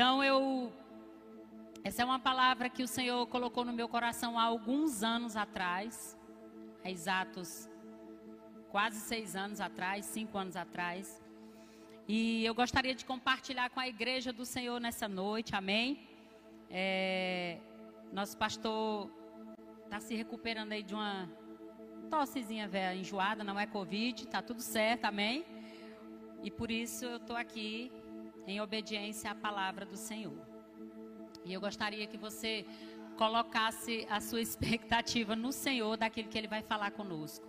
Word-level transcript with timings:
Então 0.00 0.24
eu 0.24 0.72
essa 1.84 2.00
é 2.00 2.04
uma 2.06 2.18
palavra 2.18 2.70
que 2.70 2.82
o 2.82 2.88
Senhor 2.88 3.26
colocou 3.26 3.66
no 3.66 3.72
meu 3.80 3.86
coração 3.86 4.38
há 4.38 4.44
alguns 4.44 5.02
anos 5.02 5.36
atrás, 5.36 6.18
há 6.82 6.90
exatos 6.90 7.68
quase 8.70 8.98
seis 8.98 9.36
anos 9.36 9.60
atrás, 9.60 10.06
cinco 10.06 10.38
anos 10.38 10.56
atrás. 10.56 11.22
E 12.08 12.42
eu 12.46 12.54
gostaria 12.54 12.94
de 12.94 13.04
compartilhar 13.04 13.68
com 13.68 13.78
a 13.78 13.86
igreja 13.86 14.32
do 14.32 14.46
Senhor 14.46 14.80
nessa 14.80 15.06
noite, 15.06 15.54
amém? 15.54 16.08
É, 16.70 17.58
nosso 18.10 18.38
pastor 18.38 19.10
está 19.84 20.00
se 20.00 20.14
recuperando 20.14 20.72
aí 20.72 20.82
de 20.82 20.94
uma 20.94 21.28
tossezinha 22.08 22.66
velha, 22.66 22.98
enjoada, 22.98 23.44
não 23.44 23.60
é 23.60 23.66
Covid, 23.66 24.24
está 24.24 24.40
tudo 24.40 24.62
certo, 24.62 25.04
amém? 25.04 25.44
E 26.42 26.50
por 26.50 26.70
isso 26.70 27.04
eu 27.04 27.18
estou 27.18 27.36
aqui 27.36 27.92
em 28.50 28.60
obediência 28.60 29.30
à 29.30 29.34
palavra 29.34 29.86
do 29.86 29.96
Senhor. 29.96 30.36
E 31.44 31.52
eu 31.52 31.60
gostaria 31.60 32.06
que 32.06 32.18
você 32.18 32.66
colocasse 33.16 34.06
a 34.10 34.20
sua 34.20 34.40
expectativa 34.42 35.36
no 35.36 35.52
Senhor 35.52 35.96
daquilo 35.96 36.28
que 36.28 36.36
Ele 36.36 36.48
vai 36.48 36.62
falar 36.62 36.90
conosco. 36.90 37.48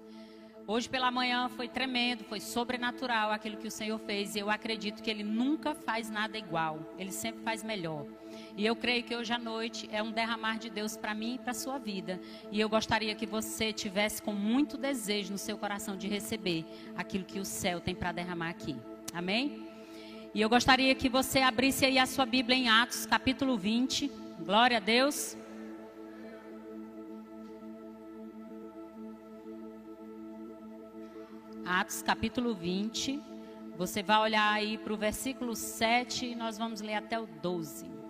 Hoje 0.68 0.88
pela 0.88 1.10
manhã 1.10 1.50
foi 1.50 1.68
tremendo, 1.68 2.24
foi 2.24 2.40
sobrenatural 2.40 3.32
aquilo 3.32 3.58
que 3.58 3.68
o 3.68 3.72
Senhor 3.72 3.98
fez. 4.00 4.36
E 4.36 4.40
eu 4.40 4.50
acredito 4.50 5.02
que 5.02 5.10
Ele 5.10 5.24
nunca 5.24 5.74
faz 5.74 6.10
nada 6.10 6.38
igual. 6.38 6.80
Ele 6.98 7.12
sempre 7.12 7.42
faz 7.44 7.64
melhor. 7.64 8.06
E 8.56 8.66
eu 8.66 8.76
creio 8.76 9.04
que 9.04 9.16
hoje 9.16 9.34
à 9.34 9.40
noite 9.40 9.90
é 9.92 10.04
um 10.04 10.12
derramar 10.12 10.60
de 10.60 10.70
Deus 10.70 10.96
para 10.96 11.16
mim 11.16 11.36
e 11.36 11.40
para 11.40 11.52
a 11.52 11.56
sua 11.56 11.78
vida. 11.80 12.22
E 12.52 12.60
eu 12.60 12.70
gostaria 12.70 13.16
que 13.16 13.26
você 13.26 13.74
tivesse 13.74 14.22
com 14.22 14.34
muito 14.34 14.78
desejo 14.78 15.32
no 15.32 15.38
seu 15.38 15.58
coração 15.58 15.98
de 15.98 16.08
receber 16.08 16.64
aquilo 16.96 17.26
que 17.26 17.40
o 17.40 17.46
céu 17.46 17.82
tem 17.82 17.96
para 17.96 18.12
derramar 18.12 18.50
aqui. 18.50 18.78
Amém? 19.14 19.71
E 20.34 20.40
eu 20.40 20.48
gostaria 20.48 20.96
que 20.96 21.10
você 21.10 21.40
abrisse 21.40 21.86
aí 21.86 22.00
a 22.00 22.06
sua 22.06 22.26
Bíblia 22.26 22.58
em 22.58 22.70
Atos, 22.70 23.06
capítulo 23.06 23.58
20. 23.58 24.10
Glória 24.40 24.78
a 24.78 24.80
Deus. 24.80 25.36
Atos, 31.66 32.02
capítulo 32.02 32.56
20. 32.56 33.20
Você 33.76 34.02
vai 34.02 34.22
olhar 34.22 34.54
aí 34.54 34.78
para 34.78 34.94
o 34.94 34.98
versículo 34.98 35.54
7 35.54 36.28
e 36.28 36.36
nós 36.36 36.58
vamos 36.58 36.80
ler 36.80 36.96
até 36.96 37.20
o 37.20 37.26
12. 37.26 38.01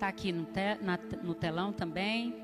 Está 0.00 0.08
aqui 0.08 0.32
no, 0.32 0.46
te, 0.46 0.78
na, 0.80 0.98
no 1.22 1.34
telão 1.34 1.74
também. 1.74 2.34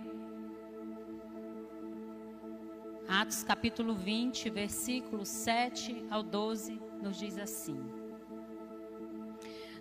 Atos 3.09 3.43
capítulo 3.43 3.95
20, 3.95 4.51
versículo 4.51 5.25
7 5.25 6.05
ao 6.11 6.23
12, 6.23 6.79
nos 7.01 7.19
diz 7.19 7.39
assim: 7.39 7.83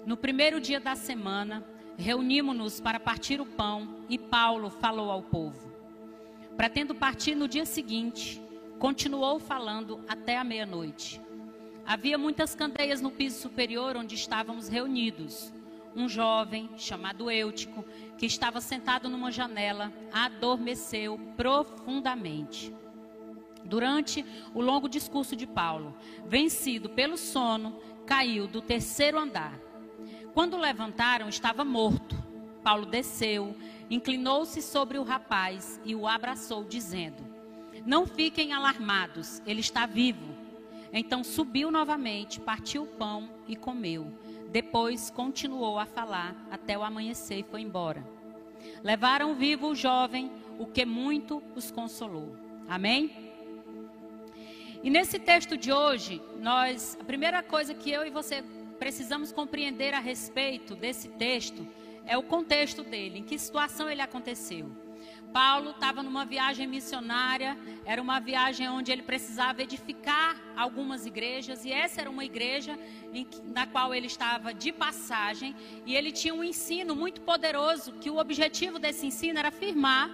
No 0.05 0.15
primeiro 0.15 0.61
dia 0.61 0.79
da 0.79 0.95
semana, 0.95 1.65
reunimos-nos 1.97 2.79
para 2.79 2.97
partir 2.97 3.41
o 3.41 3.45
pão 3.45 4.05
e 4.07 4.17
Paulo 4.17 4.69
falou 4.69 5.11
ao 5.11 5.21
povo. 5.21 5.69
Pretendo 6.55 6.95
partir 6.95 7.35
no 7.35 7.45
dia 7.45 7.65
seguinte, 7.65 8.41
continuou 8.79 9.37
falando 9.37 10.01
até 10.07 10.37
a 10.37 10.45
meia-noite. 10.45 11.21
Havia 11.85 12.17
muitas 12.17 12.55
candeias 12.55 13.01
no 13.01 13.11
piso 13.11 13.41
superior 13.41 13.97
onde 13.97 14.15
estávamos 14.15 14.69
reunidos 14.69 15.53
um 15.95 16.09
jovem 16.09 16.69
chamado 16.77 17.31
Eutico, 17.31 17.85
que 18.17 18.25
estava 18.25 18.59
sentado 18.59 19.09
numa 19.09 19.31
janela, 19.31 19.93
adormeceu 20.11 21.17
profundamente. 21.37 22.73
Durante 23.63 24.23
o 24.53 24.61
longo 24.61 24.87
discurso 24.87 25.35
de 25.35 25.47
Paulo, 25.47 25.95
vencido 26.25 26.89
pelo 26.89 27.17
sono, 27.17 27.79
caiu 28.05 28.47
do 28.47 28.61
terceiro 28.61 29.17
andar. 29.17 29.59
Quando 30.33 30.57
levantaram, 30.57 31.29
estava 31.29 31.63
morto. 31.63 32.15
Paulo 32.63 32.85
desceu, 32.85 33.55
inclinou-se 33.89 34.61
sobre 34.61 34.97
o 34.97 35.03
rapaz 35.03 35.79
e 35.85 35.95
o 35.95 36.07
abraçou, 36.07 36.63
dizendo: 36.63 37.23
Não 37.85 38.05
fiquem 38.05 38.53
alarmados, 38.53 39.41
ele 39.45 39.61
está 39.61 39.85
vivo. 39.85 40.35
Então 40.91 41.23
subiu 41.23 41.71
novamente, 41.71 42.39
partiu 42.39 42.83
o 42.83 42.87
pão 42.87 43.29
e 43.47 43.55
comeu. 43.55 44.11
Depois 44.55 45.09
continuou 45.09 45.77
a 45.77 45.85
falar 45.85 46.33
até 46.49 46.77
o 46.77 46.81
amanhecer 46.81 47.39
e 47.39 47.43
foi 47.43 47.59
embora. 47.59 48.07
Levaram 48.81 49.35
vivo 49.35 49.67
o 49.67 49.75
jovem, 49.75 50.31
o 50.57 50.65
que 50.65 50.85
muito 50.85 51.43
os 51.57 51.71
consolou. 51.71 52.37
Amém? 52.65 53.33
E 54.81 54.89
nesse 54.89 55.19
texto 55.19 55.57
de 55.57 55.73
hoje, 55.73 56.21
nós, 56.39 56.97
a 57.01 57.03
primeira 57.03 57.43
coisa 57.43 57.73
que 57.73 57.91
eu 57.91 58.07
e 58.07 58.09
você 58.09 58.45
precisamos 58.79 59.29
compreender 59.29 59.93
a 59.93 59.99
respeito 59.99 60.73
desse 60.73 61.09
texto 61.09 61.67
é 62.05 62.17
o 62.17 62.23
contexto 62.23 62.81
dele, 62.81 63.19
em 63.19 63.23
que 63.23 63.37
situação 63.37 63.89
ele 63.89 64.01
aconteceu. 64.01 64.71
Paulo 65.35 65.71
estava 65.71 66.01
numa 66.01 66.23
viagem 66.23 66.65
missionária, 66.65 67.57
era 67.83 68.01
uma 68.01 68.21
viagem 68.21 68.69
onde 68.69 68.89
ele 68.89 69.01
precisava 69.01 69.61
edificar 69.61 70.41
algumas 70.55 71.05
igrejas, 71.05 71.65
e 71.65 71.73
essa 71.73 71.99
era 71.99 72.09
uma 72.09 72.23
igreja 72.23 72.79
em, 73.13 73.27
na 73.53 73.67
qual 73.67 73.93
ele 73.93 74.07
estava 74.07 74.53
de 74.53 74.71
passagem, 74.71 75.53
e 75.85 75.93
ele 75.93 76.13
tinha 76.13 76.33
um 76.33 76.41
ensino 76.41 76.95
muito 76.95 77.19
poderoso, 77.19 77.91
que 78.01 78.09
o 78.09 78.17
objetivo 78.17 78.79
desse 78.79 79.07
ensino 79.07 79.37
era 79.37 79.51
firmar 79.51 80.09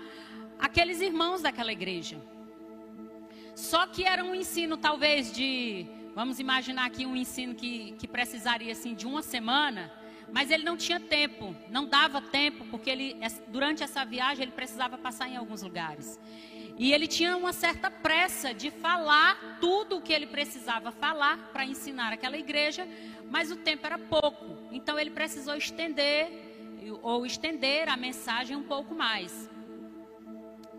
aqueles 0.58 1.02
irmãos 1.02 1.44
daquela 1.44 1.72
igreja. 1.72 2.20
Só 3.54 3.86
que 3.86 4.04
era 4.04 4.24
um 4.24 4.34
ensino 4.34 4.76
talvez 4.76 5.32
de, 5.32 5.86
vamos 6.16 6.40
imaginar 6.40 6.86
aqui 6.88 7.06
um 7.06 7.16
ensino 7.16 7.54
que, 7.54 7.92
que 8.00 8.08
precisaria 8.08 8.72
assim 8.72 8.96
de 8.96 9.06
uma 9.06 9.22
semana, 9.22 9.92
mas 10.32 10.50
ele 10.50 10.64
não 10.64 10.78
tinha 10.78 11.00
tempo, 11.00 11.56
não 11.70 11.86
dava 11.86 12.22
tempo, 12.22 12.66
porque 12.72 12.90
ele, 12.90 13.18
durante 13.48 13.84
essa 13.84 14.06
viagem 14.06 14.44
ele 14.44 14.52
precisava 14.52 14.98
passar 14.98 15.28
em 15.28 15.36
alguns 15.36 15.62
lugares. 15.62 16.20
E 16.78 16.94
ele 16.94 17.08
tinha 17.08 17.36
uma 17.36 17.54
certa 17.54 17.92
pressa 17.92 18.54
de 18.54 18.72
falar 18.72 19.60
tudo 19.60 19.98
o 19.98 20.02
que 20.02 20.14
ele 20.14 20.26
precisava 20.26 20.92
falar 20.92 21.38
para 21.52 21.66
ensinar 21.66 22.14
aquela 22.14 22.38
igreja, 22.38 22.88
mas 23.30 23.52
o 23.52 23.58
tempo 23.58 23.86
era 23.86 23.98
pouco. 23.98 24.58
Então 24.72 24.98
ele 24.98 25.12
precisou 25.12 25.56
estender 25.56 26.50
ou 27.02 27.26
estender 27.26 27.88
a 27.90 27.96
mensagem 27.96 28.56
um 28.56 28.64
pouco 28.64 28.96
mais. 28.96 29.50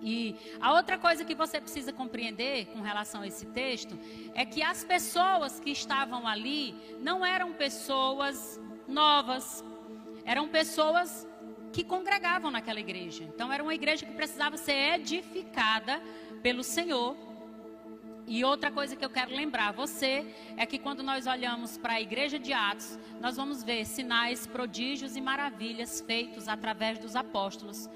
E 0.02 0.34
a 0.60 0.72
outra 0.72 0.98
coisa 0.98 1.24
que 1.24 1.34
você 1.34 1.60
precisa 1.60 1.92
compreender 1.92 2.66
com 2.66 2.80
relação 2.80 3.22
a 3.22 3.26
esse 3.28 3.46
texto 3.46 3.96
é 4.34 4.44
que 4.44 4.60
as 4.60 4.82
pessoas 4.82 5.60
que 5.60 5.70
estavam 5.70 6.26
ali 6.26 6.74
não 7.00 7.24
eram 7.24 7.52
pessoas 7.52 8.60
novas. 8.92 9.64
Eram 10.24 10.48
pessoas 10.48 11.26
que 11.72 11.82
congregavam 11.82 12.50
naquela 12.50 12.78
igreja. 12.78 13.24
Então 13.24 13.52
era 13.52 13.62
uma 13.62 13.74
igreja 13.74 14.04
que 14.04 14.12
precisava 14.12 14.56
ser 14.56 14.94
edificada 14.94 16.00
pelo 16.42 16.62
Senhor. 16.62 17.16
E 18.26 18.44
outra 18.44 18.70
coisa 18.70 18.94
que 18.94 19.04
eu 19.04 19.10
quero 19.10 19.34
lembrar 19.34 19.72
você 19.72 20.24
é 20.56 20.64
que 20.64 20.78
quando 20.78 21.02
nós 21.02 21.26
olhamos 21.26 21.76
para 21.76 21.94
a 21.94 22.00
igreja 22.00 22.38
de 22.38 22.52
Atos, 22.52 22.98
nós 23.20 23.36
vamos 23.36 23.64
ver 23.64 23.84
sinais, 23.84 24.46
prodígios 24.46 25.16
e 25.16 25.20
maravilhas 25.20 26.00
feitos 26.00 26.46
através 26.46 26.98
dos 26.98 27.16
apóstolos, 27.16 27.90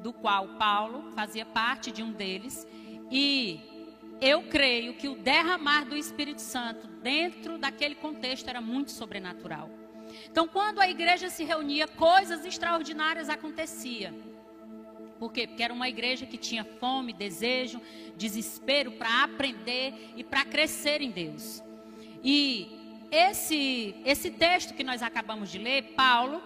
do 0.00 0.12
qual 0.12 0.48
Paulo 0.56 1.10
fazia 1.12 1.44
parte 1.44 1.90
de 1.90 2.02
um 2.02 2.12
deles. 2.12 2.66
E 3.10 3.60
eu 4.20 4.44
creio 4.44 4.94
que 4.94 5.08
o 5.08 5.16
derramar 5.16 5.84
do 5.84 5.96
Espírito 5.96 6.40
Santo 6.40 6.86
dentro 6.86 7.58
daquele 7.58 7.94
contexto 7.94 8.48
era 8.48 8.60
muito 8.60 8.92
sobrenatural. 8.92 9.83
Então, 10.34 10.48
quando 10.48 10.80
a 10.80 10.90
igreja 10.90 11.30
se 11.30 11.44
reunia, 11.44 11.86
coisas 11.86 12.44
extraordinárias 12.44 13.28
aconteciam. 13.28 14.12
Por 15.16 15.32
quê? 15.32 15.46
Porque 15.46 15.62
era 15.62 15.72
uma 15.72 15.88
igreja 15.88 16.26
que 16.26 16.36
tinha 16.36 16.64
fome, 16.64 17.12
desejo, 17.12 17.80
desespero 18.16 18.90
para 18.90 19.22
aprender 19.22 19.94
e 20.16 20.24
para 20.24 20.44
crescer 20.44 21.00
em 21.00 21.12
Deus. 21.12 21.62
E 22.20 23.06
esse, 23.12 23.94
esse 24.04 24.28
texto 24.28 24.74
que 24.74 24.82
nós 24.82 25.04
acabamos 25.04 25.52
de 25.52 25.58
ler, 25.58 25.94
Paulo, 25.94 26.42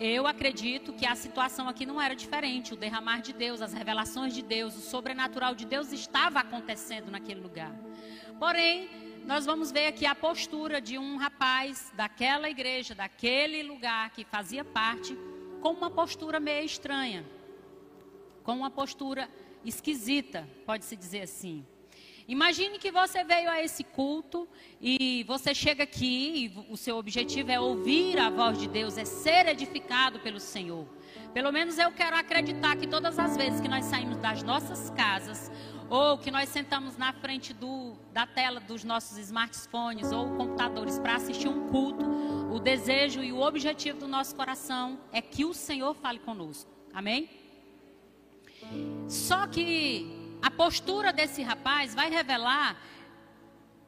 eu 0.00 0.26
acredito 0.26 0.92
que 0.92 1.06
a 1.06 1.14
situação 1.14 1.68
aqui 1.68 1.86
não 1.86 2.02
era 2.02 2.16
diferente. 2.16 2.74
O 2.74 2.76
derramar 2.76 3.20
de 3.20 3.32
Deus, 3.32 3.62
as 3.62 3.72
revelações 3.72 4.34
de 4.34 4.42
Deus, 4.42 4.76
o 4.76 4.80
sobrenatural 4.80 5.54
de 5.54 5.66
Deus 5.66 5.92
estava 5.92 6.40
acontecendo 6.40 7.12
naquele 7.12 7.38
lugar. 7.38 7.72
Porém, 8.40 8.90
nós 9.26 9.46
vamos 9.46 9.70
ver 9.70 9.86
aqui 9.86 10.06
a 10.06 10.14
postura 10.14 10.80
de 10.80 10.98
um 10.98 11.16
rapaz 11.16 11.92
daquela 11.94 12.48
igreja, 12.48 12.94
daquele 12.94 13.62
lugar 13.62 14.10
que 14.10 14.24
fazia 14.24 14.64
parte, 14.64 15.16
com 15.60 15.70
uma 15.70 15.90
postura 15.90 16.40
meio 16.40 16.64
estranha, 16.64 17.24
com 18.42 18.52
uma 18.52 18.70
postura 18.70 19.28
esquisita, 19.64 20.48
pode-se 20.66 20.96
dizer 20.96 21.22
assim. 21.22 21.64
Imagine 22.26 22.78
que 22.78 22.92
você 22.92 23.24
veio 23.24 23.50
a 23.50 23.62
esse 23.62 23.82
culto 23.82 24.48
e 24.80 25.24
você 25.24 25.52
chega 25.52 25.82
aqui 25.82 26.54
e 26.68 26.72
o 26.72 26.76
seu 26.76 26.96
objetivo 26.96 27.50
é 27.50 27.58
ouvir 27.58 28.18
a 28.18 28.30
voz 28.30 28.56
de 28.56 28.68
Deus, 28.68 28.96
é 28.96 29.04
ser 29.04 29.48
edificado 29.48 30.20
pelo 30.20 30.38
Senhor. 30.38 30.86
Pelo 31.34 31.50
menos 31.50 31.76
eu 31.76 31.90
quero 31.90 32.16
acreditar 32.16 32.76
que 32.76 32.86
todas 32.86 33.18
as 33.18 33.36
vezes 33.36 33.60
que 33.60 33.68
nós 33.68 33.84
saímos 33.84 34.16
das 34.18 34.42
nossas 34.44 34.90
casas 34.90 35.50
ou 35.90 36.16
que 36.16 36.30
nós 36.30 36.48
sentamos 36.48 36.96
na 36.96 37.12
frente 37.12 37.52
do, 37.52 37.96
da 38.12 38.24
tela 38.24 38.60
dos 38.60 38.84
nossos 38.84 39.18
smartphones 39.18 40.12
ou 40.12 40.30
computadores 40.36 41.00
para 41.00 41.16
assistir 41.16 41.48
um 41.48 41.68
culto, 41.68 42.06
o 42.52 42.60
desejo 42.60 43.22
e 43.22 43.32
o 43.32 43.40
objetivo 43.40 43.98
do 43.98 44.08
nosso 44.08 44.34
coração 44.36 45.00
é 45.12 45.20
que 45.20 45.44
o 45.44 45.52
Senhor 45.52 45.94
fale 45.94 46.20
conosco. 46.20 46.70
Amém? 46.94 47.28
Só 49.08 49.48
que 49.48 50.38
a 50.40 50.50
postura 50.50 51.12
desse 51.12 51.42
rapaz 51.42 51.94
vai 51.94 52.08
revelar 52.08 52.76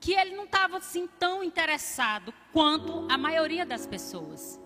que 0.00 0.12
ele 0.12 0.34
não 0.34 0.44
estava 0.44 0.78
assim 0.78 1.06
tão 1.18 1.44
interessado 1.44 2.34
quanto 2.52 3.06
a 3.08 3.16
maioria 3.16 3.64
das 3.64 3.86
pessoas. 3.86 4.60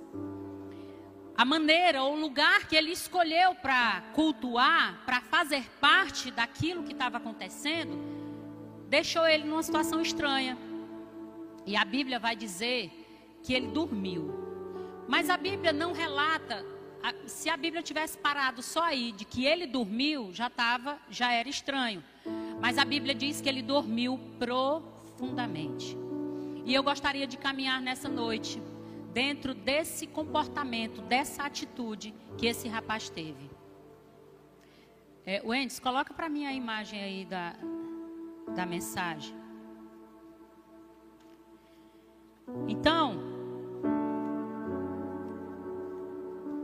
A 1.36 1.44
maneira 1.44 2.02
ou 2.02 2.14
o 2.14 2.20
lugar 2.20 2.66
que 2.66 2.74
ele 2.74 2.92
escolheu 2.92 3.54
para 3.54 4.02
cultuar, 4.14 5.02
para 5.04 5.20
fazer 5.20 5.64
parte 5.80 6.30
daquilo 6.30 6.82
que 6.82 6.92
estava 6.92 7.18
acontecendo, 7.18 7.98
deixou 8.88 9.26
ele 9.26 9.44
numa 9.44 9.62
situação 9.62 10.00
estranha. 10.00 10.56
E 11.66 11.76
a 11.76 11.84
Bíblia 11.84 12.18
vai 12.18 12.34
dizer 12.34 12.90
que 13.42 13.52
ele 13.52 13.66
dormiu. 13.66 15.04
Mas 15.06 15.28
a 15.28 15.36
Bíblia 15.36 15.72
não 15.72 15.92
relata 15.92 16.64
se 17.26 17.48
a 17.48 17.56
Bíblia 17.56 17.82
tivesse 17.82 18.18
parado 18.18 18.62
só 18.62 18.82
aí 18.82 19.12
de 19.12 19.24
que 19.24 19.44
ele 19.44 19.66
dormiu, 19.66 20.32
já 20.32 20.46
estava, 20.46 20.98
já 21.10 21.32
era 21.32 21.48
estranho. 21.48 22.02
Mas 22.60 22.78
a 22.78 22.84
Bíblia 22.84 23.14
diz 23.14 23.40
que 23.40 23.48
ele 23.48 23.62
dormiu 23.62 24.18
profundamente. 24.38 25.96
E 26.64 26.74
eu 26.74 26.82
gostaria 26.82 27.26
de 27.26 27.36
caminhar 27.36 27.80
nessa 27.80 28.08
noite 28.08 28.60
dentro 29.16 29.54
desse 29.54 30.06
comportamento, 30.06 31.00
dessa 31.00 31.44
atitude 31.44 32.14
que 32.36 32.46
esse 32.46 32.68
rapaz 32.68 33.08
teve. 33.08 33.50
É, 35.24 35.40
Wendes, 35.42 35.80
coloca 35.80 36.12
para 36.12 36.28
mim 36.28 36.44
a 36.44 36.52
imagem 36.52 37.02
aí 37.02 37.24
da, 37.24 37.56
da 38.54 38.66
mensagem. 38.66 39.34
Então, 42.68 43.34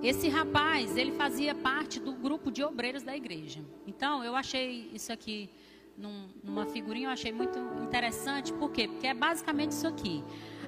Esse 0.03 0.29
rapaz, 0.29 0.97
ele 0.97 1.13
fazia 1.13 1.55
parte 1.55 2.01
do 2.01 2.13
grupo 2.13 2.51
de 2.51 2.61
obreiros 2.65 3.05
da 3.05 3.17
igreja. 3.17 3.61
Então, 3.87 4.25
eu 4.25 4.35
achei 4.35 4.91
isso 4.93 5.13
aqui 5.13 5.49
num, 5.97 6.29
numa 6.43 6.67
figurinha, 6.67 7.07
eu 7.07 7.13
achei 7.13 7.31
muito 7.31 7.57
interessante. 7.81 8.53
Por 8.53 8.73
quê? 8.73 8.89
Porque 8.89 9.07
é 9.07 9.15
basicamente 9.15 9.71
isso 9.71 9.87
aqui. 9.87 10.25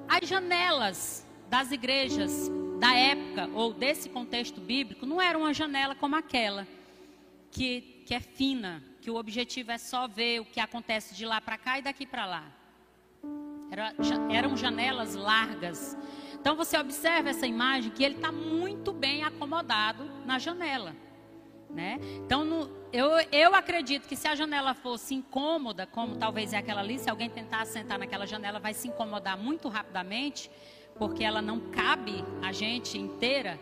As 0.08 0.28
janelas 0.28 1.26
das 1.54 1.70
igrejas 1.70 2.50
da 2.80 2.92
época, 2.94 3.48
ou 3.54 3.72
desse 3.72 4.08
contexto 4.08 4.60
bíblico, 4.60 5.06
não 5.06 5.22
eram 5.22 5.42
uma 5.42 5.54
janela 5.54 5.94
como 5.94 6.16
aquela, 6.16 6.66
que, 7.52 8.02
que 8.04 8.12
é 8.12 8.18
fina, 8.18 8.82
que 9.00 9.08
o 9.08 9.14
objetivo 9.14 9.70
é 9.70 9.78
só 9.78 10.08
ver 10.08 10.40
o 10.40 10.44
que 10.44 10.58
acontece 10.58 11.14
de 11.14 11.24
lá 11.24 11.40
para 11.40 11.56
cá 11.56 11.78
e 11.78 11.82
daqui 11.82 12.06
para 12.06 12.26
lá. 12.26 12.44
Era, 13.70 13.94
eram 14.30 14.56
janelas 14.56 15.14
largas 15.14 15.96
então 16.44 16.54
você 16.54 16.76
observa 16.76 17.30
essa 17.30 17.46
imagem 17.46 17.90
que 17.90 18.04
ele 18.04 18.16
está 18.16 18.30
muito 18.30 18.92
bem 18.92 19.24
acomodado 19.24 20.04
na 20.26 20.38
janela. 20.38 20.94
Né? 21.70 21.98
Então 22.22 22.44
no, 22.44 22.70
eu, 22.92 23.08
eu 23.32 23.54
acredito 23.54 24.06
que 24.06 24.14
se 24.14 24.28
a 24.28 24.34
janela 24.34 24.74
fosse 24.74 25.14
incômoda, 25.14 25.86
como 25.86 26.16
talvez 26.16 26.52
é 26.52 26.58
aquela 26.58 26.82
ali, 26.82 26.98
se 26.98 27.08
alguém 27.08 27.30
tentar 27.30 27.64
sentar 27.64 27.98
naquela 27.98 28.26
janela, 28.26 28.58
vai 28.58 28.74
se 28.74 28.88
incomodar 28.88 29.38
muito 29.38 29.70
rapidamente, 29.70 30.50
porque 30.98 31.24
ela 31.24 31.42
não 31.42 31.60
cabe 31.60 32.24
a 32.42 32.52
gente 32.52 32.98
inteira. 32.98 33.58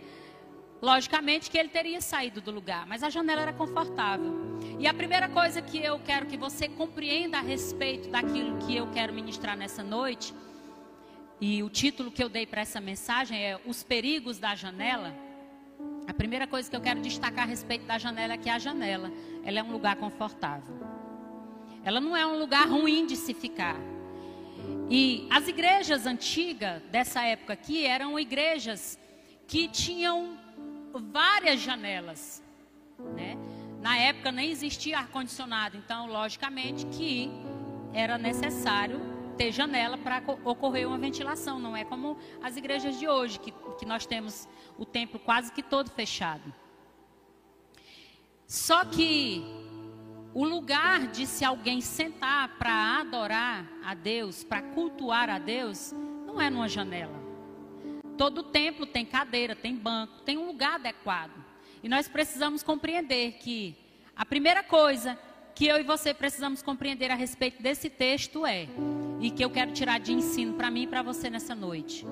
Logicamente 0.81 1.51
que 1.51 1.57
ele 1.57 1.69
teria 1.69 2.01
saído 2.01 2.41
do 2.41 2.51
lugar, 2.51 2.87
mas 2.87 3.03
a 3.03 3.11
janela 3.11 3.43
era 3.43 3.53
confortável. 3.53 4.33
E 4.79 4.87
a 4.87 4.93
primeira 4.93 5.29
coisa 5.29 5.63
que 5.63 5.79
eu 5.79 5.99
quero 6.01 6.27
que 6.27 6.37
você 6.37 6.69
compreenda 6.69 7.39
a 7.39 7.41
respeito 7.41 8.09
daquilo 8.09 8.59
que 8.59 8.77
eu 8.77 8.91
quero 8.91 9.13
ministrar 9.13 9.57
nessa 9.57 9.83
noite 9.83 10.35
e 11.45 11.61
o 11.61 11.69
título 11.69 12.09
que 12.13 12.23
eu 12.23 12.29
dei 12.29 12.47
para 12.47 12.61
essa 12.61 12.81
mensagem 12.81 13.37
é 13.37 13.61
Os 13.67 13.83
Perigos 13.83 14.39
da 14.39 14.55
Janela. 14.55 15.13
A 16.07 16.15
primeira 16.15 16.47
coisa 16.47 16.71
que 16.71 16.77
eu 16.77 16.81
quero 16.81 17.01
destacar 17.01 17.43
a 17.43 17.49
respeito 17.49 17.85
da 17.85 17.99
janela 17.99 18.35
é 18.35 18.37
que 18.37 18.49
a 18.49 18.61
janela, 18.61 19.11
ela 19.43 19.59
é 19.59 19.63
um 19.63 19.73
lugar 19.73 19.97
confortável. 19.97 20.75
Ela 21.83 22.01
não 22.01 22.17
é 22.17 22.25
um 22.25 22.39
lugar 22.39 22.69
ruim 22.69 23.07
de 23.07 23.17
se 23.17 23.35
ficar. 23.35 23.77
E 24.91 25.27
as 25.31 25.49
igrejas 25.49 26.07
antigas 26.07 26.83
dessa 26.91 27.23
época 27.23 27.53
aqui 27.53 27.87
eram 27.87 28.19
igrejas 28.19 28.99
que 29.47 29.69
tinham 29.69 30.39
várias 31.13 31.61
janelas, 31.61 32.43
né? 33.15 33.37
Na 33.81 33.99
época 33.99 34.31
nem 34.31 34.51
existia 34.51 34.99
ar 34.99 35.09
condicionado, 35.09 35.77
então 35.77 36.07
logicamente 36.07 36.87
que 36.87 37.31
era 37.93 38.17
necessário 38.17 39.01
ter 39.37 39.51
janela 39.51 39.99
para 39.99 40.23
ocorrer 40.45 40.87
uma 40.87 40.99
ventilação. 40.99 41.59
Não 41.59 41.77
é 41.77 41.85
como 41.85 42.17
as 42.43 42.57
igrejas 42.57 42.99
de 42.99 43.09
hoje, 43.09 43.41
que, 43.41 43.53
que 43.79 43.85
nós 43.85 44.07
temos 44.07 44.49
o 44.79 44.85
templo 44.85 45.19
quase 45.19 45.53
que 45.53 45.63
todo 45.63 45.91
fechado. 45.91 46.55
Só 48.47 48.85
que 48.85 49.62
o 50.35 50.45
lugar 50.45 51.09
de 51.09 51.27
se 51.27 51.45
alguém 51.45 51.81
sentar 51.81 52.57
para 52.59 53.01
adorar 53.01 53.67
a 53.85 53.95
Deus, 53.95 54.43
para 54.43 54.63
cultuar 54.63 55.29
a 55.29 55.39
Deus, 55.39 55.93
não 56.27 56.41
é 56.41 56.49
numa 56.49 56.69
janela. 56.69 57.21
Todo 58.17 58.43
templo 58.43 58.87
tem 58.87 59.05
cadeira, 59.05 59.55
tem 59.55 59.75
banco, 59.75 60.21
tem 60.23 60.39
um 60.39 60.47
lugar 60.47 60.75
adequado. 60.75 61.33
E 61.83 61.89
nós 61.89 62.09
precisamos 62.09 62.63
compreender 62.63 63.33
que 63.33 63.77
a 64.17 64.25
primeira 64.25 64.63
coisa 64.63 65.19
que 65.55 65.67
eu 65.67 65.79
e 65.79 65.83
você 65.83 66.15
precisamos 66.15 66.63
compreender 66.63 67.11
a 67.11 67.15
respeito 67.15 67.63
desse 67.63 67.91
texto 67.91 68.47
é, 68.47 68.69
e 69.21 69.31
que 69.31 69.45
eu 69.45 69.51
quero 69.51 69.73
tirar 69.73 70.01
de 70.01 70.13
ensino 70.13 70.55
para 70.55 70.71
mim 70.71 70.85
e 70.85 70.87
para 70.87 71.03
você 71.03 71.29
nessa 71.29 71.55
noite. 71.55 72.07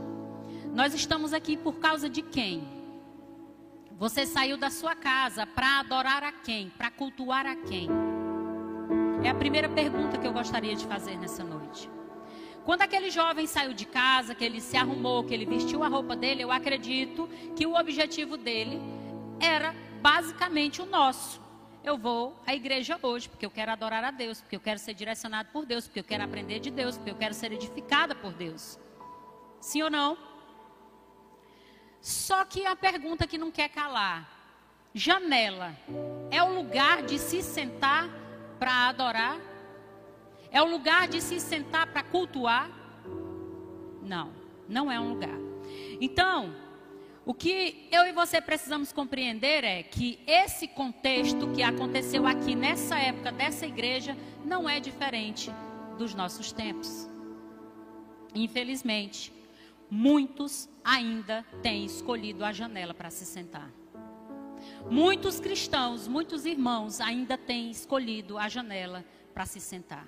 Nós 0.75 0.95
estamos 0.95 1.33
aqui 1.33 1.57
por 1.57 1.75
causa 1.79 2.09
de 2.09 2.23
quem? 2.23 2.69
Você 3.99 4.25
saiu 4.27 4.57
da 4.57 4.71
sua 4.71 4.95
casa 4.95 5.47
para 5.47 5.81
adorar 5.81 6.23
a 6.23 6.33
quem? 6.33 6.71
Para 6.71 6.91
cultuar 6.91 7.47
a 7.47 7.57
quem? 7.57 7.89
É 9.23 9.29
a 9.29 9.35
primeira 9.35 9.69
pergunta 9.69 10.17
que 10.17 10.27
eu 10.27 10.33
gostaria 10.33 10.75
de 10.75 10.87
fazer 10.87 11.17
nessa 11.17 11.45
noite. 11.45 11.91
Quando 12.65 12.83
aquele 12.83 13.11
jovem 13.11 13.47
saiu 13.47 13.75
de 13.75 13.85
casa, 13.85 14.35
que 14.35 14.45
ele 14.45 14.61
se 14.61 14.77
arrumou, 14.77 15.25
que 15.25 15.35
ele 15.35 15.45
vestiu 15.45 15.85
a 15.85 15.89
roupa 15.89 16.17
dele, 16.17 16.43
eu 16.43 16.51
acredito 16.51 17.29
que 17.55 17.67
o 17.67 17.75
objetivo 17.75 18.39
dele 18.39 18.81
era 19.39 19.75
basicamente 20.01 20.81
o 20.81 20.87
nosso. 20.87 21.41
Eu 21.85 21.99
vou 21.99 22.35
à 22.47 22.55
igreja 22.55 22.99
hoje 23.03 23.29
porque 23.29 23.45
eu 23.45 23.51
quero 23.51 23.73
adorar 23.73 24.05
a 24.05 24.11
Deus, 24.11 24.41
porque 24.41 24.57
eu 24.57 24.61
quero 24.61 24.79
ser 24.79 24.95
direcionado 24.95 25.50
por 25.50 25.67
Deus, 25.67 25.87
porque 25.87 26.00
eu 26.00 26.05
quero 26.05 26.25
aprender 26.25 26.61
de 26.61 26.71
Deus, 26.71 26.97
porque 26.97 27.11
eu 27.11 27.17
quero 27.17 27.35
ser 27.35 27.53
edificada 27.53 28.15
por 28.15 28.33
Deus. 28.33 28.79
Sim 29.61 29.83
ou 29.83 29.91
não? 29.91 30.17
Só 32.00 32.45
que 32.45 32.65
a 32.67 32.75
pergunta 32.75 33.27
que 33.27 33.37
não 33.37 33.50
quer 33.50 33.69
calar: 33.69 34.29
janela 34.95 35.75
é 36.31 36.43
o 36.43 36.55
lugar 36.55 37.03
de 37.03 37.19
se 37.19 37.43
sentar 37.43 38.20
para 38.61 38.90
adorar? 38.90 39.40
É 40.52 40.62
o 40.62 40.67
lugar 40.67 41.09
de 41.09 41.21
se 41.21 41.40
sentar 41.40 41.87
para 41.87 42.02
cultuar? 42.02 42.71
Não, 44.02 44.31
não 44.69 44.93
é 44.93 45.00
um 45.00 45.09
lugar. 45.09 45.38
Então, 46.00 46.55
o 47.25 47.33
que 47.33 47.88
eu 47.90 48.07
e 48.07 48.12
você 48.12 48.40
precisamos 48.40 48.93
compreender 48.93 49.64
é 49.64 49.83
que 49.83 50.19
esse 50.26 50.69
contexto 50.69 51.50
que 51.52 51.62
aconteceu 51.62 52.26
aqui 52.26 52.55
nessa 52.55 52.99
época 52.99 53.33
dessa 53.33 53.67
igreja 53.67 54.17
não 54.45 54.69
é 54.69 54.79
diferente 54.79 55.50
dos 55.97 56.14
nossos 56.14 56.52
tempos. 56.52 57.09
Infelizmente, 58.35 59.33
muitos 59.90 60.69
ainda 60.85 61.45
têm 61.62 61.85
escolhido 61.85 62.45
a 62.45 62.52
janela 62.52 62.93
para 62.93 63.11
se 63.11 63.25
sentar. 63.25 63.80
Muitos 64.90 65.40
cristãos, 65.40 66.07
muitos 66.07 66.47
irmãos 66.47 67.00
ainda 67.00 67.37
têm 67.37 67.71
escolhido 67.71 68.38
a 68.38 68.49
janela 68.49 69.05
para 69.33 69.47
se 69.47 69.61
sentar. 69.61 70.07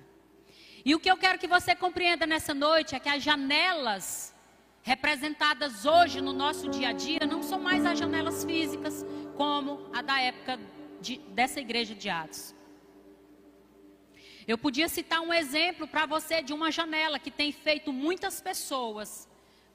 E 0.85 0.93
o 0.93 0.99
que 0.99 1.09
eu 1.09 1.17
quero 1.17 1.39
que 1.39 1.47
você 1.47 1.75
compreenda 1.75 2.25
nessa 2.25 2.53
noite 2.53 2.95
é 2.95 2.99
que 2.99 3.09
as 3.09 3.23
janelas 3.23 4.35
representadas 4.81 5.85
hoje 5.85 6.19
no 6.19 6.33
nosso 6.33 6.69
dia 6.69 6.89
a 6.89 6.91
dia 6.91 7.21
não 7.25 7.41
são 7.41 7.59
mais 7.59 7.85
as 7.85 7.97
janelas 7.97 8.43
físicas 8.43 9.05
como 9.37 9.89
a 9.93 10.01
da 10.01 10.19
época 10.19 10.59
de, 10.99 11.17
dessa 11.29 11.61
igreja 11.61 11.95
de 11.95 12.09
Atos. 12.09 12.53
Eu 14.45 14.57
podia 14.57 14.89
citar 14.89 15.21
um 15.21 15.33
exemplo 15.33 15.87
para 15.87 16.05
você 16.05 16.41
de 16.41 16.51
uma 16.51 16.69
janela 16.69 17.17
que 17.17 17.31
tem 17.31 17.53
feito 17.53 17.93
muitas 17.93 18.41
pessoas 18.41 19.29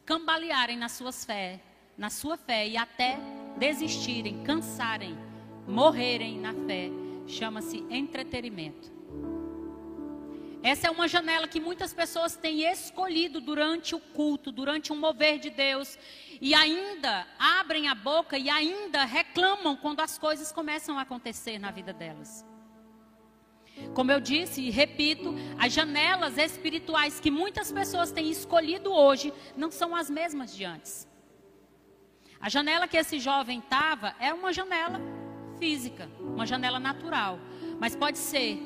cambalearem 0.04 0.76
nas 0.76 0.92
suas 0.92 1.24
fé, 1.24 1.60
na 1.98 2.08
sua 2.08 2.36
fé 2.36 2.66
e 2.68 2.76
até 2.76 3.18
desistirem, 3.58 4.44
cansarem, 4.44 5.18
morrerem 5.66 6.38
na 6.38 6.54
fé. 6.54 6.88
Chama-se 7.26 7.84
entretenimento. 7.90 8.96
Essa 10.62 10.86
é 10.86 10.90
uma 10.90 11.06
janela 11.06 11.46
que 11.46 11.60
muitas 11.60 11.92
pessoas 11.92 12.36
têm 12.36 12.62
escolhido 12.62 13.40
durante 13.40 13.94
o 13.94 14.00
culto, 14.00 14.50
durante 14.50 14.92
um 14.92 14.96
mover 14.96 15.38
de 15.38 15.50
Deus, 15.50 15.98
e 16.40 16.54
ainda 16.54 17.26
abrem 17.38 17.88
a 17.88 17.94
boca 17.94 18.38
e 18.38 18.48
ainda 18.48 19.04
reclamam 19.04 19.76
quando 19.76 20.00
as 20.00 20.18
coisas 20.18 20.52
começam 20.52 20.98
a 20.98 21.02
acontecer 21.02 21.58
na 21.58 21.70
vida 21.70 21.92
delas. 21.92 22.44
Como 23.94 24.10
eu 24.10 24.20
disse 24.20 24.60
e 24.60 24.70
repito, 24.70 25.34
as 25.58 25.72
janelas 25.72 26.36
espirituais 26.36 27.20
que 27.20 27.30
muitas 27.30 27.70
pessoas 27.70 28.10
têm 28.10 28.30
escolhido 28.30 28.92
hoje 28.92 29.32
não 29.56 29.70
são 29.70 29.94
as 29.94 30.10
mesmas 30.10 30.54
de 30.54 30.64
antes. 30.64 31.07
A 32.40 32.48
janela 32.48 32.86
que 32.86 32.96
esse 32.96 33.18
jovem 33.18 33.58
estava 33.58 34.14
é 34.20 34.32
uma 34.32 34.52
janela 34.52 35.00
física, 35.58 36.08
uma 36.20 36.46
janela 36.46 36.78
natural. 36.78 37.38
Mas 37.80 37.96
pode 37.96 38.18
ser 38.18 38.58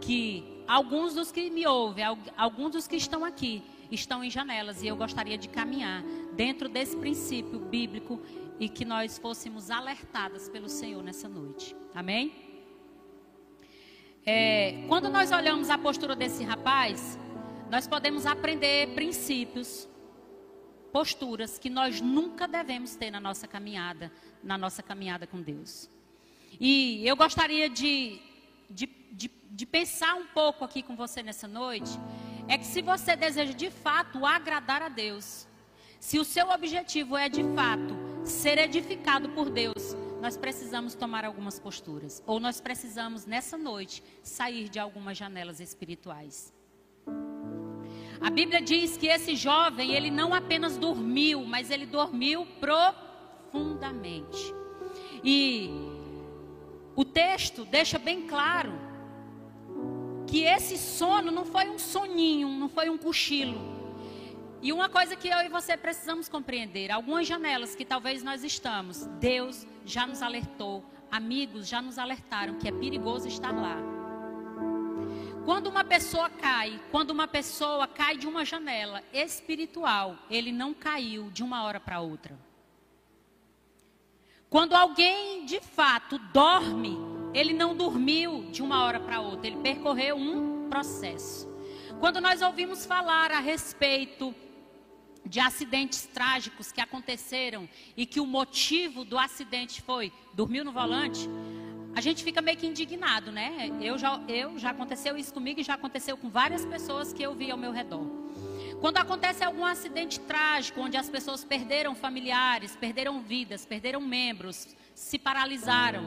que 0.00 0.62
alguns 0.66 1.14
dos 1.14 1.32
que 1.32 1.50
me 1.50 1.66
ouvem, 1.66 2.04
alguns 2.36 2.72
dos 2.72 2.86
que 2.86 2.96
estão 2.96 3.24
aqui, 3.24 3.62
estão 3.90 4.22
em 4.22 4.30
janelas 4.30 4.82
e 4.82 4.88
eu 4.88 4.96
gostaria 4.96 5.38
de 5.38 5.48
caminhar 5.48 6.02
dentro 6.34 6.68
desse 6.68 6.96
princípio 6.96 7.58
bíblico 7.58 8.20
e 8.58 8.68
que 8.68 8.84
nós 8.84 9.18
fôssemos 9.18 9.70
alertadas 9.70 10.48
pelo 10.48 10.68
Senhor 10.68 11.02
nessa 11.02 11.28
noite. 11.28 11.74
Amém? 11.94 12.32
É, 14.26 14.84
quando 14.88 15.08
nós 15.08 15.30
olhamos 15.32 15.68
a 15.68 15.76
postura 15.76 16.16
desse 16.16 16.42
rapaz, 16.44 17.18
nós 17.70 17.86
podemos 17.86 18.24
aprender 18.24 18.94
princípios, 18.94 19.88
posturas 20.94 21.58
que 21.58 21.68
nós 21.68 22.00
nunca 22.00 22.46
devemos 22.46 22.94
ter 22.94 23.10
na 23.10 23.18
nossa 23.18 23.48
caminhada, 23.48 24.12
na 24.44 24.56
nossa 24.56 24.80
caminhada 24.80 25.26
com 25.26 25.42
Deus. 25.42 25.90
E 26.60 27.04
eu 27.04 27.16
gostaria 27.16 27.68
de, 27.68 28.22
de, 28.70 28.86
de, 29.10 29.28
de 29.50 29.66
pensar 29.66 30.14
um 30.14 30.28
pouco 30.28 30.64
aqui 30.64 30.84
com 30.84 30.94
você 30.94 31.20
nessa 31.20 31.48
noite, 31.48 31.90
é 32.46 32.56
que 32.56 32.64
se 32.64 32.80
você 32.80 33.16
deseja 33.16 33.52
de 33.52 33.72
fato 33.72 34.24
agradar 34.24 34.82
a 34.82 34.88
Deus, 34.88 35.48
se 35.98 36.20
o 36.20 36.24
seu 36.24 36.48
objetivo 36.50 37.16
é 37.16 37.28
de 37.28 37.42
fato 37.56 37.92
ser 38.24 38.56
edificado 38.58 39.30
por 39.30 39.50
Deus, 39.50 39.96
nós 40.20 40.36
precisamos 40.36 40.94
tomar 40.94 41.24
algumas 41.24 41.58
posturas. 41.58 42.22
Ou 42.24 42.38
nós 42.38 42.60
precisamos, 42.60 43.26
nessa 43.26 43.58
noite, 43.58 44.00
sair 44.22 44.68
de 44.68 44.78
algumas 44.78 45.18
janelas 45.18 45.58
espirituais. 45.58 46.54
A 48.20 48.30
Bíblia 48.30 48.60
diz 48.62 48.96
que 48.96 49.06
esse 49.06 49.34
jovem, 49.36 49.92
ele 49.92 50.10
não 50.10 50.32
apenas 50.32 50.76
dormiu, 50.76 51.44
mas 51.44 51.70
ele 51.70 51.86
dormiu 51.86 52.46
profundamente. 52.60 54.54
E 55.22 55.70
o 56.96 57.04
texto 57.04 57.64
deixa 57.64 57.98
bem 57.98 58.22
claro 58.22 58.72
que 60.26 60.42
esse 60.42 60.78
sono 60.78 61.30
não 61.30 61.44
foi 61.44 61.68
um 61.68 61.78
soninho, 61.78 62.48
não 62.48 62.68
foi 62.68 62.88
um 62.88 62.98
cochilo. 62.98 63.74
E 64.62 64.72
uma 64.72 64.88
coisa 64.88 65.14
que 65.14 65.28
eu 65.28 65.38
e 65.40 65.48
você 65.48 65.76
precisamos 65.76 66.28
compreender: 66.28 66.90
algumas 66.90 67.26
janelas 67.26 67.74
que 67.74 67.84
talvez 67.84 68.22
nós 68.22 68.42
estamos, 68.42 69.04
Deus 69.20 69.66
já 69.84 70.06
nos 70.06 70.22
alertou, 70.22 70.84
amigos 71.10 71.68
já 71.68 71.82
nos 71.82 71.98
alertaram 71.98 72.54
que 72.54 72.68
é 72.68 72.72
perigoso 72.72 73.28
estar 73.28 73.52
lá. 73.52 73.93
Quando 75.44 75.66
uma 75.66 75.84
pessoa 75.84 76.30
cai, 76.30 76.80
quando 76.90 77.10
uma 77.10 77.28
pessoa 77.28 77.86
cai 77.86 78.16
de 78.16 78.26
uma 78.26 78.46
janela 78.46 79.02
espiritual, 79.12 80.16
ele 80.30 80.50
não 80.50 80.72
caiu 80.72 81.30
de 81.30 81.42
uma 81.42 81.64
hora 81.64 81.78
para 81.78 82.00
outra. 82.00 82.38
Quando 84.48 84.74
alguém 84.74 85.44
de 85.44 85.60
fato 85.60 86.18
dorme, 86.32 86.96
ele 87.34 87.52
não 87.52 87.76
dormiu 87.76 88.48
de 88.50 88.62
uma 88.62 88.84
hora 88.84 88.98
para 88.98 89.20
outra, 89.20 89.46
ele 89.46 89.58
percorreu 89.58 90.16
um 90.16 90.66
processo. 90.70 91.46
Quando 92.00 92.22
nós 92.22 92.40
ouvimos 92.40 92.86
falar 92.86 93.30
a 93.30 93.40
respeito 93.40 94.34
de 95.26 95.40
acidentes 95.40 96.06
trágicos 96.06 96.72
que 96.72 96.80
aconteceram 96.80 97.68
e 97.96 98.06
que 98.06 98.20
o 98.20 98.26
motivo 98.26 99.04
do 99.04 99.18
acidente 99.18 99.82
foi 99.82 100.10
dormiu 100.32 100.64
no 100.64 100.72
volante, 100.72 101.28
a 101.94 102.00
gente 102.00 102.24
fica 102.24 102.42
meio 102.42 102.58
que 102.58 102.66
indignado, 102.66 103.30
né? 103.30 103.70
Eu 103.80 103.96
já, 103.96 104.20
eu 104.26 104.58
já 104.58 104.70
aconteceu 104.70 105.16
isso 105.16 105.32
comigo 105.32 105.60
e 105.60 105.62
já 105.62 105.74
aconteceu 105.74 106.16
com 106.16 106.28
várias 106.28 106.64
pessoas 106.64 107.12
que 107.12 107.22
eu 107.22 107.34
vi 107.34 107.50
ao 107.50 107.56
meu 107.56 107.70
redor. 107.70 108.04
Quando 108.80 108.98
acontece 108.98 109.44
algum 109.44 109.64
acidente 109.64 110.18
trágico, 110.20 110.80
onde 110.80 110.96
as 110.96 111.08
pessoas 111.08 111.44
perderam 111.44 111.94
familiares, 111.94 112.76
perderam 112.76 113.20
vidas, 113.20 113.64
perderam 113.64 114.00
membros, 114.00 114.74
se 114.94 115.18
paralisaram 115.18 116.04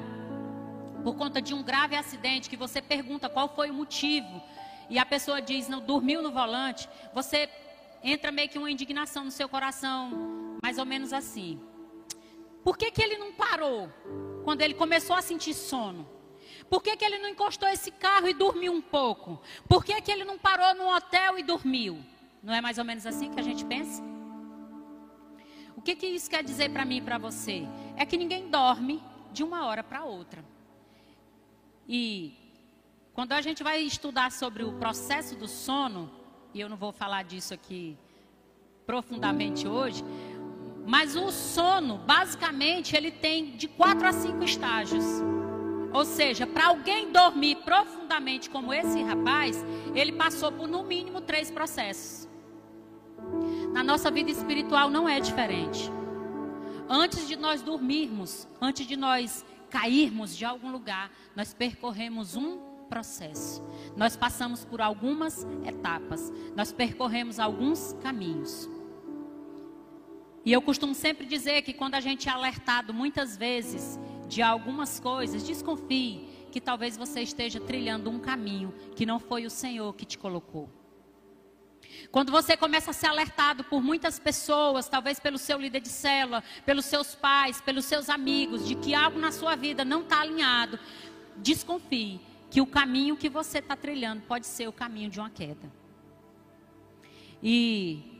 por 1.04 1.16
conta 1.16 1.42
de 1.42 1.54
um 1.54 1.64
grave 1.64 1.96
acidente, 1.96 2.50
que 2.50 2.58
você 2.58 2.82
pergunta 2.82 3.30
qual 3.30 3.48
foi 3.48 3.72
o 3.72 3.74
motivo, 3.74 4.44
e 4.90 5.00
a 5.00 5.06
pessoa 5.06 5.42
diz, 5.42 5.70
não, 5.70 5.80
dormiu 5.80 6.22
no 6.22 6.32
volante, 6.32 6.88
você 7.14 7.50
entra 8.04 8.32
meio 8.32 8.50
que 8.50 8.58
uma 8.58 8.70
indignação 8.70 9.24
no 9.24 9.32
seu 9.32 9.48
coração, 9.48 10.58
mais 10.62 10.78
ou 10.78 10.86
menos 10.86 11.14
assim. 11.14 11.60
Por 12.64 12.78
que, 12.78 12.92
que 12.92 13.02
ele 13.02 13.18
não 13.18 13.34
parou 13.34 13.90
quando 14.44 14.62
ele 14.62 14.74
começou 14.74 15.16
a 15.16 15.22
sentir 15.22 15.54
sono? 15.54 16.08
Por 16.70 16.84
que, 16.84 16.96
que 16.98 17.06
ele 17.06 17.20
não 17.20 17.30
encostou 17.30 17.68
esse 17.70 17.92
carro 17.92 18.28
e 18.28 18.34
dormiu 18.34 18.74
um 18.74 18.82
pouco? 18.82 19.42
Por 19.68 19.86
que, 19.86 20.02
que 20.02 20.12
ele 20.12 20.26
não 20.26 20.38
parou 20.38 20.76
no 20.76 20.94
hotel 20.94 21.38
e 21.40 21.44
dormiu? 21.44 22.04
Não 22.44 22.54
é 22.54 22.62
mais 22.62 22.78
ou 22.78 22.84
menos 22.84 23.06
assim 23.06 23.32
que 23.32 23.40
a 23.40 23.44
gente 23.44 23.66
pensa? 23.66 24.04
O 25.76 25.82
que, 25.82 25.96
que 25.96 26.08
isso 26.08 26.30
quer 26.30 26.44
dizer 26.44 26.70
para 26.72 26.84
mim 26.84 26.98
e 26.98 27.02
para 27.02 27.18
você? 27.18 27.64
É 27.96 28.06
que 28.06 28.18
ninguém 28.18 28.50
dorme 28.50 29.02
de 29.32 29.44
uma 29.44 29.66
hora 29.66 29.84
para 29.84 30.04
outra. 30.04 30.44
E 31.88 32.36
quando 33.14 33.32
a 33.32 33.42
gente 33.42 33.64
vai 33.64 33.82
estudar 33.82 34.32
sobre 34.32 34.64
o 34.64 34.74
processo 34.74 35.36
do 35.36 35.48
sono, 35.48 36.12
e 36.54 36.60
eu 36.60 36.68
não 36.68 36.78
vou 36.78 36.92
falar 36.92 37.24
disso 37.24 37.54
aqui 37.54 37.98
profundamente 38.86 39.68
hoje, 39.68 40.04
mas 40.88 41.18
o 41.18 41.30
sono, 41.34 41.98
basicamente, 41.98 42.96
ele 42.96 43.12
tem 43.12 43.58
de 43.58 43.68
quatro 43.68 44.08
a 44.08 44.14
cinco 44.14 44.46
estágios. 44.46 45.04
Ou 45.92 46.06
seja, 46.06 46.48
para 46.48 46.68
alguém 46.68 47.12
dormir 47.12 47.58
profundamente 47.58 48.50
como 48.50 48.74
esse 48.74 49.04
rapaz, 49.04 49.66
ele 49.94 50.14
passou 50.14 50.50
por 50.50 50.66
no 50.66 50.84
mínimo 50.86 51.20
três 51.20 51.52
processos. 51.52 52.30
Na 53.74 53.84
nossa 53.84 54.10
vida 54.10 54.32
espiritual 54.32 54.90
não 54.90 55.10
é 55.10 55.20
diferente. 55.20 55.92
Antes 56.88 57.28
de 57.28 57.36
nós 57.36 57.62
dormirmos, 57.62 58.48
antes 58.62 58.88
de 58.88 58.96
nós 58.96 59.46
cairmos 59.70 60.38
de 60.38 60.46
algum 60.46 60.72
lugar, 60.72 61.12
nós 61.36 61.54
percorremos 61.54 62.38
um 62.38 62.60
processo. 62.88 63.62
Nós 63.94 64.16
passamos 64.16 64.64
por 64.64 64.80
algumas 64.80 65.46
etapas, 65.66 66.32
nós 66.56 66.72
percorremos 66.72 67.42
alguns 67.42 67.92
caminhos. 68.02 68.70
E 70.48 70.54
eu 70.54 70.62
costumo 70.62 70.96
sempre 70.96 71.26
dizer 71.26 71.62
que 71.64 71.74
quando 71.74 71.96
a 71.96 72.00
gente 72.00 72.30
é 72.30 72.32
alertado 72.32 72.94
muitas 72.94 73.36
vezes 73.36 74.00
de 74.30 74.42
algumas 74.42 74.98
coisas, 74.98 75.44
desconfie 75.44 76.26
que 76.54 76.62
talvez 76.62 76.96
você 76.96 77.20
esteja 77.20 77.60
trilhando 77.60 78.10
um 78.10 78.18
caminho 78.18 78.74
que 78.96 79.06
não 79.06 79.20
foi 79.20 79.46
o 79.46 79.50
Senhor 79.50 79.94
que 79.94 80.06
te 80.06 80.18
colocou. 80.18 80.70
Quando 82.14 82.32
você 82.32 82.56
começa 82.56 82.92
a 82.92 82.94
ser 82.94 83.08
alertado 83.08 83.66
por 83.66 83.84
muitas 83.84 84.20
pessoas, 84.20 84.88
talvez 84.88 85.20
pelo 85.20 85.38
seu 85.38 85.60
líder 85.60 85.82
de 85.82 85.90
célula, 85.90 86.42
pelos 86.66 86.86
seus 86.86 87.14
pais, 87.14 87.60
pelos 87.60 87.84
seus 87.84 88.10
amigos, 88.10 88.66
de 88.66 88.76
que 88.76 88.96
algo 88.96 89.20
na 89.20 89.34
sua 89.34 89.54
vida 89.58 89.84
não 89.84 90.04
está 90.04 90.22
alinhado, 90.22 90.80
desconfie 91.36 92.22
que 92.50 92.62
o 92.62 92.66
caminho 92.66 93.18
que 93.18 93.28
você 93.28 93.58
está 93.58 93.76
trilhando 93.76 94.22
pode 94.22 94.48
ser 94.48 94.70
o 94.70 94.72
caminho 94.72 95.10
de 95.10 95.20
uma 95.20 95.30
queda. 95.30 95.70
E 97.44 98.17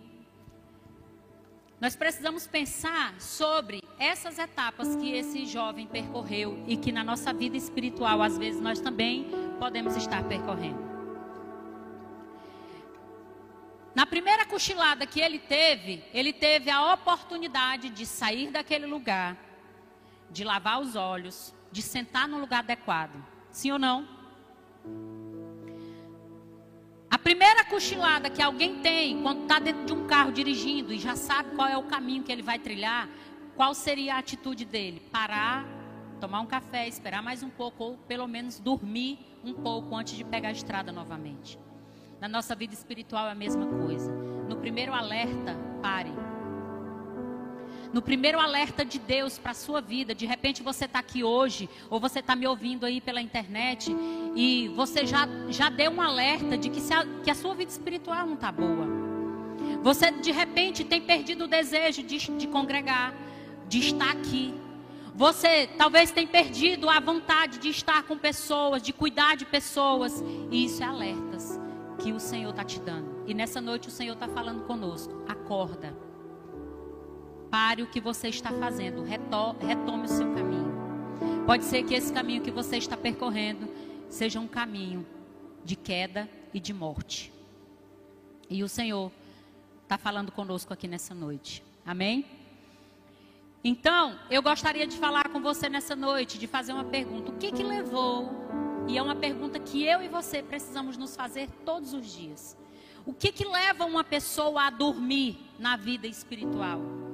nós 1.80 1.96
precisamos 1.96 2.48
pensar 2.48 3.14
sobre 3.22 3.84
essas 4.00 4.40
etapas 4.40 4.96
que 4.96 5.12
esse 5.14 5.46
jovem 5.46 5.86
percorreu 5.86 6.64
e 6.68 6.76
que 6.76 6.92
na 6.92 7.04
nossa 7.04 7.32
vida 7.32 7.56
espiritual, 7.56 8.22
às 8.22 8.38
vezes, 8.38 8.60
nós 8.60 8.80
também 8.80 9.28
podemos 9.60 9.96
estar 9.96 10.24
percorrendo. 10.24 10.88
Na 13.94 14.06
primeira 14.06 14.46
cochilada 14.46 15.06
que 15.06 15.20
ele 15.20 15.40
teve, 15.40 16.04
ele 16.14 16.34
teve 16.34 16.70
a 16.70 16.94
oportunidade 16.94 17.90
de 17.90 18.06
sair 18.06 18.52
daquele 18.52 18.86
lugar, 18.86 19.38
de 20.32 20.44
lavar 20.44 20.82
os 20.82 20.96
olhos, 20.96 21.54
de 21.72 21.82
sentar 21.82 22.28
no 22.28 22.40
lugar 22.40 22.60
adequado. 22.60 23.24
Sim 23.52 23.72
ou 23.72 23.80
não? 23.80 24.08
A 27.18 27.20
primeira 27.20 27.66
cochilada 27.66 28.30
que 28.30 28.44
alguém 28.44 28.76
tem 28.76 29.24
quando 29.24 29.42
está 29.42 29.58
dentro 29.58 29.86
de 29.86 29.92
um 29.92 30.06
carro 30.06 30.32
dirigindo 30.32 30.94
e 30.94 31.00
já 31.00 31.16
sabe 31.16 31.56
qual 31.56 31.68
é 31.68 31.76
o 31.76 31.82
caminho 31.82 32.22
que 32.22 32.32
ele 32.32 32.44
vai 32.44 32.60
trilhar, 32.60 33.10
qual 33.56 33.74
seria 33.74 34.14
a 34.14 34.20
atitude 34.20 34.64
dele? 34.64 35.02
Parar, 35.12 35.66
tomar 36.22 36.42
um 36.42 36.46
café, 36.46 36.88
esperar 36.88 37.24
mais 37.24 37.42
um 37.42 37.50
pouco 37.50 37.84
ou 37.84 37.98
pelo 37.98 38.28
menos 38.28 38.60
dormir 38.60 39.18
um 39.44 39.52
pouco 39.52 39.96
antes 39.96 40.16
de 40.16 40.24
pegar 40.24 40.50
a 40.50 40.52
estrada 40.52 40.92
novamente. 40.92 41.58
Na 42.22 42.28
nossa 42.28 42.54
vida 42.54 42.76
espiritual 42.76 43.28
é 43.28 43.32
a 43.32 43.36
mesma 43.36 43.66
coisa. 43.66 44.12
No 44.48 44.58
primeiro 44.58 44.94
alerta, 44.94 45.58
pare. 45.82 46.27
No 47.94 48.02
primeiro 48.02 48.40
alerta 48.40 48.84
de 48.84 49.00
Deus 49.00 49.38
para 49.38 49.52
a 49.52 49.56
sua 49.56 49.82
vida. 49.82 50.14
De 50.14 50.26
repente 50.26 50.64
você 50.64 50.86
está 50.86 51.00
aqui 51.00 51.24
hoje, 51.24 51.70
ou 51.90 52.00
você 52.00 52.20
está 52.20 52.36
me 52.36 52.48
ouvindo 52.48 52.86
aí 52.86 53.02
pela 53.02 53.22
internet, 53.22 53.96
e 54.36 54.68
você 54.70 55.06
já, 55.06 55.28
já 55.50 55.70
deu 55.70 55.92
um 55.92 56.02
alerta 56.02 56.58
de 56.58 56.70
que, 56.70 56.82
a, 56.94 57.06
que 57.24 57.32
a 57.32 57.36
sua 57.36 57.56
vida 57.56 57.72
espiritual 57.72 58.26
não 58.26 58.36
está 58.36 58.52
boa. 58.52 58.88
Você 59.82 60.12
de 60.12 60.32
repente 60.32 60.84
tem 60.84 61.02
perdido 61.02 61.46
o 61.46 61.48
desejo 61.48 62.04
de, 62.04 62.18
de 62.18 62.48
congregar, 62.48 63.14
de 63.68 63.80
estar 63.80 64.12
aqui. 64.12 64.54
Você 65.16 65.68
talvez 65.78 66.12
tenha 66.12 66.28
perdido 66.28 66.90
a 66.90 67.00
vontade 67.00 67.58
de 67.58 67.70
estar 67.70 68.04
com 68.04 68.18
pessoas, 68.18 68.82
de 68.82 68.94
cuidar 68.94 69.36
de 69.36 69.46
pessoas. 69.46 70.24
E 70.52 70.66
isso 70.66 70.84
é 70.84 70.86
alertas 70.86 71.60
que 72.00 72.12
o 72.12 72.20
Senhor 72.20 72.52
está 72.52 72.64
te 72.64 72.80
dando. 72.80 73.24
E 73.26 73.34
nessa 73.34 73.60
noite 73.60 73.88
o 73.88 73.92
Senhor 73.92 74.14
está 74.14 74.28
falando 74.28 74.66
conosco. 74.66 75.24
Acorda. 75.28 76.07
Pare 77.50 77.84
o 77.84 77.88
que 77.88 78.00
você 78.00 78.28
está 78.28 78.52
fazendo. 78.52 79.04
Retome 79.04 80.06
o 80.06 80.08
seu 80.08 80.34
caminho. 80.34 80.68
Pode 81.46 81.64
ser 81.64 81.84
que 81.84 81.94
esse 81.94 82.12
caminho 82.12 82.42
que 82.42 82.52
você 82.52 82.78
está 82.78 82.98
percorrendo 82.98 83.68
seja 84.10 84.40
um 84.40 84.48
caminho 84.48 85.06
de 85.64 85.76
queda 85.76 86.30
e 86.54 86.60
de 86.60 86.74
morte. 86.74 87.32
E 88.50 88.64
o 88.64 88.70
Senhor 88.70 89.12
está 89.84 89.98
falando 89.98 90.32
conosco 90.32 90.74
aqui 90.74 90.88
nessa 90.88 91.14
noite. 91.14 91.64
Amém? 91.86 92.26
Então, 93.64 94.20
eu 94.30 94.42
gostaria 94.42 94.86
de 94.86 94.98
falar 94.98 95.30
com 95.30 95.42
você 95.42 95.68
nessa 95.68 95.96
noite, 95.96 96.38
de 96.38 96.48
fazer 96.48 96.74
uma 96.74 96.86
pergunta. 96.86 97.32
O 97.32 97.38
que 97.38 97.52
que 97.52 97.64
levou? 97.64 98.30
E 98.88 98.98
é 98.98 99.02
uma 99.02 99.16
pergunta 99.16 99.60
que 99.60 99.86
eu 99.86 100.02
e 100.02 100.08
você 100.08 100.42
precisamos 100.42 100.98
nos 100.98 101.16
fazer 101.16 101.50
todos 101.66 101.94
os 101.94 102.06
dias. 102.14 102.58
O 103.06 103.14
que 103.14 103.32
que 103.32 103.46
leva 103.46 103.86
uma 103.86 104.04
pessoa 104.04 104.64
a 104.64 104.70
dormir 104.70 105.38
na 105.58 105.76
vida 105.76 106.08
espiritual? 106.08 107.07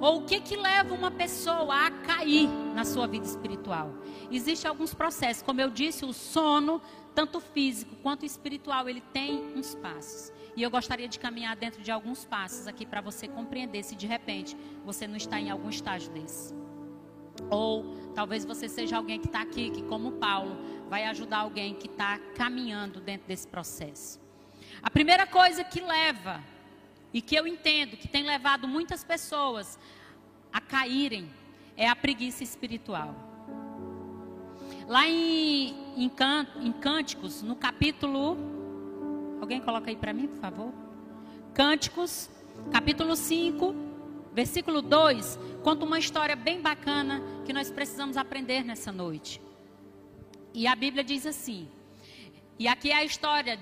Ou 0.00 0.18
o 0.18 0.24
que 0.24 0.40
que 0.40 0.56
leva 0.56 0.94
uma 0.94 1.10
pessoa 1.10 1.86
a 1.86 1.90
cair 1.90 2.48
na 2.74 2.84
sua 2.84 3.06
vida 3.06 3.26
espiritual? 3.26 3.92
Existem 4.30 4.68
alguns 4.68 4.94
processos, 4.94 5.42
como 5.42 5.60
eu 5.60 5.70
disse, 5.70 6.04
o 6.04 6.12
sono, 6.12 6.80
tanto 7.14 7.40
físico 7.40 7.96
quanto 7.96 8.24
espiritual, 8.24 8.88
ele 8.88 9.00
tem 9.12 9.56
uns 9.56 9.74
passos. 9.74 10.32
E 10.56 10.62
eu 10.62 10.70
gostaria 10.70 11.08
de 11.08 11.18
caminhar 11.18 11.56
dentro 11.56 11.82
de 11.82 11.90
alguns 11.90 12.24
passos 12.24 12.68
aqui 12.68 12.86
para 12.86 13.00
você 13.00 13.26
compreender 13.26 13.82
se 13.82 13.96
de 13.96 14.06
repente 14.06 14.56
você 14.84 15.06
não 15.06 15.16
está 15.16 15.40
em 15.40 15.50
algum 15.50 15.68
estágio 15.68 16.12
desse. 16.12 16.54
Ou 17.50 17.96
talvez 18.14 18.44
você 18.44 18.68
seja 18.68 18.96
alguém 18.96 19.18
que 19.20 19.26
está 19.26 19.42
aqui, 19.42 19.70
que 19.70 19.82
como 19.82 20.12
Paulo, 20.12 20.56
vai 20.88 21.04
ajudar 21.06 21.38
alguém 21.38 21.74
que 21.74 21.86
está 21.86 22.18
caminhando 22.36 23.00
dentro 23.00 23.26
desse 23.26 23.48
processo. 23.48 24.20
A 24.80 24.90
primeira 24.90 25.26
coisa 25.26 25.64
que 25.64 25.80
leva 25.80 26.40
e 27.12 27.20
que 27.22 27.34
eu 27.34 27.46
entendo 27.46 27.96
que 27.96 28.08
tem 28.08 28.24
levado 28.24 28.68
muitas 28.68 29.02
pessoas 29.02 29.78
a 30.52 30.60
caírem 30.60 31.28
é 31.76 31.88
a 31.88 31.96
preguiça 31.96 32.42
espiritual. 32.42 33.14
Lá 34.86 35.06
em, 35.06 35.70
em, 35.96 36.10
em 36.60 36.72
Cânticos, 36.72 37.42
no 37.42 37.54
capítulo. 37.54 38.36
Alguém 39.40 39.60
coloca 39.60 39.90
aí 39.90 39.96
para 39.96 40.12
mim, 40.12 40.26
por 40.26 40.40
favor? 40.40 40.72
Cânticos, 41.54 42.28
capítulo 42.72 43.14
5, 43.14 43.74
versículo 44.32 44.82
2, 44.82 45.38
conta 45.62 45.84
uma 45.84 45.98
história 45.98 46.34
bem 46.34 46.60
bacana 46.60 47.22
que 47.44 47.52
nós 47.52 47.70
precisamos 47.70 48.16
aprender 48.16 48.64
nessa 48.64 48.90
noite. 48.90 49.40
E 50.52 50.66
a 50.66 50.74
Bíblia 50.74 51.04
diz 51.04 51.26
assim: 51.26 51.68
e 52.58 52.66
aqui 52.66 52.90
é 52.90 52.96
a 52.96 53.04
história 53.04 53.56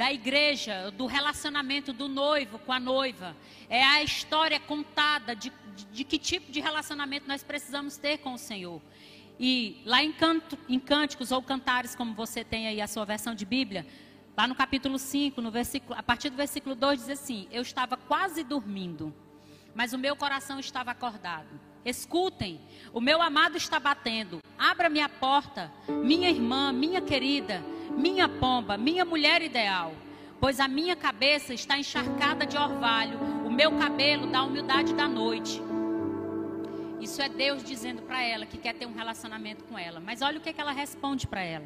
da 0.00 0.10
igreja, 0.10 0.90
do 0.92 1.04
relacionamento 1.04 1.92
do 1.92 2.08
noivo 2.08 2.58
com 2.60 2.72
a 2.72 2.80
noiva. 2.80 3.36
É 3.68 3.84
a 3.84 4.02
história 4.02 4.58
contada 4.58 5.36
de, 5.36 5.52
de, 5.76 5.84
de 5.84 6.04
que 6.04 6.18
tipo 6.18 6.50
de 6.50 6.58
relacionamento 6.58 7.28
nós 7.28 7.42
precisamos 7.42 7.98
ter 7.98 8.16
com 8.16 8.32
o 8.32 8.38
Senhor. 8.38 8.80
E 9.38 9.82
lá 9.84 10.02
em, 10.02 10.10
canto, 10.10 10.58
em 10.66 10.80
Cânticos 10.80 11.30
ou 11.30 11.42
Cantares, 11.42 11.94
como 11.94 12.14
você 12.14 12.42
tem 12.42 12.66
aí 12.66 12.80
a 12.80 12.86
sua 12.86 13.04
versão 13.04 13.34
de 13.34 13.44
Bíblia, 13.44 13.86
lá 14.34 14.48
no 14.48 14.54
capítulo 14.54 14.98
5, 14.98 15.38
no 15.42 15.50
versículo, 15.50 15.94
a 15.94 16.02
partir 16.02 16.30
do 16.30 16.36
versículo 16.36 16.74
2, 16.74 17.00
diz 17.00 17.10
assim: 17.10 17.46
Eu 17.50 17.60
estava 17.60 17.98
quase 17.98 18.42
dormindo, 18.42 19.14
mas 19.74 19.92
o 19.92 19.98
meu 19.98 20.16
coração 20.16 20.58
estava 20.58 20.92
acordado. 20.92 21.60
Escutem, 21.84 22.60
o 22.92 23.00
meu 23.00 23.22
amado 23.22 23.56
está 23.56 23.80
batendo. 23.80 24.40
Abra-me 24.58 25.00
a 25.00 25.08
porta, 25.08 25.72
minha 25.88 26.28
irmã, 26.28 26.72
minha 26.72 27.00
querida 27.00 27.62
minha 27.90 28.28
pomba, 28.28 28.76
minha 28.76 29.04
mulher 29.04 29.42
ideal, 29.42 29.92
pois 30.40 30.60
a 30.60 30.68
minha 30.68 30.96
cabeça 30.96 31.52
está 31.52 31.78
encharcada 31.78 32.46
de 32.46 32.56
orvalho, 32.56 33.18
o 33.44 33.50
meu 33.50 33.76
cabelo 33.76 34.26
da 34.26 34.42
humildade 34.42 34.94
da 34.94 35.08
noite. 35.08 35.60
Isso 37.00 37.20
é 37.20 37.28
Deus 37.28 37.64
dizendo 37.64 38.02
para 38.02 38.22
ela 38.22 38.46
que 38.46 38.58
quer 38.58 38.74
ter 38.74 38.86
um 38.86 38.94
relacionamento 38.94 39.64
com 39.64 39.78
ela. 39.78 40.00
Mas 40.00 40.20
olha 40.20 40.38
o 40.38 40.40
que, 40.40 40.52
que 40.52 40.60
ela 40.60 40.72
responde 40.72 41.26
para 41.26 41.42
ela. 41.42 41.64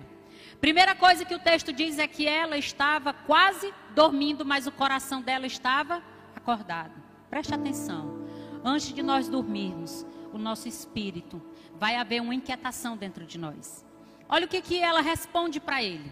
Primeira 0.61 0.94
coisa 0.94 1.24
que 1.24 1.35
o 1.35 1.38
texto 1.40 1.72
diz 1.72 1.98
é 1.98 2.07
que 2.07 2.27
ela 2.27 2.57
estava 2.57 3.12
quase 3.12 3.72
dormindo, 3.94 4.44
mas 4.44 4.66
o 4.66 4.72
coração 4.72 5.20
dela 5.20 5.46
estava 5.46 6.03
acordado. 6.37 6.92
Preste 7.29 7.53
atenção. 7.53 8.23
Antes 8.64 8.94
de 8.94 9.03
nós 9.03 9.29
dormirmos, 9.29 10.07
o 10.33 10.38
nosso 10.38 10.66
espírito 10.66 11.40
vai 11.74 11.96
haver 11.96 12.22
uma 12.22 12.35
inquietação 12.35 12.96
dentro 12.96 13.27
de 13.27 13.37
nós. 13.37 13.85
Olha 14.27 14.46
o 14.46 14.48
que, 14.48 14.62
que 14.62 14.79
ela 14.81 15.03
responde 15.03 15.61
para 15.61 15.83
ele: 15.83 16.11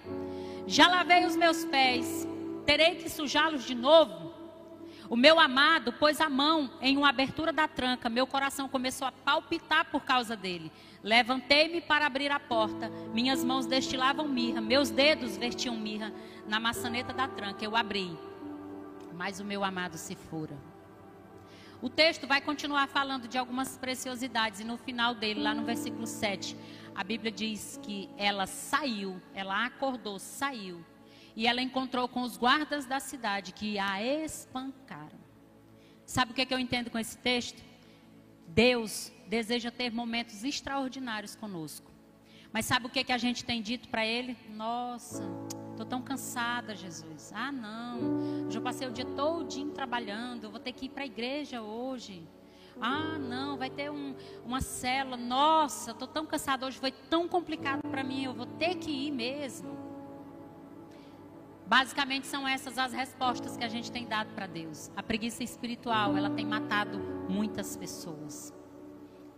Já 0.66 0.86
lavei 0.86 1.24
os 1.24 1.34
meus 1.34 1.64
pés, 1.64 2.28
terei 2.66 2.96
que 2.96 3.08
sujá-los 3.08 3.64
de 3.64 3.74
novo? 3.74 4.34
O 5.08 5.16
meu 5.16 5.40
amado 5.40 5.94
pôs 5.94 6.20
a 6.20 6.28
mão 6.28 6.70
em 6.80 6.96
uma 6.96 7.08
abertura 7.08 7.52
da 7.52 7.66
tranca, 7.66 8.10
meu 8.10 8.26
coração 8.26 8.68
começou 8.68 9.08
a 9.08 9.12
palpitar 9.12 9.90
por 9.90 10.02
causa 10.02 10.36
dele. 10.36 10.70
Levantei-me 11.02 11.80
para 11.80 12.06
abrir 12.06 12.30
a 12.30 12.38
porta, 12.38 12.90
minhas 13.14 13.42
mãos 13.42 13.64
destilavam 13.64 14.28
mirra, 14.28 14.60
meus 14.60 14.90
dedos 14.90 15.38
vertiam 15.38 15.76
mirra 15.76 16.12
na 16.46 16.60
maçaneta 16.60 17.14
da 17.14 17.26
tranca. 17.26 17.64
Eu 17.64 17.74
abri, 17.76 18.16
mas 19.14 19.40
o 19.40 19.44
meu 19.44 19.64
amado 19.64 19.96
se 19.96 20.14
fora. 20.14 20.71
O 21.82 21.90
texto 21.90 22.28
vai 22.28 22.40
continuar 22.40 22.86
falando 22.86 23.26
de 23.26 23.36
algumas 23.36 23.76
preciosidades 23.76 24.60
e 24.60 24.64
no 24.64 24.78
final 24.78 25.16
dele, 25.16 25.42
lá 25.42 25.52
no 25.52 25.64
versículo 25.64 26.06
7, 26.06 26.56
a 26.94 27.02
Bíblia 27.02 27.32
diz 27.32 27.76
que 27.82 28.08
ela 28.16 28.46
saiu, 28.46 29.20
ela 29.34 29.66
acordou, 29.66 30.16
saiu. 30.20 30.84
E 31.34 31.44
ela 31.44 31.60
encontrou 31.60 32.06
com 32.06 32.22
os 32.22 32.36
guardas 32.36 32.86
da 32.86 33.00
cidade 33.00 33.52
que 33.52 33.80
a 33.80 34.00
espancaram. 34.00 35.18
Sabe 36.06 36.30
o 36.30 36.34
que, 36.34 36.42
é 36.42 36.46
que 36.46 36.54
eu 36.54 36.58
entendo 36.60 36.88
com 36.88 37.00
esse 37.00 37.18
texto? 37.18 37.60
Deus 38.46 39.10
deseja 39.26 39.72
ter 39.72 39.90
momentos 39.90 40.44
extraordinários 40.44 41.34
conosco. 41.34 41.90
Mas 42.52 42.64
sabe 42.64 42.86
o 42.86 42.90
que, 42.90 43.00
é 43.00 43.04
que 43.04 43.12
a 43.12 43.18
gente 43.18 43.44
tem 43.44 43.60
dito 43.60 43.88
para 43.88 44.06
Ele? 44.06 44.36
Nossa, 44.50 45.24
estou 45.82 45.86
tão 45.86 46.02
cansada, 46.02 46.74
Jesus. 46.74 47.32
Ah, 47.34 47.50
não, 47.50 48.50
já 48.50 48.60
passei 48.60 48.86
o 48.86 48.92
dia 48.92 49.04
todinho 49.04 49.70
trabalhando, 49.70 50.50
vou 50.50 50.60
ter 50.60 50.72
que 50.72 50.86
ir 50.86 50.88
para 50.88 51.02
a 51.02 51.06
igreja 51.06 51.60
hoje. 51.60 52.26
Ah, 52.80 53.18
não, 53.18 53.58
vai 53.58 53.68
ter 53.68 53.90
um, 53.90 54.14
uma 54.44 54.60
célula. 54.60 55.16
Nossa, 55.16 55.90
estou 55.90 56.08
tão 56.08 56.24
cansado 56.24 56.64
hoje, 56.64 56.78
foi 56.78 56.92
tão 56.92 57.28
complicado 57.28 57.82
para 57.82 58.02
mim, 58.02 58.24
eu 58.24 58.32
vou 58.34 58.46
ter 58.46 58.76
que 58.76 58.90
ir 58.90 59.10
mesmo. 59.10 59.76
Basicamente 61.66 62.26
são 62.26 62.46
essas 62.46 62.78
as 62.78 62.92
respostas 62.92 63.56
que 63.56 63.64
a 63.64 63.68
gente 63.68 63.90
tem 63.90 64.06
dado 64.06 64.32
para 64.34 64.46
Deus. 64.46 64.90
A 64.96 65.02
preguiça 65.02 65.42
espiritual, 65.42 66.16
ela 66.16 66.30
tem 66.30 66.46
matado 66.46 66.98
muitas 67.28 67.76
pessoas. 67.76 68.54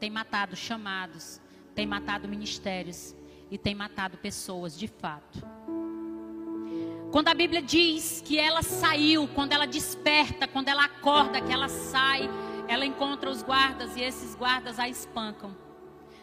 Tem 0.00 0.10
matado 0.10 0.56
chamados, 0.56 1.40
tem 1.74 1.86
matado 1.86 2.28
ministérios 2.28 3.14
e 3.50 3.56
tem 3.56 3.74
matado 3.74 4.18
pessoas 4.18 4.76
de 4.76 4.88
fato. 4.88 5.46
Quando 7.14 7.28
a 7.28 7.34
Bíblia 7.34 7.62
diz 7.62 8.20
que 8.26 8.36
ela 8.36 8.60
saiu, 8.60 9.28
quando 9.28 9.52
ela 9.52 9.68
desperta, 9.68 10.48
quando 10.48 10.68
ela 10.68 10.84
acorda, 10.84 11.40
que 11.40 11.52
ela 11.52 11.68
sai 11.68 12.28
ela 12.66 12.84
encontra 12.84 13.30
os 13.30 13.40
guardas 13.40 13.94
e 13.94 14.00
esses 14.00 14.34
guardas 14.34 14.80
a 14.80 14.88
espancam. 14.88 15.56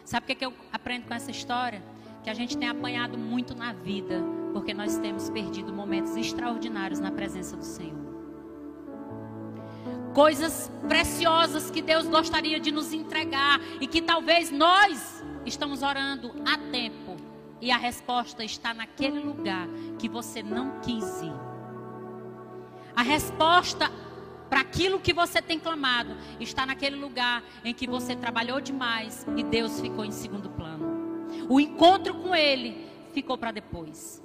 Sabe 0.04 0.24
o 0.24 0.26
que, 0.26 0.34
que 0.34 0.44
eu 0.44 0.52
aprendo 0.70 1.06
com 1.06 1.14
essa 1.14 1.30
história? 1.30 1.82
Que 2.22 2.28
a 2.28 2.34
gente 2.34 2.58
tem 2.58 2.68
apanhado 2.68 3.16
muito 3.16 3.54
na 3.54 3.72
vida, 3.72 4.22
porque 4.52 4.74
nós 4.74 4.98
temos 4.98 5.30
perdido 5.30 5.72
momentos 5.72 6.14
extraordinários 6.14 7.00
na 7.00 7.10
presença 7.10 7.56
do 7.56 7.64
Senhor. 7.64 8.12
Coisas 10.12 10.70
preciosas 10.86 11.70
que 11.70 11.80
Deus 11.80 12.06
gostaria 12.06 12.60
de 12.60 12.70
nos 12.70 12.92
entregar 12.92 13.58
e 13.80 13.86
que 13.86 14.02
talvez 14.02 14.50
nós 14.50 15.24
estamos 15.46 15.82
orando 15.82 16.34
há 16.44 16.58
tempo 16.70 17.01
e 17.62 17.70
a 17.70 17.78
resposta 17.78 18.44
está 18.44 18.74
naquele 18.74 19.20
lugar 19.20 19.68
que 19.98 20.08
você 20.08 20.42
não 20.42 20.80
quis 20.80 21.22
ir. 21.22 21.32
A 22.94 23.02
resposta 23.02 23.90
para 24.50 24.60
aquilo 24.60 25.00
que 25.00 25.14
você 25.14 25.40
tem 25.40 25.58
clamado, 25.58 26.14
está 26.38 26.66
naquele 26.66 26.96
lugar 26.96 27.42
em 27.64 27.72
que 27.72 27.86
você 27.86 28.14
trabalhou 28.14 28.60
demais 28.60 29.26
e 29.34 29.42
Deus 29.42 29.80
ficou 29.80 30.04
em 30.04 30.10
segundo 30.10 30.50
plano. 30.50 31.26
O 31.48 31.58
encontro 31.58 32.12
com 32.16 32.34
Ele 32.34 32.86
ficou 33.14 33.38
para 33.38 33.50
depois. 33.50 34.22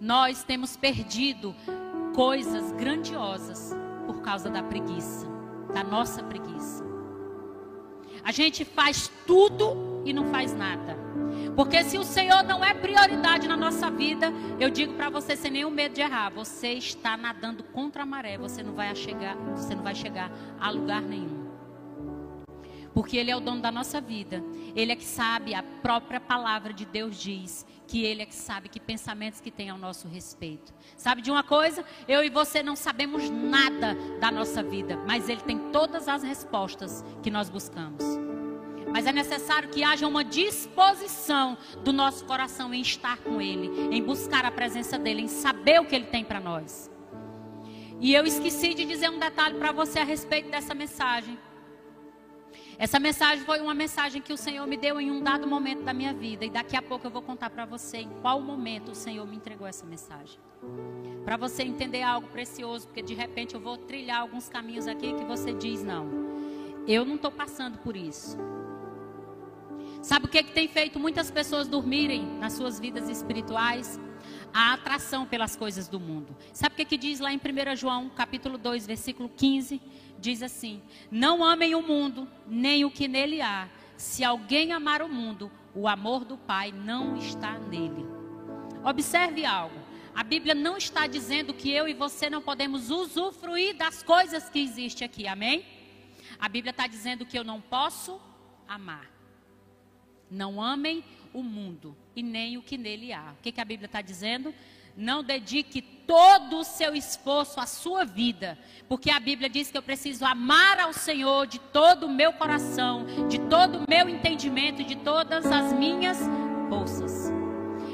Nós 0.00 0.42
temos 0.42 0.76
perdido 0.76 1.54
coisas 2.12 2.72
grandiosas 2.72 3.70
por 4.04 4.20
causa 4.20 4.50
da 4.50 4.60
preguiça, 4.60 5.28
da 5.72 5.84
nossa 5.84 6.24
preguiça. 6.24 6.91
A 8.24 8.32
gente 8.32 8.64
faz 8.64 9.10
tudo 9.26 10.02
e 10.04 10.12
não 10.12 10.26
faz 10.30 10.54
nada. 10.54 10.96
Porque 11.56 11.82
se 11.84 11.98
o 11.98 12.04
Senhor 12.04 12.42
não 12.42 12.64
é 12.64 12.72
prioridade 12.72 13.46
na 13.46 13.56
nossa 13.56 13.90
vida, 13.90 14.32
eu 14.58 14.70
digo 14.70 14.94
para 14.94 15.10
você 15.10 15.36
sem 15.36 15.50
nenhum 15.50 15.70
medo 15.70 15.94
de 15.94 16.00
errar, 16.00 16.30
você 16.30 16.72
está 16.72 17.16
nadando 17.16 17.62
contra 17.62 18.02
a 18.02 18.06
maré, 18.06 18.38
você 18.38 18.62
não 18.62 18.72
vai 18.72 18.94
chegar, 18.94 19.36
você 19.54 19.74
não 19.74 19.82
vai 19.82 19.94
chegar 19.94 20.30
a 20.58 20.70
lugar 20.70 21.02
nenhum. 21.02 21.42
Porque 22.94 23.16
ele 23.16 23.30
é 23.30 23.36
o 23.36 23.40
dono 23.40 23.60
da 23.60 23.72
nossa 23.72 24.00
vida. 24.00 24.42
Ele 24.74 24.92
é 24.92 24.96
que 24.96 25.04
sabe, 25.04 25.54
a 25.54 25.62
própria 25.62 26.20
palavra 26.20 26.72
de 26.72 26.84
Deus 26.84 27.16
diz 27.16 27.66
que 27.92 28.06
ele 28.06 28.22
é 28.22 28.26
que 28.26 28.34
sabe 28.34 28.70
que 28.70 28.80
pensamentos 28.80 29.38
que 29.38 29.50
tem 29.50 29.68
ao 29.68 29.76
nosso 29.76 30.08
respeito. 30.08 30.72
Sabe 30.96 31.20
de 31.20 31.30
uma 31.30 31.42
coisa? 31.42 31.84
Eu 32.08 32.24
e 32.24 32.30
você 32.30 32.62
não 32.62 32.74
sabemos 32.74 33.28
nada 33.28 33.94
da 34.18 34.30
nossa 34.30 34.62
vida, 34.62 34.96
mas 35.06 35.28
ele 35.28 35.42
tem 35.42 35.58
todas 35.70 36.08
as 36.08 36.22
respostas 36.22 37.04
que 37.22 37.30
nós 37.30 37.50
buscamos. 37.50 38.02
Mas 38.90 39.06
é 39.06 39.12
necessário 39.12 39.68
que 39.68 39.84
haja 39.84 40.08
uma 40.08 40.24
disposição 40.24 41.58
do 41.84 41.92
nosso 41.92 42.24
coração 42.24 42.72
em 42.72 42.80
estar 42.80 43.18
com 43.18 43.42
Ele, 43.42 43.94
em 43.94 44.02
buscar 44.02 44.46
a 44.46 44.50
presença 44.50 44.98
dEle, 44.98 45.20
em 45.20 45.28
saber 45.28 45.78
o 45.78 45.84
que 45.84 45.94
Ele 45.94 46.06
tem 46.06 46.24
para 46.24 46.40
nós. 46.40 46.90
E 48.00 48.14
eu 48.14 48.24
esqueci 48.24 48.72
de 48.72 48.86
dizer 48.86 49.10
um 49.10 49.18
detalhe 49.18 49.58
para 49.58 49.70
você 49.70 49.98
a 49.98 50.04
respeito 50.04 50.50
dessa 50.50 50.74
mensagem. 50.74 51.38
Essa 52.78 52.98
mensagem 52.98 53.44
foi 53.44 53.60
uma 53.60 53.74
mensagem 53.74 54.20
que 54.20 54.32
o 54.32 54.36
Senhor 54.36 54.66
me 54.66 54.76
deu 54.76 55.00
em 55.00 55.10
um 55.10 55.22
dado 55.22 55.46
momento 55.46 55.82
da 55.82 55.92
minha 55.92 56.12
vida. 56.12 56.44
E 56.44 56.50
daqui 56.50 56.76
a 56.76 56.82
pouco 56.82 57.06
eu 57.06 57.10
vou 57.10 57.22
contar 57.22 57.50
para 57.50 57.64
você 57.64 57.98
em 57.98 58.10
qual 58.20 58.40
momento 58.40 58.92
o 58.92 58.94
Senhor 58.94 59.26
me 59.26 59.36
entregou 59.36 59.66
essa 59.66 59.84
mensagem. 59.84 60.38
Para 61.24 61.36
você 61.36 61.62
entender 61.62 62.02
algo 62.02 62.28
precioso, 62.28 62.86
porque 62.86 63.02
de 63.02 63.14
repente 63.14 63.54
eu 63.54 63.60
vou 63.60 63.76
trilhar 63.76 64.20
alguns 64.20 64.48
caminhos 64.48 64.86
aqui 64.86 65.12
que 65.14 65.24
você 65.24 65.52
diz: 65.52 65.82
não, 65.82 66.08
eu 66.86 67.04
não 67.04 67.16
estou 67.16 67.30
passando 67.30 67.78
por 67.78 67.96
isso. 67.96 68.36
Sabe 70.02 70.26
o 70.26 70.28
que, 70.28 70.42
que 70.42 70.52
tem 70.52 70.66
feito 70.66 70.98
muitas 70.98 71.30
pessoas 71.30 71.68
dormirem 71.68 72.24
nas 72.38 72.54
suas 72.54 72.80
vidas 72.80 73.08
espirituais? 73.08 74.00
A 74.52 74.74
atração 74.74 75.24
pelas 75.24 75.56
coisas 75.56 75.88
do 75.88 75.98
mundo. 75.98 76.36
Sabe 76.52 76.74
o 76.74 76.76
que, 76.76 76.84
que 76.84 76.96
diz 76.98 77.20
lá 77.20 77.32
em 77.32 77.36
1 77.36 77.76
João, 77.76 78.10
capítulo 78.10 78.58
2, 78.58 78.86
versículo 78.86 79.28
15? 79.28 79.80
Diz 80.22 80.40
assim: 80.40 80.80
Não 81.10 81.42
amem 81.42 81.74
o 81.74 81.82
mundo, 81.82 82.28
nem 82.46 82.84
o 82.84 82.90
que 82.92 83.08
nele 83.08 83.42
há. 83.42 83.68
Se 83.96 84.22
alguém 84.22 84.70
amar 84.70 85.02
o 85.02 85.08
mundo, 85.08 85.50
o 85.74 85.88
amor 85.88 86.24
do 86.24 86.38
Pai 86.38 86.70
não 86.70 87.16
está 87.16 87.58
nele. 87.58 88.06
Observe 88.84 89.44
algo. 89.44 89.74
A 90.14 90.22
Bíblia 90.22 90.54
não 90.54 90.76
está 90.76 91.08
dizendo 91.08 91.52
que 91.52 91.72
eu 91.72 91.88
e 91.88 91.92
você 91.92 92.30
não 92.30 92.40
podemos 92.40 92.88
usufruir 92.88 93.74
das 93.74 94.04
coisas 94.04 94.48
que 94.48 94.60
existem 94.60 95.04
aqui, 95.04 95.26
amém? 95.26 95.66
A 96.38 96.48
Bíblia 96.48 96.70
está 96.70 96.86
dizendo 96.86 97.26
que 97.26 97.36
eu 97.36 97.42
não 97.42 97.60
posso 97.60 98.20
amar. 98.68 99.10
Não 100.30 100.62
amem 100.62 101.04
o 101.34 101.42
mundo 101.42 101.96
e 102.14 102.22
nem 102.22 102.56
o 102.56 102.62
que 102.62 102.78
nele 102.78 103.12
há. 103.12 103.34
O 103.36 103.42
que, 103.42 103.50
que 103.50 103.60
a 103.60 103.64
Bíblia 103.64 103.86
está 103.86 104.00
dizendo? 104.00 104.54
Não 104.96 105.22
dedique 105.22 105.80
todo 105.80 106.58
o 106.58 106.64
seu 106.64 106.94
esforço 106.94 107.58
à 107.58 107.66
sua 107.66 108.04
vida, 108.04 108.58
porque 108.88 109.10
a 109.10 109.18
Bíblia 109.18 109.48
diz 109.48 109.70
que 109.70 109.78
eu 109.78 109.82
preciso 109.82 110.24
amar 110.24 110.78
ao 110.78 110.92
Senhor 110.92 111.46
de 111.46 111.58
todo 111.58 112.06
o 112.06 112.10
meu 112.10 112.32
coração, 112.32 113.06
de 113.28 113.38
todo 113.38 113.78
o 113.78 113.84
meu 113.88 114.08
entendimento, 114.08 114.84
de 114.84 114.96
todas 114.96 115.46
as 115.46 115.72
minhas 115.72 116.18
forças. 116.68 117.32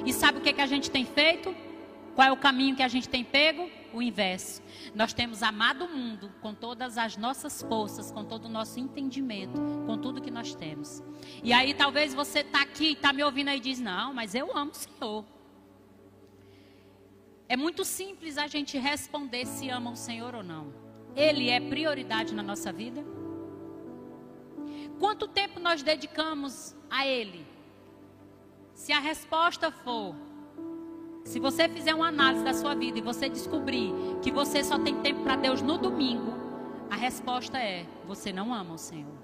E 0.05 0.13
sabe 0.13 0.39
o 0.39 0.41
que, 0.41 0.53
que 0.53 0.61
a 0.61 0.67
gente 0.67 0.91
tem 0.91 1.05
feito? 1.05 1.55
Qual 2.15 2.27
é 2.27 2.33
o 2.33 2.37
caminho 2.37 2.75
que 2.75 2.83
a 2.83 2.89
gente 2.89 3.09
tem 3.09 3.23
pego? 3.23 3.71
O 3.93 4.03
inverso. 4.03 4.61
Nós 4.95 5.13
temos 5.13 5.43
amado 5.43 5.85
o 5.85 5.89
mundo 5.89 6.33
com 6.41 6.53
todas 6.53 6.99
as 6.99 7.17
nossas 7.17 7.63
forças, 7.63 8.11
com 8.11 8.25
todo 8.25 8.47
o 8.47 8.49
nosso 8.49 8.81
entendimento, 8.81 9.61
com 9.87 9.97
tudo 9.97 10.21
que 10.21 10.31
nós 10.31 10.55
temos. 10.55 11.03
E 11.45 11.53
aí 11.53 11.73
talvez 11.75 12.13
você 12.13 12.41
está 12.41 12.63
aqui, 12.63 12.93
está 12.93 13.13
me 13.13 13.23
ouvindo 13.23 13.49
aí 13.49 13.59
e 13.59 13.61
diz: 13.61 13.79
Não, 13.79 14.13
mas 14.13 14.35
eu 14.35 14.51
amo 14.57 14.73
o 14.73 14.75
Senhor. 14.75 15.38
É 17.49 17.57
muito 17.57 17.85
simples 17.85 18.37
a 18.37 18.47
gente 18.47 18.77
responder 18.77 19.47
se 19.47 19.69
ama 19.71 19.91
o 19.91 19.97
Senhor 19.97 20.35
ou 20.35 20.43
não. 20.43 20.73
Ele 21.17 21.49
é 21.49 21.59
prioridade 21.61 22.35
na 22.35 22.43
nossa 22.43 22.73
vida? 22.73 23.05
Quanto 24.99 25.27
tempo 25.27 25.59
nós 25.59 25.83
dedicamos 25.83 26.77
a 26.91 27.07
Ele? 27.07 27.47
Se 28.75 28.93
a 28.93 29.01
resposta 29.01 29.71
for 29.71 30.15
se 31.29 31.39
você 31.39 31.69
fizer 31.69 31.95
uma 31.95 32.09
análise 32.09 32.43
da 32.43 32.55
sua 32.55 32.75
vida 32.75 32.99
e 32.99 33.03
você 33.03 33.29
descobrir 33.29 33.93
que 34.23 34.31
você 34.31 34.65
só 34.65 34.79
tem 34.79 34.95
tempo 35.03 35.23
para 35.23 35.37
Deus 35.37 35.61
no 35.61 35.77
domingo, 35.77 36.33
a 36.89 36.97
resposta 36.97 37.59
é: 37.59 37.87
você 38.07 38.33
não 38.33 38.55
ama 38.55 38.73
o 38.73 38.79
Senhor. 38.79 39.18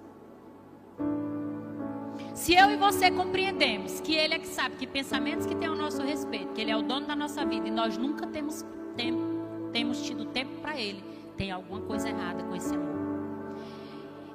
Se 2.34 2.52
eu 2.52 2.68
e 2.68 2.76
você 2.76 3.12
compreendemos 3.12 4.00
que 4.00 4.12
Ele 4.12 4.34
é 4.34 4.38
que 4.40 4.48
sabe 4.48 4.74
que 4.74 4.88
pensamentos 4.88 5.46
que 5.46 5.54
tem 5.54 5.68
ao 5.68 5.76
nosso 5.76 6.02
respeito, 6.02 6.52
que 6.52 6.60
Ele 6.60 6.72
é 6.72 6.76
o 6.76 6.82
dono 6.82 7.06
da 7.06 7.14
nossa 7.14 7.46
vida 7.46 7.68
e 7.68 7.70
nós 7.70 7.96
nunca 7.96 8.26
temos 8.26 8.64
tempo, 8.96 9.70
temos 9.72 10.02
tido 10.02 10.24
tempo 10.24 10.60
para 10.60 10.76
Ele, 10.76 11.00
tem 11.36 11.52
alguma 11.52 11.80
coisa 11.82 12.08
errada 12.08 12.42
com 12.42 12.56
esse 12.56 12.74
amor. 12.74 12.92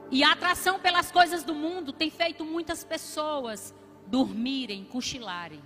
E 0.10 0.24
a 0.24 0.32
atração 0.32 0.80
pelas 0.80 1.12
coisas 1.12 1.44
do 1.44 1.54
mundo 1.54 1.92
tem 1.92 2.10
feito 2.10 2.46
muitas 2.46 2.86
pessoas 2.86 3.76
dormirem, 4.08 4.86
cochilarem. 4.86 5.62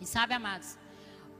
E 0.00 0.06
sabe, 0.06 0.34
amados, 0.34 0.78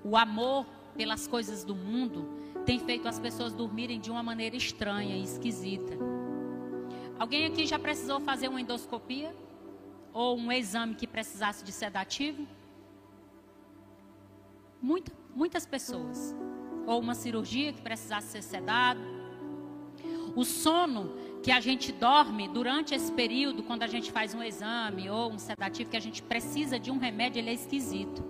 o 0.03 0.17
amor 0.17 0.67
pelas 0.97 1.29
coisas 1.29 1.63
do 1.63 1.77
mundo 1.77 2.29
tem 2.67 2.81
feito 2.81 3.07
as 3.07 3.21
pessoas 3.21 3.53
dormirem 3.53 4.01
de 4.01 4.11
uma 4.11 4.25
maneira 4.25 4.57
estranha 4.57 5.17
e 5.17 5.23
esquisita. 5.23 5.97
Alguém 7.17 7.47
aqui 7.47 7.65
já 7.65 7.79
precisou 7.79 8.19
fazer 8.19 8.49
uma 8.49 8.61
endoscopia? 8.61 9.33
Ou 10.19 10.37
um 10.37 10.51
exame 10.51 10.97
que 10.97 11.07
precisasse 11.07 11.65
de 11.65 11.71
sedativo? 11.71 12.45
Muito, 14.83 15.13
muitas 15.33 15.65
pessoas. 15.65 16.35
Ou 16.89 16.99
uma 16.99 17.15
cirurgia 17.15 17.73
que 17.73 17.81
precisasse 17.81 18.27
ser 18.27 18.43
sedado. 18.43 19.01
O 20.35 20.45
sono 20.45 21.15
que 21.41 21.53
a 21.53 21.61
gente 21.61 21.93
dorme 21.93 22.49
durante 22.49 22.97
esse 22.97 23.13
período, 23.13 23.63
quando 23.63 23.85
a 23.85 23.87
gente 23.87 24.11
faz 24.11 24.35
um 24.35 24.43
exame 24.43 25.09
ou 25.09 25.31
um 25.31 25.39
sedativo, 25.39 25.89
que 25.89 25.97
a 25.97 26.01
gente 26.01 26.21
precisa 26.21 26.81
de 26.81 26.91
um 26.91 26.99
remédio, 26.99 27.39
ele 27.39 27.51
é 27.51 27.55
esquisito. 27.55 28.21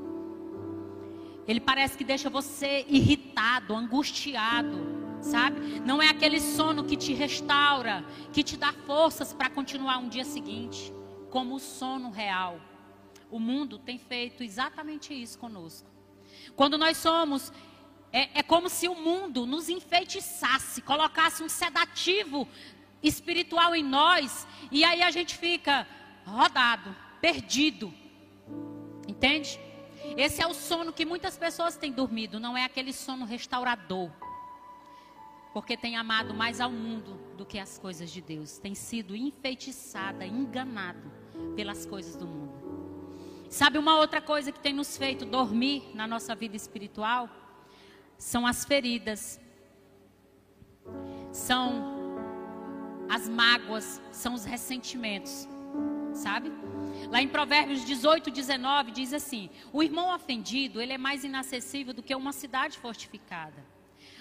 Ele 1.47 1.59
parece 1.59 1.97
que 1.97 2.05
deixa 2.05 2.29
você 2.29 2.85
irritado, 2.87 3.75
angustiado, 3.75 4.77
sabe? 5.23 5.81
Não 5.81 6.03
é 6.03 6.11
aquele 6.11 6.39
sono 6.39 6.85
que 6.85 6.99
te 6.99 7.15
restaura, 7.15 8.05
que 8.31 8.43
te 8.43 8.59
dá 8.59 8.75
forças 8.75 9.33
para 9.33 9.49
continuar 9.49 9.97
um 9.97 10.11
dia 10.11 10.27
seguinte, 10.27 10.93
como 11.31 11.57
o 11.57 11.61
sono 11.61 12.11
real. 12.11 12.61
O 13.31 13.39
mundo 13.39 13.79
tem 13.79 13.99
feito 13.99 14.43
exatamente 14.43 15.13
isso 15.13 15.39
conosco. 15.39 15.89
Quando 16.57 16.79
nós 16.79 16.97
somos, 16.97 17.53
é, 18.13 18.41
é 18.41 18.43
como 18.43 18.69
se 18.69 18.89
o 18.89 18.95
mundo 18.95 19.47
nos 19.47 19.69
enfeitiçasse, 19.69 20.83
colocasse 20.83 21.43
um 21.43 21.49
sedativo 21.49 22.49
espiritual 23.03 23.75
em 23.75 23.85
nós, 23.85 24.47
e 24.71 24.85
aí 24.85 25.03
a 25.03 25.11
gente 25.11 25.37
fica 25.37 25.87
rodado, 26.25 26.95
perdido. 27.21 27.93
Entende? 29.07 29.61
Esse 30.17 30.43
é 30.43 30.47
o 30.47 30.55
sono 30.55 30.93
que 30.93 31.05
muitas 31.05 31.37
pessoas 31.37 31.77
têm 31.77 31.93
dormido, 31.93 32.41
não 32.41 32.57
é 32.57 32.65
aquele 32.65 32.93
sono 32.93 33.25
restaurador. 33.25 34.11
Porque 35.59 35.77
tem 35.77 35.97
amado 35.97 36.33
mais 36.33 36.61
ao 36.61 36.71
mundo 36.71 37.19
do 37.37 37.45
que 37.45 37.59
as 37.59 37.81
coisas 37.81 38.13
de 38.13 38.21
Deus. 38.21 38.59
Tem 38.59 38.77
sido 38.77 39.17
enfeitiçada, 39.17 40.25
enganado 40.25 41.11
pelas 41.57 41.85
coisas 41.85 42.15
do 42.15 42.29
mundo. 42.29 42.53
Sabe 43.51 43.77
uma 43.77 43.97
outra 43.97 44.21
coisa 44.21 44.53
que 44.53 44.61
tem 44.61 44.73
nos 44.73 44.97
feito 44.97 45.25
dormir 45.25 45.83
na 45.97 46.07
nossa 46.07 46.33
vida 46.37 46.55
espiritual? 46.55 47.29
São 48.17 48.47
as 48.47 48.65
feridas. 48.65 49.41
São 51.33 51.83
as 53.09 53.29
mágoas, 53.29 54.01
são 54.13 54.35
os 54.35 54.45
ressentimentos. 54.45 55.49
Sabe? 56.15 56.53
Lá 57.11 57.21
em 57.21 57.27
Provérbios 57.27 57.85
18, 57.85 58.31
19 58.31 58.93
diz 58.93 59.13
assim: 59.13 59.51
O 59.73 59.83
irmão 59.83 60.15
ofendido, 60.15 60.81
ele 60.81 60.93
é 60.93 60.99
mais 60.99 61.25
inacessível 61.25 61.93
do 61.93 62.03
que 62.03 62.15
uma 62.15 62.33
cidade 62.33 62.79
fortificada. 62.79 63.67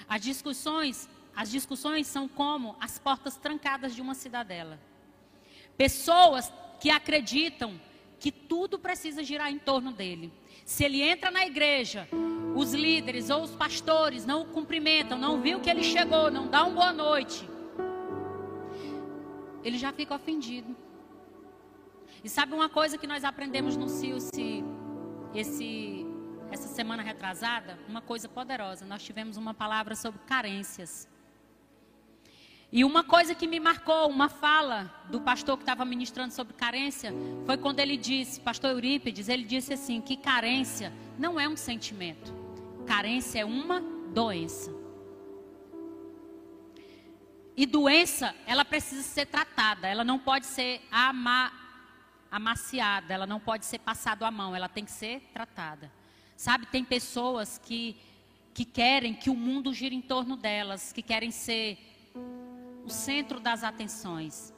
As 0.10 0.22
discussões, 0.22 1.08
as 1.38 1.52
discussões 1.52 2.08
são 2.08 2.28
como 2.28 2.76
as 2.80 2.98
portas 2.98 3.38
trancadas 3.38 3.94
de 3.94 4.02
uma 4.02 4.16
cidadela. 4.16 4.80
Pessoas 5.78 6.52
que 6.80 6.90
acreditam 6.90 7.80
que 8.20 8.32
tudo 8.32 8.80
precisa 8.80 9.24
girar 9.24 9.52
em 9.52 9.60
torno 9.60 9.92
dele. 9.92 10.34
Se 10.66 10.84
ele 10.84 11.00
entra 11.00 11.30
na 11.30 11.46
igreja, 11.46 12.08
os 12.56 12.74
líderes 12.74 13.30
ou 13.30 13.44
os 13.44 13.52
pastores 13.52 14.26
não 14.26 14.42
o 14.42 14.46
cumprimentam, 14.46 15.16
não 15.16 15.40
viu 15.40 15.60
que 15.60 15.70
ele 15.70 15.84
chegou, 15.84 16.32
não 16.32 16.48
dá 16.48 16.64
uma 16.64 16.74
boa 16.74 16.92
noite, 16.92 17.48
ele 19.64 19.78
já 19.78 19.94
fica 19.94 20.16
ofendido. 20.16 20.76
E 22.24 22.30
sabe 22.30 22.56
uma 22.56 22.68
coisa 22.68 22.98
que 22.98 23.06
nós 23.06 23.24
aprendemos 23.24 23.78
no 23.78 23.88
CIUSI 23.88 24.64
esse, 25.36 26.04
essa 26.50 26.68
semana 26.68 27.04
retrasada? 27.04 27.78
Uma 27.88 28.02
coisa 28.02 28.28
poderosa. 28.28 28.88
Nós 28.88 29.04
tivemos 29.04 29.38
uma 29.38 29.54
palavra 29.54 29.96
sobre 29.96 30.20
carências. 30.26 31.08
E 32.72 32.84
uma 32.84 33.04
coisa 33.04 33.34
que 33.34 33.48
me 33.48 33.60
marcou, 33.60 34.10
uma 34.10 34.28
fala 34.28 34.94
do 35.10 35.22
pastor 35.22 35.58
que 35.58 35.64
estava 35.64 35.86
ministrando 35.86 36.34
sobre 36.34 36.54
carência, 36.54 37.14
foi 37.46 37.58
quando 37.58 37.80
ele 37.80 37.96
disse, 37.96 38.42
pastor 38.42 38.72
Eurípides, 38.72 39.30
ele 39.30 39.46
disse 39.46 39.74
assim: 39.74 40.02
que 40.02 40.18
carência 40.18 40.92
não 41.18 41.40
é 41.40 41.48
um 41.48 41.56
sentimento, 41.56 42.34
carência 42.86 43.40
é 43.40 43.46
uma 43.46 43.80
doença. 44.14 44.76
E 47.56 47.66
doença, 47.66 48.36
ela 48.46 48.64
precisa 48.66 49.02
ser 49.02 49.26
tratada, 49.26 49.88
ela 49.88 50.04
não 50.04 50.20
pode 50.20 50.46
ser 50.46 50.82
ama, 50.92 51.52
amaciada, 52.30 53.14
ela 53.14 53.26
não 53.26 53.40
pode 53.40 53.66
ser 53.66 53.80
passado 53.80 54.24
à 54.24 54.30
mão, 54.30 54.56
ela 54.56 54.70
tem 54.70 54.84
que 54.84 54.92
ser 54.92 55.22
tratada. 55.34 55.92
Sabe, 56.36 56.68
tem 56.68 56.84
pessoas 56.84 57.58
que, 57.58 57.96
que 58.54 58.64
querem 58.64 59.14
que 59.14 59.30
o 59.30 59.36
mundo 59.36 59.74
gire 59.74 59.96
em 59.96 60.02
torno 60.02 60.36
delas, 60.36 60.92
que 60.92 61.02
querem 61.02 61.32
ser 61.32 61.80
o 62.88 62.90
centro 62.90 63.40
das 63.40 63.66
atenções. 63.66 64.54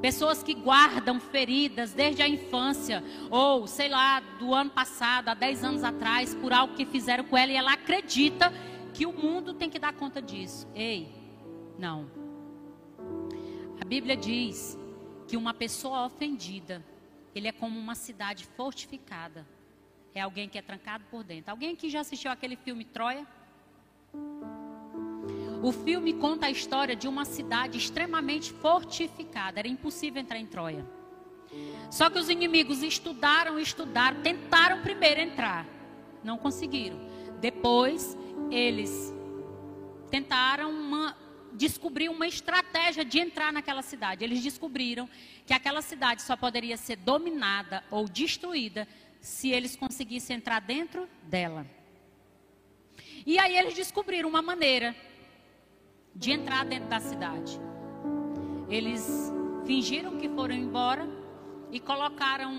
Pessoas 0.00 0.40
que 0.40 0.54
guardam 0.54 1.18
feridas 1.18 1.92
desde 1.92 2.22
a 2.22 2.28
infância, 2.28 3.02
ou 3.28 3.66
sei 3.66 3.88
lá, 3.88 4.20
do 4.38 4.54
ano 4.54 4.70
passado, 4.70 5.28
há 5.28 5.34
10 5.34 5.64
anos 5.64 5.82
atrás, 5.82 6.32
por 6.32 6.52
algo 6.52 6.76
que 6.76 6.86
fizeram 6.86 7.24
com 7.24 7.36
ela, 7.36 7.50
e 7.50 7.56
ela 7.56 7.72
acredita 7.72 8.52
que 8.94 9.04
o 9.04 9.12
mundo 9.12 9.52
tem 9.52 9.68
que 9.68 9.80
dar 9.80 9.92
conta 9.92 10.22
disso. 10.22 10.68
Ei, 10.74 11.12
não. 11.76 12.08
A 13.80 13.84
Bíblia 13.84 14.16
diz 14.16 14.78
que 15.26 15.36
uma 15.36 15.52
pessoa 15.52 16.06
ofendida, 16.06 16.84
ele 17.34 17.48
é 17.48 17.52
como 17.52 17.78
uma 17.78 17.96
cidade 17.96 18.46
fortificada. 18.56 19.44
É 20.14 20.20
alguém 20.20 20.48
que 20.48 20.56
é 20.56 20.62
trancado 20.62 21.04
por 21.10 21.24
dentro. 21.24 21.50
Alguém 21.50 21.74
que 21.74 21.90
já 21.90 22.00
assistiu 22.00 22.30
aquele 22.30 22.54
filme 22.56 22.84
Troia? 22.84 23.26
O 25.66 25.72
filme 25.72 26.12
conta 26.12 26.46
a 26.46 26.50
história 26.50 26.94
de 26.94 27.08
uma 27.08 27.24
cidade 27.24 27.76
extremamente 27.76 28.52
fortificada. 28.52 29.58
Era 29.58 29.66
impossível 29.66 30.22
entrar 30.22 30.38
em 30.38 30.46
Troia. 30.46 30.86
Só 31.90 32.08
que 32.08 32.20
os 32.20 32.28
inimigos 32.28 32.84
estudaram, 32.84 33.58
estudaram, 33.58 34.22
tentaram 34.22 34.80
primeiro 34.80 35.20
entrar. 35.20 35.66
Não 36.22 36.38
conseguiram. 36.38 36.96
Depois, 37.40 38.16
eles 38.48 39.12
tentaram 40.08 40.70
uma, 40.70 41.16
descobrir 41.54 42.10
uma 42.10 42.28
estratégia 42.28 43.04
de 43.04 43.18
entrar 43.18 43.52
naquela 43.52 43.82
cidade. 43.82 44.22
Eles 44.22 44.40
descobriram 44.40 45.10
que 45.44 45.52
aquela 45.52 45.82
cidade 45.82 46.22
só 46.22 46.36
poderia 46.36 46.76
ser 46.76 46.94
dominada 46.94 47.82
ou 47.90 48.08
destruída 48.08 48.86
se 49.20 49.50
eles 49.50 49.74
conseguissem 49.74 50.36
entrar 50.36 50.60
dentro 50.60 51.08
dela. 51.24 51.66
E 53.26 53.36
aí 53.36 53.58
eles 53.58 53.74
descobriram 53.74 54.28
uma 54.28 54.40
maneira 54.40 54.94
de 56.16 56.32
entrar 56.32 56.64
dentro 56.64 56.88
da 56.88 57.00
cidade. 57.00 57.60
Eles 58.68 59.32
fingiram 59.64 60.18
que 60.18 60.28
foram 60.28 60.54
embora 60.54 61.06
e 61.70 61.78
colocaram, 61.78 62.52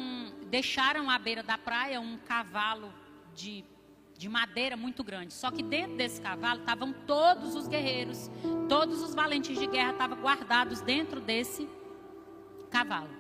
deixaram 0.49 1.09
à 1.09 1.17
beira 1.17 1.43
da 1.43 1.57
praia 1.57 1.99
um 1.99 2.17
cavalo 2.17 2.93
de 3.35 3.65
de 4.17 4.27
madeira 4.27 4.75
muito 4.75 5.03
grande. 5.03 5.33
Só 5.33 5.51
que 5.51 5.61
dentro 5.61 5.95
desse 5.95 6.19
cavalo 6.19 6.59
estavam 6.59 6.91
todos 7.05 7.55
os 7.55 7.67
guerreiros, 7.67 8.31
todos 8.67 9.01
os 9.01 9.13
valentes 9.13 9.57
de 9.57 9.67
guerra 9.67 9.91
estavam 9.91 10.17
guardados 10.19 10.81
dentro 10.81 11.21
desse 11.21 11.69
cavalo. 12.71 13.15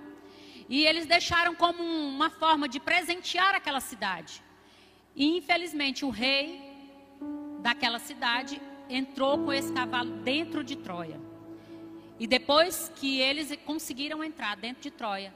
E 0.67 0.85
eles 0.85 1.05
deixaram 1.05 1.53
como 1.55 1.81
uma 1.81 2.29
forma 2.29 2.67
de 2.67 2.79
presentear 2.79 3.55
aquela 3.55 3.79
cidade. 3.79 4.43
E 5.15 5.37
infelizmente 5.37 6.03
o 6.03 6.09
rei 6.09 6.61
daquela 7.59 7.99
cidade 7.99 8.59
entrou 8.89 9.37
com 9.37 9.53
esse 9.53 9.71
cavalo 9.71 10.11
dentro 10.17 10.63
de 10.63 10.75
Troia. 10.75 11.19
E 12.19 12.25
depois 12.25 12.91
que 12.95 13.19
eles 13.19 13.55
conseguiram 13.65 14.23
entrar 14.23 14.55
dentro 14.55 14.81
de 14.81 14.91
Troia, 14.91 15.33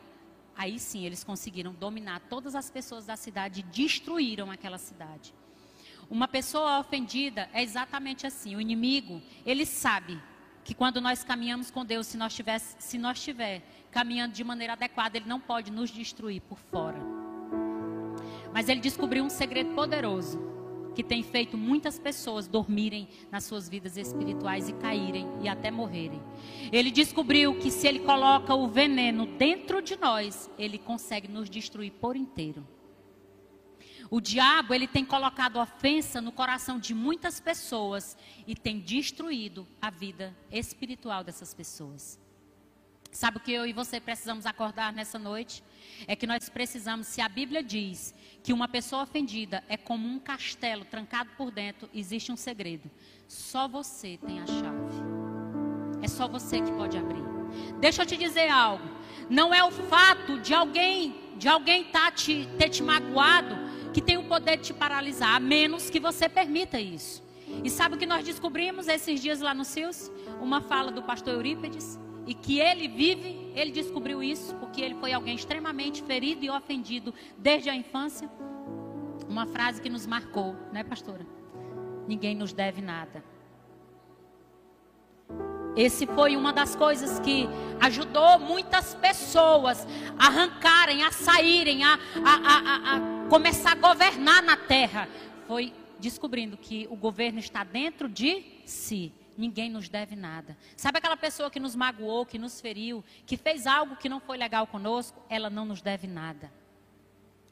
aí 0.55 0.79
sim 0.79 1.05
eles 1.05 1.23
conseguiram 1.23 1.73
dominar 1.73 2.21
todas 2.29 2.55
as 2.55 2.69
pessoas 2.69 3.05
da 3.05 3.15
cidade 3.15 3.59
e 3.59 3.63
destruíram 3.63 4.49
aquela 4.49 4.77
cidade. 4.77 5.33
Uma 6.09 6.27
pessoa 6.27 6.79
ofendida 6.79 7.49
é 7.53 7.63
exatamente 7.63 8.27
assim. 8.27 8.55
O 8.55 8.61
inimigo, 8.61 9.21
ele 9.45 9.65
sabe 9.65 10.21
que 10.63 10.73
quando 10.73 10.99
nós 10.99 11.23
caminhamos 11.23 11.71
com 11.71 11.85
Deus, 11.85 12.07
se 12.07 12.17
nós 12.17 12.33
tiver, 12.33 12.59
se 12.59 12.97
nós 12.97 13.17
estiver 13.17 13.61
caminhando 13.91 14.33
de 14.33 14.43
maneira 14.43 14.73
adequada, 14.73 15.17
ele 15.17 15.27
não 15.27 15.39
pode 15.39 15.71
nos 15.71 15.89
destruir 15.89 16.41
por 16.41 16.57
fora. 16.57 16.99
Mas 18.53 18.67
ele 18.67 18.81
descobriu 18.81 19.23
um 19.23 19.29
segredo 19.29 19.73
poderoso 19.73 20.50
que 20.95 21.03
tem 21.03 21.23
feito 21.23 21.57
muitas 21.57 21.97
pessoas 21.97 22.47
dormirem 22.47 23.07
nas 23.31 23.43
suas 23.43 23.69
vidas 23.69 23.97
espirituais 23.97 24.69
e 24.69 24.73
caírem 24.73 25.27
e 25.41 25.47
até 25.47 25.71
morrerem. 25.71 26.21
Ele 26.71 26.91
descobriu 26.91 27.57
que 27.57 27.71
se 27.71 27.87
ele 27.87 27.99
coloca 27.99 28.53
o 28.53 28.67
veneno 28.67 29.25
dentro 29.25 29.81
de 29.81 29.95
nós, 29.95 30.49
ele 30.57 30.77
consegue 30.77 31.27
nos 31.27 31.49
destruir 31.49 31.91
por 31.93 32.15
inteiro. 32.15 32.67
O 34.09 34.19
diabo, 34.19 34.73
ele 34.73 34.87
tem 34.87 35.05
colocado 35.05 35.57
ofensa 35.57 36.19
no 36.19 36.33
coração 36.33 36.77
de 36.77 36.93
muitas 36.93 37.39
pessoas 37.39 38.17
e 38.45 38.53
tem 38.53 38.77
destruído 38.77 39.65
a 39.81 39.89
vida 39.89 40.35
espiritual 40.51 41.23
dessas 41.23 41.53
pessoas. 41.53 42.19
Sabe 43.11 43.37
o 43.37 43.39
que 43.41 43.51
eu 43.51 43.65
e 43.65 43.73
você 43.73 43.99
precisamos 43.99 44.45
acordar 44.45 44.93
nessa 44.93 45.19
noite? 45.19 45.61
É 46.07 46.15
que 46.15 46.25
nós 46.25 46.47
precisamos, 46.47 47.07
se 47.07 47.19
a 47.19 47.27
Bíblia 47.27 47.61
diz 47.61 48.15
que 48.41 48.53
uma 48.53 48.69
pessoa 48.69 49.03
ofendida 49.03 49.61
é 49.67 49.75
como 49.75 50.07
um 50.07 50.17
castelo 50.17 50.85
trancado 50.85 51.29
por 51.37 51.51
dentro, 51.51 51.89
existe 51.93 52.31
um 52.31 52.37
segredo. 52.37 52.89
Só 53.27 53.67
você 53.67 54.17
tem 54.25 54.39
a 54.39 54.47
chave. 54.47 55.21
É 56.01 56.07
só 56.07 56.27
você 56.27 56.61
que 56.61 56.71
pode 56.71 56.97
abrir. 56.97 57.21
Deixa 57.81 58.03
eu 58.03 58.05
te 58.05 58.15
dizer 58.15 58.49
algo. 58.49 58.89
Não 59.29 59.53
é 59.53 59.61
o 59.61 59.71
fato 59.71 60.39
de 60.39 60.53
alguém, 60.53 61.35
de 61.37 61.49
alguém 61.49 61.83
tá 61.83 62.09
te, 62.11 62.47
ter 62.57 62.69
te 62.69 62.81
magoado 62.81 63.55
que 63.93 64.01
tem 64.01 64.17
o 64.17 64.23
poder 64.23 64.55
de 64.55 64.63
te 64.63 64.73
paralisar, 64.73 65.35
a 65.35 65.39
menos 65.39 65.89
que 65.89 65.99
você 65.99 66.29
permita 66.29 66.79
isso. 66.79 67.21
E 67.61 67.69
sabe 67.69 67.95
o 67.95 67.97
que 67.97 68.05
nós 68.05 68.23
descobrimos 68.23 68.87
esses 68.87 69.21
dias 69.21 69.41
lá 69.41 69.53
no 69.53 69.65
CIUS? 69.65 70.09
Uma 70.39 70.61
fala 70.61 70.91
do 70.91 71.03
pastor 71.03 71.33
Eurípides, 71.33 71.99
e 72.25 72.33
que 72.33 72.59
ele 72.59 72.87
vive, 72.87 73.51
ele 73.55 73.71
descobriu 73.71 74.21
isso, 74.21 74.55
porque 74.55 74.81
ele 74.81 74.95
foi 74.95 75.11
alguém 75.13 75.35
extremamente 75.35 76.03
ferido 76.03 76.45
e 76.45 76.49
ofendido 76.49 77.13
desde 77.37 77.69
a 77.69 77.75
infância. 77.75 78.29
Uma 79.27 79.45
frase 79.45 79.81
que 79.81 79.89
nos 79.89 80.05
marcou, 80.05 80.55
né, 80.71 80.83
pastora? 80.83 81.25
Ninguém 82.07 82.35
nos 82.35 82.53
deve 82.53 82.81
nada. 82.81 83.23
Esse 85.75 86.05
foi 86.05 86.35
uma 86.35 86.51
das 86.51 86.75
coisas 86.75 87.19
que 87.19 87.47
ajudou 87.79 88.39
muitas 88.39 88.93
pessoas 88.93 89.87
a 90.17 90.27
arrancarem, 90.27 91.03
a 91.03 91.11
saírem, 91.11 91.83
a, 91.83 91.97
a, 92.25 92.33
a, 92.33 92.95
a 92.95 93.29
começar 93.29 93.71
a 93.71 93.75
governar 93.75 94.43
na 94.43 94.57
terra. 94.57 95.07
Foi 95.47 95.73
descobrindo 95.97 96.57
que 96.57 96.87
o 96.89 96.95
governo 96.95 97.39
está 97.39 97.63
dentro 97.63 98.09
de 98.09 98.43
si. 98.65 99.13
Ninguém 99.37 99.69
nos 99.69 99.87
deve 99.89 100.15
nada. 100.15 100.57
Sabe 100.75 100.97
aquela 100.97 101.17
pessoa 101.17 101.49
que 101.49 101.59
nos 101.59 101.75
magoou, 101.75 102.25
que 102.25 102.37
nos 102.37 102.59
feriu, 102.59 103.03
que 103.25 103.37
fez 103.37 103.65
algo 103.65 103.95
que 103.95 104.09
não 104.09 104.19
foi 104.19 104.37
legal 104.37 104.67
conosco? 104.67 105.21
Ela 105.29 105.49
não 105.49 105.65
nos 105.65 105.81
deve 105.81 106.07
nada. 106.07 106.51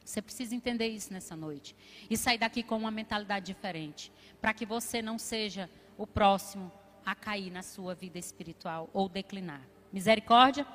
Você 0.03 0.21
precisa 0.21 0.55
entender 0.55 0.87
isso 0.87 1.13
nessa 1.13 1.35
noite. 1.35 1.75
E 2.09 2.17
sair 2.17 2.37
daqui 2.37 2.63
com 2.63 2.77
uma 2.77 2.91
mentalidade 2.91 3.45
diferente. 3.45 4.11
Para 4.41 4.53
que 4.53 4.65
você 4.65 5.01
não 5.01 5.19
seja 5.19 5.69
o 5.97 6.07
próximo 6.07 6.71
a 7.05 7.15
cair 7.15 7.51
na 7.51 7.61
sua 7.61 7.95
vida 7.95 8.17
espiritual 8.17 8.89
ou 8.93 9.07
declinar. 9.07 9.61
Misericórdia? 9.91 10.65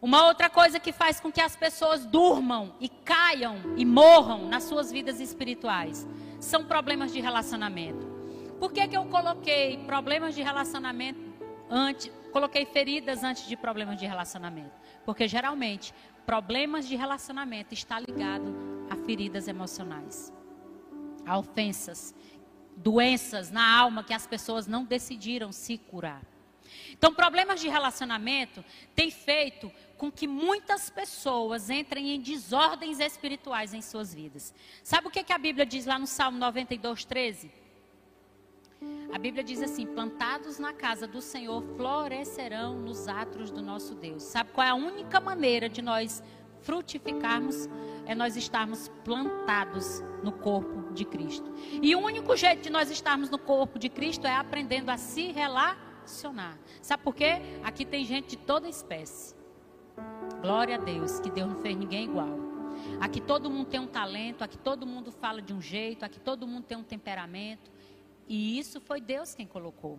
Uma 0.00 0.26
outra 0.26 0.48
coisa 0.48 0.80
que 0.80 0.92
faz 0.92 1.20
com 1.20 1.30
que 1.30 1.40
as 1.40 1.54
pessoas 1.54 2.06
durmam 2.06 2.74
e 2.80 2.88
caiam 2.88 3.76
e 3.76 3.84
morram 3.84 4.48
nas 4.48 4.64
suas 4.64 4.90
vidas 4.90 5.20
espirituais 5.20 6.08
são 6.40 6.64
problemas 6.64 7.12
de 7.12 7.20
relacionamento. 7.20 8.09
Por 8.60 8.70
que, 8.74 8.86
que 8.86 8.96
eu 8.96 9.06
coloquei 9.06 9.78
problemas 9.86 10.34
de 10.34 10.42
relacionamento 10.42 11.18
antes, 11.70 12.12
coloquei 12.30 12.66
feridas 12.66 13.24
antes 13.24 13.48
de 13.48 13.56
problemas 13.56 13.98
de 13.98 14.06
relacionamento? 14.06 14.78
Porque 15.02 15.26
geralmente 15.26 15.94
problemas 16.26 16.86
de 16.86 16.94
relacionamento 16.94 17.72
está 17.72 17.98
ligado 17.98 18.54
a 18.90 18.96
feridas 18.96 19.48
emocionais, 19.48 20.30
a 21.24 21.38
ofensas, 21.38 22.14
doenças 22.76 23.50
na 23.50 23.78
alma 23.78 24.04
que 24.04 24.12
as 24.12 24.26
pessoas 24.26 24.66
não 24.66 24.84
decidiram 24.84 25.50
se 25.52 25.78
curar. 25.78 26.22
Então, 26.92 27.14
problemas 27.14 27.62
de 27.62 27.68
relacionamento 27.68 28.62
têm 28.94 29.10
feito 29.10 29.72
com 29.96 30.12
que 30.12 30.26
muitas 30.28 30.90
pessoas 30.90 31.70
entrem 31.70 32.14
em 32.14 32.20
desordens 32.20 33.00
espirituais 33.00 33.72
em 33.72 33.80
suas 33.80 34.14
vidas. 34.14 34.54
Sabe 34.84 35.08
o 35.08 35.10
que, 35.10 35.24
que 35.24 35.32
a 35.32 35.38
Bíblia 35.38 35.64
diz 35.64 35.86
lá 35.86 35.98
no 35.98 36.06
Salmo 36.06 36.38
92, 36.38 37.06
13? 37.06 37.59
A 39.12 39.18
Bíblia 39.18 39.42
diz 39.42 39.62
assim: 39.62 39.86
plantados 39.86 40.58
na 40.58 40.72
casa 40.72 41.06
do 41.06 41.20
Senhor 41.20 41.62
florescerão 41.76 42.78
nos 42.78 43.08
atros 43.08 43.50
do 43.50 43.60
nosso 43.60 43.94
Deus. 43.94 44.22
Sabe 44.22 44.50
qual 44.52 44.66
é 44.66 44.70
a 44.70 44.74
única 44.74 45.20
maneira 45.20 45.68
de 45.68 45.82
nós 45.82 46.22
frutificarmos? 46.62 47.68
É 48.06 48.14
nós 48.14 48.36
estarmos 48.36 48.88
plantados 49.04 50.02
no 50.22 50.32
corpo 50.32 50.92
de 50.92 51.04
Cristo. 51.04 51.52
E 51.82 51.94
o 51.94 52.00
único 52.00 52.36
jeito 52.36 52.62
de 52.62 52.70
nós 52.70 52.90
estarmos 52.90 53.30
no 53.30 53.38
corpo 53.38 53.78
de 53.78 53.88
Cristo 53.88 54.26
é 54.26 54.34
aprendendo 54.34 54.90
a 54.90 54.96
se 54.96 55.30
relacionar. 55.30 56.58
Sabe 56.80 57.02
por 57.02 57.14
quê? 57.14 57.40
Aqui 57.62 57.84
tem 57.84 58.04
gente 58.04 58.30
de 58.30 58.36
toda 58.36 58.68
espécie. 58.68 59.34
Glória 60.40 60.76
a 60.76 60.78
Deus, 60.78 61.20
que 61.20 61.30
Deus 61.30 61.48
não 61.48 61.60
fez 61.60 61.76
ninguém 61.76 62.04
igual. 62.04 62.38
Aqui 63.00 63.20
todo 63.20 63.50
mundo 63.50 63.66
tem 63.66 63.78
um 63.78 63.86
talento, 63.86 64.42
aqui 64.42 64.56
todo 64.56 64.86
mundo 64.86 65.12
fala 65.12 65.42
de 65.42 65.52
um 65.52 65.60
jeito, 65.60 66.04
aqui 66.04 66.18
todo 66.18 66.46
mundo 66.46 66.64
tem 66.64 66.78
um 66.78 66.82
temperamento. 66.82 67.70
E 68.30 68.60
isso 68.60 68.80
foi 68.80 69.00
Deus 69.00 69.34
quem 69.34 69.44
colocou. 69.44 69.98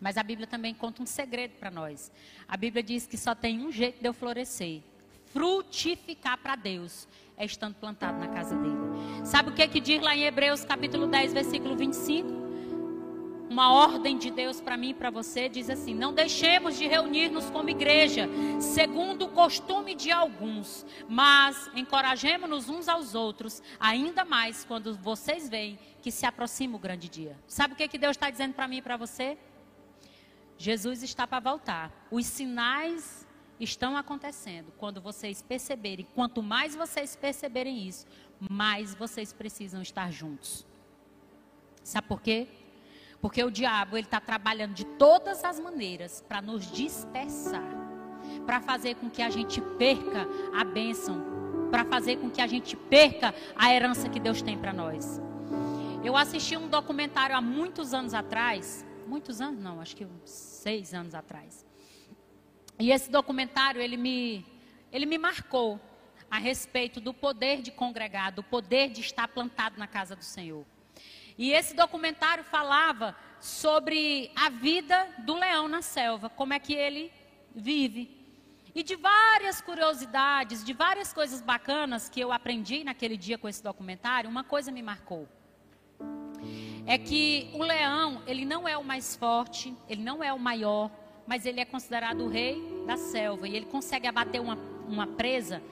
Mas 0.00 0.16
a 0.16 0.22
Bíblia 0.22 0.46
também 0.46 0.72
conta 0.72 1.02
um 1.02 1.06
segredo 1.06 1.58
para 1.58 1.70
nós. 1.70 2.10
A 2.48 2.56
Bíblia 2.56 2.82
diz 2.82 3.06
que 3.06 3.18
só 3.18 3.34
tem 3.34 3.60
um 3.60 3.70
jeito 3.70 4.00
de 4.00 4.08
eu 4.08 4.14
florescer: 4.14 4.80
frutificar 5.26 6.38
para 6.38 6.56
Deus 6.56 7.06
é 7.36 7.44
estando 7.44 7.74
plantado 7.74 8.18
na 8.18 8.28
casa 8.28 8.56
dele. 8.56 8.78
Sabe 9.26 9.50
o 9.50 9.54
que 9.54 9.68
que 9.68 9.78
diz 9.78 10.00
lá 10.00 10.16
em 10.16 10.24
Hebreus 10.24 10.64
capítulo 10.64 11.06
10, 11.06 11.34
versículo 11.34 11.76
25? 11.76 12.38
Uma 13.50 13.72
ordem 13.72 14.16
de 14.16 14.30
Deus 14.30 14.60
para 14.60 14.76
mim 14.76 14.90
e 14.90 14.94
para 14.94 15.10
você 15.10 15.50
diz 15.50 15.68
assim: 15.68 15.94
Não 15.94 16.14
deixemos 16.14 16.78
de 16.78 16.86
reunir-nos 16.86 17.50
como 17.50 17.68
igreja, 17.68 18.26
segundo 18.58 19.26
o 19.26 19.28
costume 19.28 19.94
de 19.94 20.10
alguns, 20.10 20.86
mas 21.06 21.70
encorajemos-nos 21.74 22.70
uns 22.70 22.88
aos 22.88 23.14
outros, 23.14 23.62
ainda 23.78 24.24
mais 24.24 24.64
quando 24.64 24.94
vocês 24.94 25.46
veem 25.48 25.78
que 26.08 26.12
se 26.12 26.24
aproxima 26.24 26.74
o 26.74 26.78
grande 26.78 27.06
dia. 27.06 27.36
Sabe 27.46 27.74
o 27.74 27.76
que, 27.76 27.86
que 27.86 27.98
Deus 27.98 28.12
está 28.12 28.30
dizendo 28.30 28.54
para 28.54 28.66
mim 28.66 28.78
e 28.78 28.82
para 28.82 28.96
você? 28.96 29.36
Jesus 30.56 31.02
está 31.02 31.26
para 31.26 31.38
voltar. 31.38 31.92
Os 32.10 32.24
sinais 32.24 33.26
estão 33.60 33.94
acontecendo. 33.94 34.72
Quando 34.78 35.02
vocês 35.02 35.42
perceberem, 35.42 36.08
quanto 36.14 36.42
mais 36.42 36.74
vocês 36.74 37.14
perceberem 37.14 37.86
isso, 37.86 38.06
mais 38.48 38.94
vocês 38.94 39.34
precisam 39.34 39.82
estar 39.82 40.10
juntos. 40.10 40.66
Sabe 41.84 42.08
por 42.08 42.22
quê? 42.22 42.48
Porque 43.20 43.44
o 43.44 43.50
diabo 43.50 43.98
ele 43.98 44.06
está 44.06 44.18
trabalhando 44.18 44.72
de 44.72 44.86
todas 44.86 45.44
as 45.44 45.60
maneiras 45.60 46.24
para 46.26 46.40
nos 46.40 46.72
dispersar, 46.72 47.70
para 48.46 48.62
fazer 48.62 48.94
com 48.94 49.10
que 49.10 49.20
a 49.20 49.28
gente 49.28 49.60
perca 49.76 50.26
a 50.58 50.64
bênção, 50.64 51.68
para 51.70 51.84
fazer 51.84 52.16
com 52.16 52.30
que 52.30 52.40
a 52.40 52.46
gente 52.46 52.74
perca 52.76 53.34
a 53.54 53.74
herança 53.74 54.08
que 54.08 54.18
Deus 54.18 54.40
tem 54.40 54.56
para 54.56 54.72
nós. 54.72 55.27
Eu 56.04 56.16
assisti 56.16 56.56
um 56.56 56.68
documentário 56.68 57.34
há 57.34 57.40
muitos 57.40 57.92
anos 57.92 58.14
atrás, 58.14 58.86
muitos 59.04 59.40
anos 59.40 59.60
não, 59.60 59.80
acho 59.80 59.96
que 59.96 60.06
seis 60.24 60.94
anos 60.94 61.12
atrás. 61.12 61.66
E 62.78 62.92
esse 62.92 63.10
documentário, 63.10 63.80
ele 63.80 63.96
me, 63.96 64.46
ele 64.92 65.04
me 65.06 65.18
marcou 65.18 65.80
a 66.30 66.38
respeito 66.38 67.00
do 67.00 67.12
poder 67.12 67.60
de 67.62 67.72
congregar, 67.72 68.30
do 68.30 68.44
poder 68.44 68.90
de 68.90 69.00
estar 69.00 69.26
plantado 69.26 69.76
na 69.76 69.88
casa 69.88 70.14
do 70.14 70.22
Senhor. 70.24 70.64
E 71.36 71.50
esse 71.52 71.74
documentário 71.74 72.44
falava 72.44 73.16
sobre 73.40 74.30
a 74.36 74.48
vida 74.50 75.08
do 75.18 75.34
leão 75.34 75.66
na 75.66 75.82
selva, 75.82 76.30
como 76.30 76.52
é 76.52 76.60
que 76.60 76.74
ele 76.74 77.12
vive. 77.52 78.16
E 78.72 78.84
de 78.84 78.94
várias 78.94 79.60
curiosidades, 79.60 80.62
de 80.62 80.72
várias 80.72 81.12
coisas 81.12 81.42
bacanas 81.42 82.08
que 82.08 82.20
eu 82.20 82.30
aprendi 82.30 82.84
naquele 82.84 83.16
dia 83.16 83.36
com 83.36 83.48
esse 83.48 83.62
documentário, 83.62 84.30
uma 84.30 84.44
coisa 84.44 84.70
me 84.70 84.82
marcou. 84.82 85.28
É 86.90 86.96
que 86.96 87.50
o 87.52 87.62
leão, 87.62 88.22
ele 88.26 88.46
não 88.46 88.66
é 88.66 88.74
o 88.78 88.82
mais 88.82 89.14
forte, 89.14 89.76
ele 89.90 90.02
não 90.02 90.24
é 90.24 90.32
o 90.32 90.38
maior, 90.38 90.90
mas 91.26 91.44
ele 91.44 91.60
é 91.60 91.64
considerado 91.66 92.24
o 92.24 92.28
rei 92.30 92.82
da 92.86 92.96
selva. 92.96 93.46
E 93.46 93.54
ele 93.54 93.66
consegue 93.66 94.06
abater 94.06 94.40
uma, 94.40 94.56
uma 94.88 95.06
presa, 95.06 95.62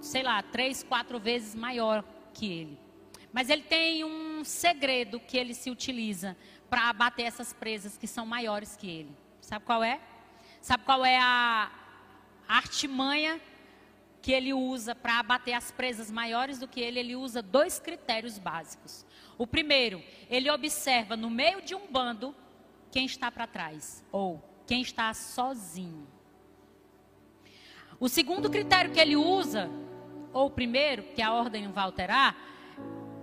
sei 0.00 0.24
lá, 0.24 0.42
três, 0.42 0.82
quatro 0.82 1.20
vezes 1.20 1.54
maior 1.54 2.02
que 2.32 2.52
ele. 2.52 2.78
Mas 3.32 3.50
ele 3.50 3.62
tem 3.62 4.02
um 4.02 4.42
segredo 4.42 5.20
que 5.20 5.36
ele 5.36 5.54
se 5.54 5.70
utiliza 5.70 6.36
para 6.68 6.90
abater 6.90 7.26
essas 7.26 7.52
presas 7.52 7.96
que 7.96 8.08
são 8.08 8.26
maiores 8.26 8.74
que 8.74 8.90
ele. 8.90 9.16
Sabe 9.40 9.64
qual 9.64 9.80
é? 9.84 10.00
Sabe 10.60 10.82
qual 10.82 11.04
é 11.04 11.20
a 11.20 11.70
artimanha 12.48 13.40
que 14.20 14.32
ele 14.32 14.52
usa 14.52 14.92
para 14.92 15.20
abater 15.20 15.54
as 15.54 15.70
presas 15.70 16.10
maiores 16.10 16.58
do 16.58 16.66
que 16.66 16.80
ele? 16.80 16.98
Ele 16.98 17.14
usa 17.14 17.40
dois 17.40 17.78
critérios 17.78 18.40
básicos. 18.40 19.06
O 19.36 19.46
primeiro, 19.46 20.02
ele 20.30 20.50
observa 20.50 21.16
no 21.16 21.28
meio 21.28 21.62
de 21.62 21.74
um 21.74 21.86
bando 21.90 22.34
quem 22.90 23.06
está 23.06 23.30
para 23.30 23.46
trás 23.46 24.04
ou 24.12 24.42
quem 24.66 24.82
está 24.82 25.12
sozinho. 25.12 26.06
O 27.98 28.08
segundo 28.08 28.50
critério 28.50 28.92
que 28.92 29.00
ele 29.00 29.16
usa, 29.16 29.70
ou 30.32 30.46
o 30.46 30.50
primeiro, 30.50 31.02
que 31.14 31.22
a 31.22 31.32
ordem 31.32 31.64
não 31.64 31.72
vai 31.72 31.84
alterar, 31.84 32.36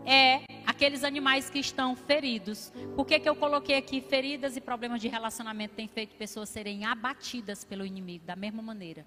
é 0.06 0.42
aqueles 0.66 1.04
animais 1.04 1.50
que 1.50 1.60
estão 1.60 1.96
feridos. 1.96 2.72
Por 2.96 3.06
que, 3.06 3.20
que 3.20 3.30
eu 3.30 3.36
coloquei 3.36 3.78
aqui 3.78 4.02
feridas 4.02 4.58
e 4.58 4.62
problemas 4.62 5.02
de 5.02 5.08
relacionamento 5.08 5.76
têm 5.76 5.88
feito 5.88 6.16
pessoas 6.16 6.50
serem 6.50 6.86
abatidas 6.86 7.64
pelo 7.64 7.86
inimigo 7.86 8.26
da 8.26 8.36
mesma 8.36 8.62
maneira? 8.62 9.06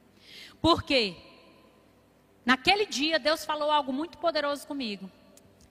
Porque 0.61 1.17
naquele 2.45 2.87
dia 2.87 3.19
Deus 3.19 3.45
falou 3.45 3.71
algo 3.71 3.93
muito 3.93 4.19
poderoso 4.19 4.67
comigo. 4.67 5.11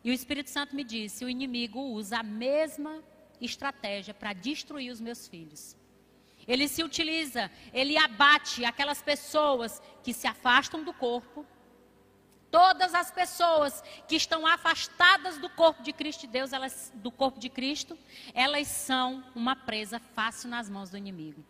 E 0.03 0.11
o 0.11 0.13
Espírito 0.13 0.49
Santo 0.49 0.75
me 0.75 0.83
disse: 0.83 1.23
o 1.23 1.29
inimigo 1.29 1.79
usa 1.79 2.19
a 2.19 2.23
mesma 2.23 3.03
estratégia 3.39 4.13
para 4.13 4.33
destruir 4.33 4.91
os 4.91 4.99
meus 4.99 5.27
filhos. 5.27 5.75
Ele 6.47 6.67
se 6.67 6.83
utiliza, 6.83 7.49
ele 7.73 7.97
abate 7.97 8.65
aquelas 8.65 9.01
pessoas 9.01 9.81
que 10.03 10.13
se 10.13 10.27
afastam 10.27 10.83
do 10.83 10.93
corpo. 10.93 11.45
Todas 12.51 12.93
as 12.93 13.09
pessoas 13.09 13.81
que 14.07 14.15
estão 14.15 14.45
afastadas 14.45 15.39
do 15.39 15.49
corpo 15.49 15.81
de 15.81 15.91
Cristo 15.91 16.27
Deus, 16.27 16.53
elas, 16.53 16.91
do 16.95 17.09
corpo 17.09 17.39
de 17.39 17.49
Cristo, 17.49 17.97
elas 18.33 18.67
são 18.67 19.23
uma 19.33 19.55
presa 19.55 19.99
fácil 19.99 20.49
nas 20.49 20.69
mãos 20.69 20.89
do 20.89 20.97
inimigo. 20.97 21.43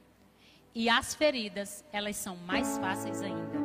E 0.73 0.89
as 0.89 1.13
feridas, 1.13 1.83
elas 1.91 2.15
são 2.15 2.37
mais 2.37 2.77
fáceis 2.77 3.21
ainda. 3.21 3.62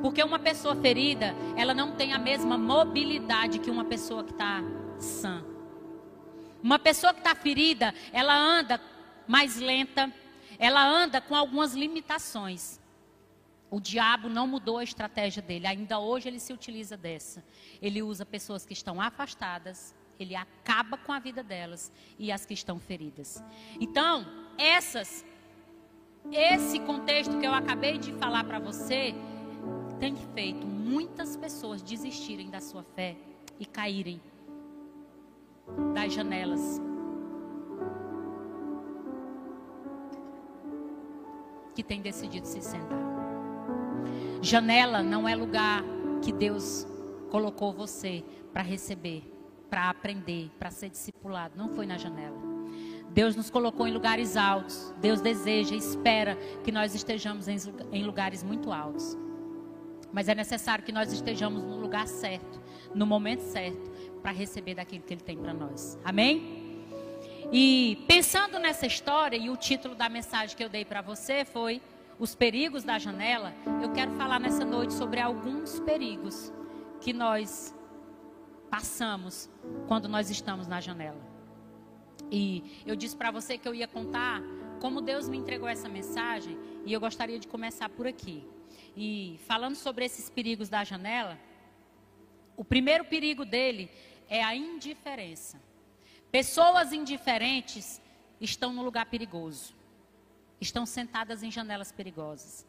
Porque 0.00 0.22
uma 0.22 0.38
pessoa 0.38 0.74
ferida, 0.76 1.34
ela 1.56 1.74
não 1.74 1.92
tem 1.92 2.12
a 2.12 2.18
mesma 2.18 2.56
mobilidade 2.56 3.58
que 3.58 3.70
uma 3.70 3.84
pessoa 3.84 4.24
que 4.24 4.32
está 4.32 4.62
sã. 4.98 5.44
Uma 6.62 6.78
pessoa 6.78 7.12
que 7.12 7.20
está 7.20 7.34
ferida, 7.34 7.94
ela 8.12 8.36
anda 8.36 8.80
mais 9.26 9.56
lenta, 9.56 10.12
ela 10.58 10.84
anda 10.86 11.20
com 11.20 11.34
algumas 11.34 11.74
limitações. 11.74 12.80
O 13.70 13.80
diabo 13.80 14.28
não 14.28 14.46
mudou 14.46 14.78
a 14.78 14.84
estratégia 14.84 15.40
dele, 15.40 15.66
ainda 15.66 15.98
hoje 15.98 16.28
ele 16.28 16.40
se 16.40 16.52
utiliza 16.52 16.96
dessa. 16.96 17.44
Ele 17.80 18.02
usa 18.02 18.26
pessoas 18.26 18.66
que 18.66 18.72
estão 18.72 19.00
afastadas, 19.00 19.94
ele 20.18 20.34
acaba 20.34 20.98
com 20.98 21.12
a 21.12 21.18
vida 21.18 21.42
delas 21.42 21.92
e 22.18 22.32
as 22.32 22.44
que 22.44 22.52
estão 22.52 22.78
feridas. 22.78 23.42
Então, 23.80 24.26
essas 24.58 25.24
esse 26.30 26.78
contexto 26.80 27.38
que 27.38 27.46
eu 27.46 27.54
acabei 27.54 27.96
de 27.96 28.12
falar 28.12 28.44
para 28.44 28.58
você 28.58 29.14
tem 30.00 30.16
feito 30.16 30.66
muitas 30.66 31.36
pessoas 31.36 31.82
desistirem 31.82 32.48
da 32.48 32.60
sua 32.60 32.82
fé 32.82 33.16
e 33.58 33.66
caírem 33.66 34.20
das 35.92 36.12
janelas 36.12 36.80
que 41.74 41.82
tem 41.82 42.00
decidido 42.00 42.46
se 42.46 42.62
sentar. 42.62 42.98
Janela 44.42 45.02
não 45.02 45.28
é 45.28 45.36
lugar 45.36 45.84
que 46.22 46.32
Deus 46.32 46.86
colocou 47.30 47.72
você 47.72 48.24
para 48.52 48.62
receber, 48.62 49.22
para 49.68 49.90
aprender, 49.90 50.50
para 50.58 50.70
ser 50.70 50.88
discipulado. 50.88 51.56
Não 51.56 51.68
foi 51.68 51.86
na 51.86 51.98
janela. 51.98 52.36
Deus 53.10 53.36
nos 53.36 53.50
colocou 53.50 53.86
em 53.86 53.92
lugares 53.92 54.36
altos. 54.36 54.94
Deus 54.98 55.20
deseja, 55.20 55.74
espera 55.74 56.36
que 56.64 56.72
nós 56.72 56.94
estejamos 56.94 57.46
em 57.48 58.04
lugares 58.04 58.42
muito 58.42 58.72
altos. 58.72 59.16
Mas 60.12 60.28
é 60.28 60.34
necessário 60.34 60.84
que 60.84 60.92
nós 60.92 61.12
estejamos 61.12 61.62
no 61.62 61.76
lugar 61.76 62.06
certo, 62.06 62.60
no 62.94 63.06
momento 63.06 63.40
certo, 63.40 63.90
para 64.22 64.32
receber 64.32 64.74
daquilo 64.74 65.02
que 65.04 65.14
Ele 65.14 65.20
tem 65.20 65.36
para 65.36 65.54
nós. 65.54 65.98
Amém? 66.04 66.86
E 67.52 68.04
pensando 68.06 68.58
nessa 68.58 68.86
história, 68.86 69.36
e 69.36 69.50
o 69.50 69.56
título 69.56 69.94
da 69.94 70.08
mensagem 70.08 70.56
que 70.56 70.62
eu 70.62 70.68
dei 70.68 70.84
para 70.84 71.00
você 71.00 71.44
foi 71.44 71.80
Os 72.18 72.34
Perigos 72.34 72.84
da 72.84 72.98
Janela, 72.98 73.52
eu 73.82 73.92
quero 73.92 74.12
falar 74.12 74.38
nessa 74.38 74.64
noite 74.64 74.92
sobre 74.94 75.20
alguns 75.20 75.80
perigos 75.80 76.52
que 77.00 77.12
nós 77.12 77.74
passamos 78.70 79.50
quando 79.88 80.08
nós 80.08 80.30
estamos 80.30 80.68
na 80.68 80.80
janela. 80.80 81.20
E 82.30 82.82
eu 82.86 82.94
disse 82.94 83.16
para 83.16 83.32
você 83.32 83.58
que 83.58 83.66
eu 83.66 83.74
ia 83.74 83.88
contar 83.88 84.40
como 84.80 85.00
Deus 85.00 85.28
me 85.28 85.36
entregou 85.36 85.68
essa 85.68 85.88
mensagem, 85.88 86.56
e 86.86 86.92
eu 86.92 87.00
gostaria 87.00 87.38
de 87.38 87.48
começar 87.48 87.88
por 87.88 88.06
aqui. 88.06 88.46
E 88.96 89.38
falando 89.46 89.76
sobre 89.76 90.04
esses 90.04 90.28
perigos 90.28 90.68
da 90.68 90.84
janela, 90.84 91.38
o 92.56 92.64
primeiro 92.64 93.04
perigo 93.04 93.44
dele 93.44 93.90
é 94.28 94.42
a 94.42 94.54
indiferença. 94.54 95.60
Pessoas 96.30 96.92
indiferentes 96.92 98.00
estão 98.40 98.72
no 98.72 98.82
lugar 98.82 99.06
perigoso. 99.06 99.74
Estão 100.60 100.84
sentadas 100.84 101.42
em 101.42 101.50
janelas 101.50 101.90
perigosas. 101.90 102.66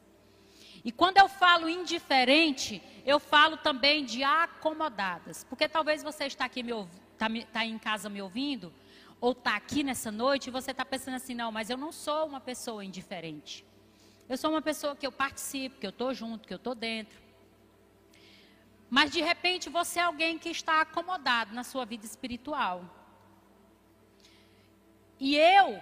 E 0.84 0.92
quando 0.92 1.18
eu 1.18 1.28
falo 1.28 1.70
indiferente, 1.70 2.82
eu 3.06 3.20
falo 3.20 3.58
também 3.58 4.04
de 4.04 4.24
acomodadas. 4.24 5.44
Porque 5.44 5.68
talvez 5.68 6.02
você 6.02 6.26
está 6.26 6.46
aqui 6.46 6.64
me 6.64 6.72
está 6.72 7.28
tá 7.52 7.66
em 7.66 7.78
casa 7.78 8.10
me 8.10 8.20
ouvindo, 8.20 8.74
ou 9.20 9.34
está 9.34 9.56
aqui 9.56 9.84
nessa 9.84 10.12
noite 10.12 10.48
e 10.48 10.52
você 10.52 10.72
está 10.72 10.84
pensando 10.84 11.16
assim: 11.16 11.36
não, 11.36 11.52
mas 11.52 11.70
eu 11.70 11.78
não 11.78 11.92
sou 11.92 12.26
uma 12.26 12.40
pessoa 12.40 12.84
indiferente. 12.84 13.64
Eu 14.32 14.38
sou 14.38 14.50
uma 14.50 14.62
pessoa 14.62 14.96
que 14.96 15.06
eu 15.06 15.12
participo, 15.12 15.78
que 15.78 15.86
eu 15.86 15.90
estou 15.90 16.14
junto, 16.14 16.48
que 16.48 16.54
eu 16.54 16.62
estou 16.64 16.74
dentro. 16.74 17.20
Mas 18.90 19.12
de 19.12 19.22
repente 19.22 19.70
você 19.70 20.00
é 20.00 20.04
alguém 20.04 20.40
que 20.40 20.48
está 20.48 20.80
acomodado 20.80 21.54
na 21.54 21.66
sua 21.66 21.84
vida 21.84 22.06
espiritual. 22.06 22.78
E 25.20 25.36
eu 25.36 25.82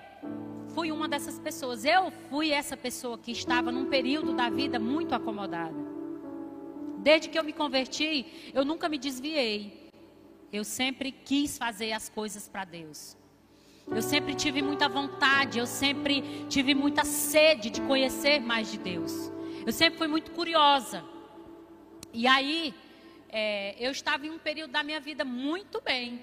fui 0.74 0.92
uma 0.92 1.08
dessas 1.08 1.38
pessoas. 1.38 1.86
Eu 1.86 2.10
fui 2.28 2.50
essa 2.50 2.76
pessoa 2.76 3.20
que 3.20 3.32
estava 3.32 3.72
num 3.72 3.88
período 3.88 4.34
da 4.34 4.50
vida 4.50 4.80
muito 4.80 5.14
acomodada. 5.14 5.78
Desde 6.98 7.30
que 7.30 7.38
eu 7.38 7.44
me 7.44 7.54
converti, 7.54 8.52
eu 8.52 8.66
nunca 8.66 8.90
me 8.90 8.98
desviei. 8.98 9.92
Eu 10.52 10.64
sempre 10.64 11.12
quis 11.12 11.56
fazer 11.56 11.92
as 11.92 12.10
coisas 12.10 12.50
para 12.50 12.66
Deus. 12.66 13.16
Eu 13.92 14.04
sempre 14.04 14.36
tive 14.36 14.62
muita 14.62 14.88
vontade, 14.88 15.58
eu 15.58 15.66
sempre 15.66 16.46
tive 16.48 16.76
muita 16.76 17.04
sede 17.04 17.72
de 17.72 17.82
conhecer 17.82 18.40
mais 18.40 18.72
de 18.72 18.78
Deus. 18.78 19.32
Eu 19.66 19.74
sempre 19.74 19.98
fui 19.98 20.08
muito 20.08 20.30
curiosa. 20.32 21.04
E 22.14 22.28
aí, 22.28 22.74
é, 23.30 23.76
eu 23.80 23.92
estava 23.92 24.28
em 24.28 24.30
um 24.30 24.38
período 24.38 24.72
da 24.72 24.84
minha 24.84 25.00
vida 25.00 25.26
muito 25.26 25.82
bem. 25.82 26.22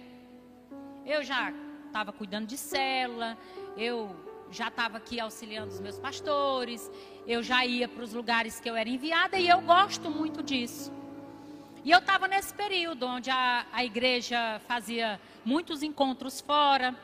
Eu 1.04 1.24
já 1.24 1.52
estava 1.86 2.12
cuidando 2.12 2.46
de 2.46 2.56
célula, 2.56 3.36
eu 3.76 4.14
já 4.48 4.68
estava 4.68 4.98
aqui 4.98 5.18
auxiliando 5.18 5.72
os 5.72 5.80
meus 5.80 5.98
pastores, 5.98 6.88
eu 7.26 7.42
já 7.42 7.66
ia 7.66 7.88
para 7.88 8.04
os 8.04 8.12
lugares 8.12 8.60
que 8.60 8.70
eu 8.70 8.76
era 8.76 8.88
enviada 8.88 9.38
e 9.38 9.48
eu 9.48 9.60
gosto 9.60 10.08
muito 10.08 10.40
disso. 10.40 10.92
E 11.84 11.90
eu 11.90 11.98
estava 11.98 12.28
nesse 12.28 12.54
período 12.54 13.06
onde 13.06 13.28
a, 13.28 13.66
a 13.72 13.84
igreja 13.84 14.60
fazia 14.68 15.20
muitos 15.44 15.82
encontros 15.82 16.40
fora 16.40 16.94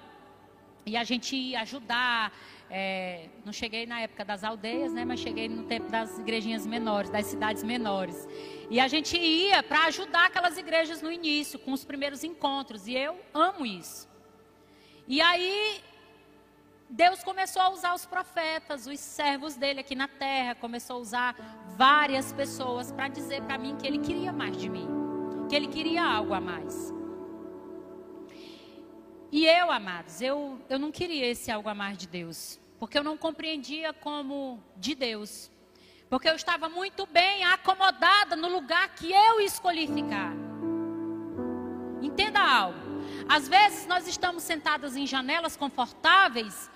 e 0.85 0.97
a 0.97 1.05
gente 1.05 1.37
ia 1.37 1.61
ajudar. 1.63 2.33
É, 2.71 3.29
não 3.45 3.53
cheguei 3.53 3.85
na 3.87 4.01
época 4.01 4.25
das 4.25 4.43
aldeias, 4.43 4.93
né, 4.93 5.05
mas 5.05 5.21
cheguei 5.21 5.49
no 5.49 5.65
tempo 5.65 5.91
das 5.91 6.19
igrejinhas 6.19 6.67
menores, 6.67 7.11
das 7.11 7.27
cidades 7.27 7.63
menores. 7.63 8.27
E 8.71 8.81
a 8.81 8.89
gente 8.89 9.17
ia 9.19 9.63
para 9.63 9.85
ajudar 9.85 10.27
aquelas 10.27 10.57
igrejas 10.57 11.03
no 11.03 11.13
início, 11.13 11.59
com 11.59 11.73
os 11.73 11.85
primeiros 11.85 12.25
encontros. 12.25 12.87
E 12.87 12.95
eu 12.95 13.21
amo 13.35 13.67
isso. 13.67 14.09
E 15.07 15.21
aí 15.21 15.83
Deus 16.89 17.23
começou 17.23 17.61
a 17.61 17.71
usar 17.71 17.95
os 17.95 18.07
profetas, 18.07 18.87
os 18.87 19.01
servos 19.01 19.57
dele 19.57 19.81
aqui 19.81 19.95
na 19.95 20.09
terra, 20.09 20.55
começou 20.55 20.97
a 20.97 21.01
usar 21.01 21.37
várias 21.77 22.33
pessoas 22.33 22.93
para 22.93 23.09
dizer 23.09 23.43
para 23.43 23.59
mim 23.59 23.77
que 23.77 23.87
ele 23.87 23.99
queria 23.99 24.33
mais 24.33 24.57
de 24.57 24.69
mim, 24.69 24.89
que 25.49 25.57
ele 25.57 25.69
queria 25.69 26.05
algo 26.05 26.35
a 26.35 26.41
mais. 26.41 26.93
E 29.33 29.47
eu, 29.47 29.71
amados, 29.71 30.21
eu, 30.21 30.61
eu 30.69 30.79
não 30.79 30.93
queria 30.93 31.27
esse 31.27 31.51
algo 31.51 31.67
a 31.67 31.75
mais 31.75 31.97
de 31.97 32.07
Deus, 32.07 32.61
porque 32.79 32.99
eu 32.99 33.03
não 33.03 33.17
compreendia 33.17 33.91
como 33.91 34.63
de 34.77 34.95
Deus, 34.95 35.51
porque 36.11 36.29
eu 36.29 36.37
estava 36.37 36.69
muito 36.69 37.07
bem 37.07 37.43
acomodada 37.45 38.37
no 38.37 38.49
lugar 38.49 38.95
que 38.95 39.11
eu 39.11 39.41
escolhi 39.41 39.87
ficar. 39.87 40.35
Entenda 42.03 42.41
algo. 42.41 42.79
Às 43.27 43.49
vezes 43.49 43.87
nós 43.87 44.07
estamos 44.07 44.43
sentadas 44.43 44.97
em 44.97 45.07
janelas 45.07 45.57
confortáveis 45.57 46.71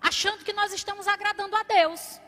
achando 0.00 0.42
que 0.42 0.54
nós 0.54 0.72
estamos 0.72 1.06
agradando 1.06 1.54
a 1.54 1.62
Deus. 1.62 2.18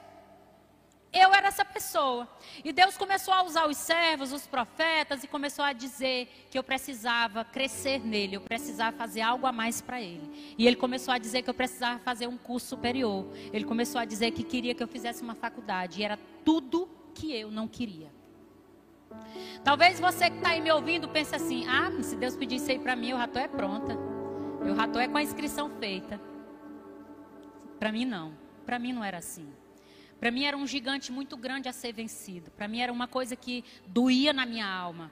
Eu 1.12 1.34
era 1.34 1.48
essa 1.48 1.64
pessoa. 1.64 2.26
E 2.64 2.72
Deus 2.72 2.96
começou 2.96 3.34
a 3.34 3.42
usar 3.44 3.68
os 3.68 3.76
servos, 3.76 4.32
os 4.32 4.46
profetas, 4.46 5.22
e 5.22 5.28
começou 5.28 5.62
a 5.62 5.74
dizer 5.74 6.46
que 6.50 6.58
eu 6.58 6.62
precisava 6.62 7.44
crescer 7.44 7.98
nele, 7.98 8.36
eu 8.36 8.40
precisava 8.40 8.96
fazer 8.96 9.20
algo 9.20 9.46
a 9.46 9.52
mais 9.52 9.82
para 9.82 10.00
ele. 10.00 10.54
E 10.56 10.66
ele 10.66 10.76
começou 10.76 11.12
a 11.12 11.18
dizer 11.18 11.42
que 11.42 11.50
eu 11.50 11.54
precisava 11.54 11.98
fazer 11.98 12.26
um 12.26 12.38
curso 12.38 12.68
superior. 12.68 13.26
Ele 13.52 13.64
começou 13.64 14.00
a 14.00 14.06
dizer 14.06 14.30
que 14.30 14.42
queria 14.42 14.74
que 14.74 14.82
eu 14.82 14.88
fizesse 14.88 15.22
uma 15.22 15.34
faculdade. 15.34 16.00
E 16.00 16.04
era 16.04 16.18
tudo 16.44 16.88
que 17.14 17.34
eu 17.34 17.50
não 17.50 17.68
queria. 17.68 18.10
Talvez 19.62 20.00
você 20.00 20.30
que 20.30 20.36
está 20.36 20.50
aí 20.50 20.62
me 20.62 20.72
ouvindo 20.72 21.06
pense 21.08 21.34
assim: 21.34 21.66
ah, 21.68 21.90
se 22.02 22.16
Deus 22.16 22.34
pedir 22.34 22.56
isso 22.56 22.70
aí 22.70 22.78
para 22.78 22.96
mim, 22.96 23.12
o 23.12 23.16
rato 23.16 23.38
é 23.38 23.46
pronta. 23.46 23.94
O 24.62 24.72
rato 24.74 24.98
é 24.98 25.06
com 25.06 25.18
a 25.18 25.22
inscrição 25.22 25.68
feita. 25.78 26.18
Para 27.78 27.92
mim, 27.92 28.06
não. 28.06 28.32
Para 28.64 28.78
mim, 28.78 28.92
não 28.92 29.04
era 29.04 29.18
assim. 29.18 29.52
Para 30.22 30.30
mim, 30.30 30.44
era 30.44 30.56
um 30.56 30.68
gigante 30.68 31.10
muito 31.10 31.36
grande 31.36 31.68
a 31.68 31.72
ser 31.72 31.92
vencido. 31.92 32.48
Para 32.52 32.68
mim, 32.68 32.78
era 32.78 32.92
uma 32.92 33.08
coisa 33.08 33.34
que 33.34 33.64
doía 33.88 34.32
na 34.32 34.46
minha 34.46 34.64
alma. 34.64 35.10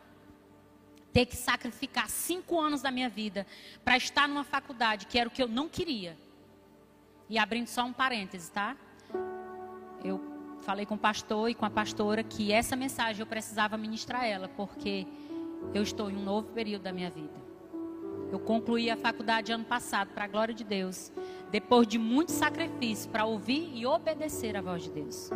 Ter 1.13 1.27
que 1.27 1.35
sacrificar 1.35 2.09
cinco 2.09 2.61
anos 2.61 2.81
da 2.81 2.93
minha 2.93 3.09
vida 3.09 3.45
para 3.85 3.97
estar 3.97 4.29
numa 4.29 4.45
faculdade, 4.45 5.07
que 5.07 5.19
era 5.19 5.29
o 5.29 5.33
que 5.33 5.43
eu 5.43 5.49
não 5.49 5.69
queria. 5.69 6.17
E 7.29 7.39
abrindo 7.39 7.67
só 7.67 7.85
um 7.85 7.93
parêntese, 7.93 8.53
tá? 8.53 8.77
Eu 10.05 10.21
falei 10.61 10.87
com 10.87 10.95
o 10.95 10.99
pastor 10.99 11.51
e 11.51 11.57
com 11.57 11.67
a 11.67 11.71
pastora 11.71 12.23
que 12.23 12.53
essa 12.53 12.77
mensagem 12.77 13.19
eu 13.19 13.27
precisava 13.27 13.77
ministrar 13.77 14.25
ela, 14.25 14.47
porque 14.47 15.09
eu 15.75 15.83
estou 15.83 16.09
em 16.09 16.15
um 16.15 16.23
novo 16.23 16.53
período 16.53 16.83
da 16.83 16.93
minha 16.93 17.11
vida. 17.11 17.40
Eu 18.31 18.39
concluí 18.39 18.91
a 18.91 18.97
faculdade 18.97 19.53
ano 19.53 19.65
passado, 19.65 20.11
para 20.15 20.25
a 20.25 20.29
glória 20.29 20.55
de 20.55 20.65
Deus 20.65 21.13
depois 21.51 21.87
de 21.87 21.99
muito 21.99 22.31
sacrifício 22.31 23.11
para 23.11 23.25
ouvir 23.25 23.73
e 23.75 23.85
obedecer 23.85 24.57
a 24.57 24.63
voz 24.63 24.85
de 24.85 24.91
Deus. 24.91 25.31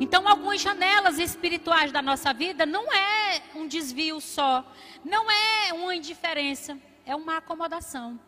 Então, 0.00 0.28
algumas 0.28 0.60
janelas 0.60 1.18
espirituais 1.18 1.90
da 1.90 2.02
nossa 2.02 2.32
vida 2.32 2.64
não 2.64 2.92
é 2.92 3.42
um 3.54 3.66
desvio 3.66 4.20
só, 4.20 4.64
não 5.04 5.30
é 5.30 5.72
uma 5.72 5.94
indiferença, 5.94 6.78
é 7.04 7.16
uma 7.16 7.38
acomodação. 7.38 8.20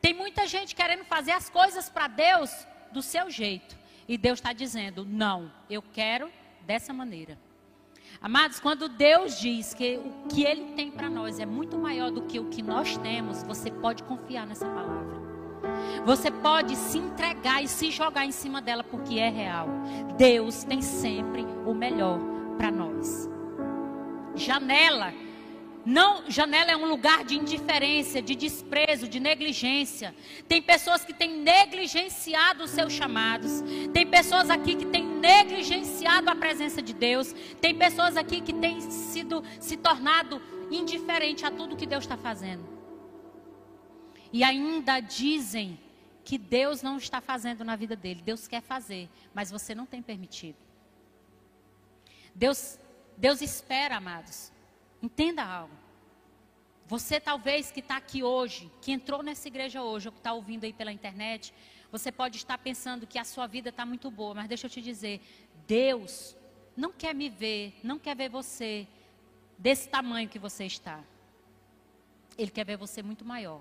Tem 0.00 0.12
muita 0.12 0.46
gente 0.46 0.74
querendo 0.74 1.04
fazer 1.04 1.32
as 1.32 1.48
coisas 1.48 1.88
para 1.88 2.08
Deus 2.08 2.66
do 2.90 3.02
seu 3.02 3.30
jeito, 3.30 3.78
e 4.08 4.18
Deus 4.18 4.38
está 4.38 4.52
dizendo: 4.52 5.04
não, 5.04 5.50
eu 5.70 5.80
quero 5.80 6.30
dessa 6.62 6.92
maneira. 6.92 7.38
Amados, 8.22 8.60
quando 8.60 8.88
Deus 8.88 9.40
diz 9.40 9.74
que 9.74 9.96
o 9.96 10.28
que 10.28 10.44
Ele 10.44 10.74
tem 10.74 10.92
para 10.92 11.10
nós 11.10 11.40
é 11.40 11.44
muito 11.44 11.76
maior 11.76 12.08
do 12.12 12.22
que 12.22 12.38
o 12.38 12.44
que 12.44 12.62
nós 12.62 12.96
temos, 12.98 13.42
você 13.42 13.68
pode 13.68 14.04
confiar 14.04 14.46
nessa 14.46 14.64
palavra. 14.64 15.20
Você 16.04 16.30
pode 16.30 16.76
se 16.76 16.98
entregar 16.98 17.64
e 17.64 17.66
se 17.66 17.90
jogar 17.90 18.24
em 18.24 18.30
cima 18.30 18.62
dela 18.62 18.84
porque 18.84 19.18
é 19.18 19.28
real. 19.28 19.66
Deus 20.16 20.62
tem 20.62 20.80
sempre 20.80 21.44
o 21.66 21.74
melhor 21.74 22.20
para 22.56 22.70
nós. 22.70 23.28
Janela 24.36 25.12
não, 25.84 26.30
janela 26.30 26.70
é 26.70 26.76
um 26.76 26.88
lugar 26.88 27.24
de 27.24 27.34
indiferença, 27.34 28.22
de 28.22 28.36
desprezo, 28.36 29.08
de 29.08 29.18
negligência. 29.18 30.14
Tem 30.46 30.62
pessoas 30.62 31.04
que 31.04 31.12
têm 31.12 31.38
negligenciado 31.38 32.64
os 32.64 32.70
seus 32.70 32.92
chamados. 32.92 33.62
Tem 33.92 34.06
pessoas 34.06 34.48
aqui 34.48 34.76
que 34.76 34.86
têm 34.86 35.04
negligenciado 35.04 36.30
a 36.30 36.36
presença 36.36 36.80
de 36.80 36.92
Deus. 36.92 37.34
Tem 37.60 37.76
pessoas 37.76 38.16
aqui 38.16 38.40
que 38.40 38.52
têm 38.52 38.80
sido 38.80 39.42
se 39.58 39.76
tornado 39.76 40.40
indiferente 40.70 41.44
a 41.44 41.50
tudo 41.50 41.76
que 41.76 41.86
Deus 41.86 42.04
está 42.04 42.16
fazendo. 42.16 42.64
E 44.32 44.44
ainda 44.44 45.00
dizem 45.00 45.78
que 46.24 46.38
Deus 46.38 46.80
não 46.80 46.96
está 46.96 47.20
fazendo 47.20 47.64
na 47.64 47.74
vida 47.74 47.96
dele. 47.96 48.22
Deus 48.22 48.46
quer 48.46 48.62
fazer, 48.62 49.10
mas 49.34 49.50
você 49.50 49.74
não 49.74 49.84
tem 49.84 50.00
permitido. 50.00 50.56
Deus, 52.32 52.78
Deus 53.16 53.42
espera, 53.42 53.96
amados. 53.96 54.51
Entenda 55.02 55.44
algo. 55.44 55.74
Você 56.86 57.18
talvez 57.18 57.70
que 57.70 57.80
está 57.80 57.96
aqui 57.96 58.22
hoje, 58.22 58.70
que 58.80 58.92
entrou 58.92 59.22
nessa 59.22 59.48
igreja 59.48 59.82
hoje, 59.82 60.08
ou 60.08 60.12
que 60.12 60.18
está 60.18 60.32
ouvindo 60.32 60.64
aí 60.64 60.72
pela 60.72 60.92
internet, 60.92 61.52
você 61.90 62.12
pode 62.12 62.36
estar 62.36 62.56
pensando 62.58 63.06
que 63.06 63.18
a 63.18 63.24
sua 63.24 63.46
vida 63.46 63.70
está 63.70 63.84
muito 63.84 64.10
boa, 64.10 64.34
mas 64.34 64.48
deixa 64.48 64.66
eu 64.66 64.70
te 64.70 64.80
dizer, 64.80 65.20
Deus 65.66 66.36
não 66.76 66.92
quer 66.92 67.14
me 67.14 67.28
ver, 67.28 67.78
não 67.82 67.98
quer 67.98 68.16
ver 68.16 68.28
você 68.28 68.86
desse 69.58 69.88
tamanho 69.88 70.28
que 70.28 70.38
você 70.38 70.64
está. 70.64 71.00
Ele 72.36 72.50
quer 72.50 72.64
ver 72.64 72.76
você 72.76 73.02
muito 73.02 73.24
maior. 73.24 73.60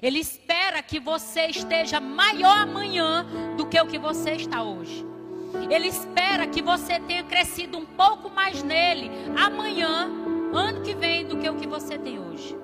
Ele 0.00 0.18
espera 0.18 0.82
que 0.82 1.00
você 1.00 1.46
esteja 1.46 2.00
maior 2.00 2.58
amanhã 2.58 3.26
do 3.56 3.66
que 3.66 3.80
o 3.80 3.86
que 3.86 3.98
você 3.98 4.32
está 4.32 4.62
hoje. 4.62 5.04
Ele 5.70 5.88
espera 5.88 6.46
que 6.46 6.62
você 6.62 6.98
tenha 7.00 7.24
crescido 7.24 7.76
um 7.76 7.84
pouco 7.84 8.30
mais 8.30 8.62
nele 8.62 9.10
amanhã, 9.38 10.10
ano 10.56 10.82
que 10.82 10.94
vem, 10.94 11.26
do 11.26 11.38
que 11.38 11.48
o 11.48 11.56
que 11.56 11.66
você 11.66 11.98
tem 11.98 12.18
hoje. 12.18 12.56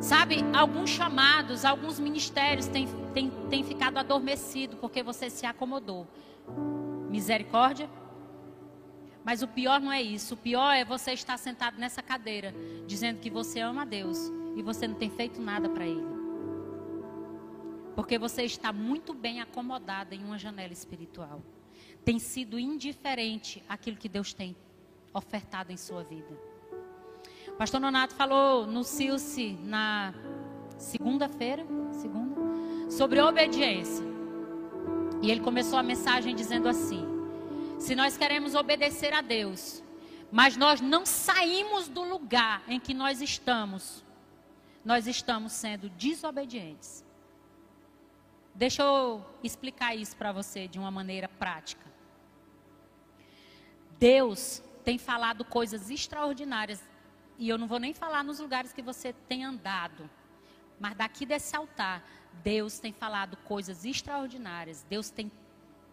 Sabe, 0.00 0.44
alguns 0.54 0.90
chamados, 0.90 1.64
alguns 1.64 1.98
ministérios 1.98 2.66
têm, 2.66 2.88
têm, 3.12 3.30
têm 3.50 3.64
ficado 3.64 3.98
adormecidos 3.98 4.78
porque 4.78 5.02
você 5.02 5.28
se 5.28 5.44
acomodou. 5.44 6.06
Misericórdia? 7.10 7.90
Mas 9.24 9.42
o 9.42 9.48
pior 9.48 9.80
não 9.80 9.92
é 9.92 10.00
isso. 10.00 10.34
O 10.34 10.36
pior 10.36 10.72
é 10.72 10.84
você 10.84 11.12
estar 11.12 11.36
sentado 11.36 11.78
nessa 11.78 12.02
cadeira, 12.02 12.54
dizendo 12.86 13.20
que 13.20 13.28
você 13.28 13.60
ama 13.60 13.82
a 13.82 13.84
Deus 13.84 14.18
e 14.56 14.62
você 14.62 14.86
não 14.88 14.94
tem 14.94 15.10
feito 15.10 15.40
nada 15.40 15.68
para 15.68 15.86
Ele. 15.86 16.06
Porque 17.94 18.18
você 18.18 18.44
está 18.44 18.72
muito 18.72 19.12
bem 19.12 19.40
acomodada 19.40 20.14
em 20.14 20.24
uma 20.24 20.38
janela 20.38 20.72
espiritual. 20.72 21.42
Tem 22.04 22.18
sido 22.18 22.58
indiferente 22.58 23.62
aquilo 23.68 23.96
que 23.96 24.08
Deus 24.08 24.32
tem 24.32 24.56
ofertado 25.12 25.72
em 25.72 25.76
sua 25.76 26.02
vida. 26.02 26.38
Pastor 27.56 27.80
Nonato 27.80 28.14
falou 28.14 28.66
no 28.66 28.84
Silce 28.84 29.58
na 29.62 30.14
segunda-feira, 30.76 31.66
segunda, 31.92 32.40
sobre 32.90 33.20
obediência. 33.20 34.04
E 35.20 35.30
ele 35.30 35.40
começou 35.40 35.78
a 35.78 35.82
mensagem 35.82 36.34
dizendo 36.34 36.68
assim: 36.68 37.04
se 37.78 37.94
nós 37.94 38.16
queremos 38.16 38.54
obedecer 38.54 39.12
a 39.12 39.20
Deus, 39.20 39.82
mas 40.30 40.56
nós 40.56 40.80
não 40.80 41.04
saímos 41.04 41.88
do 41.88 42.02
lugar 42.02 42.62
em 42.68 42.78
que 42.78 42.94
nós 42.94 43.20
estamos, 43.20 44.04
nós 44.84 45.06
estamos 45.06 45.52
sendo 45.52 45.88
desobedientes. 45.90 47.04
Deixa 48.54 48.82
eu 48.82 49.24
explicar 49.42 49.94
isso 49.94 50.16
para 50.16 50.32
você 50.32 50.66
de 50.66 50.78
uma 50.78 50.90
maneira 50.90 51.28
prática. 51.28 51.86
Deus 53.98 54.62
tem 54.88 54.96
falado 54.96 55.44
coisas 55.44 55.90
extraordinárias, 55.90 56.82
e 57.38 57.46
eu 57.46 57.58
não 57.58 57.66
vou 57.66 57.78
nem 57.78 57.92
falar 57.92 58.24
nos 58.24 58.38
lugares 58.38 58.72
que 58.72 58.80
você 58.80 59.12
tem 59.28 59.44
andado, 59.44 60.08
mas 60.80 60.96
daqui 60.96 61.26
desse 61.26 61.54
altar, 61.54 62.02
Deus 62.42 62.78
tem 62.78 62.90
falado 62.90 63.36
coisas 63.44 63.84
extraordinárias, 63.84 64.86
Deus 64.88 65.10
tem 65.10 65.30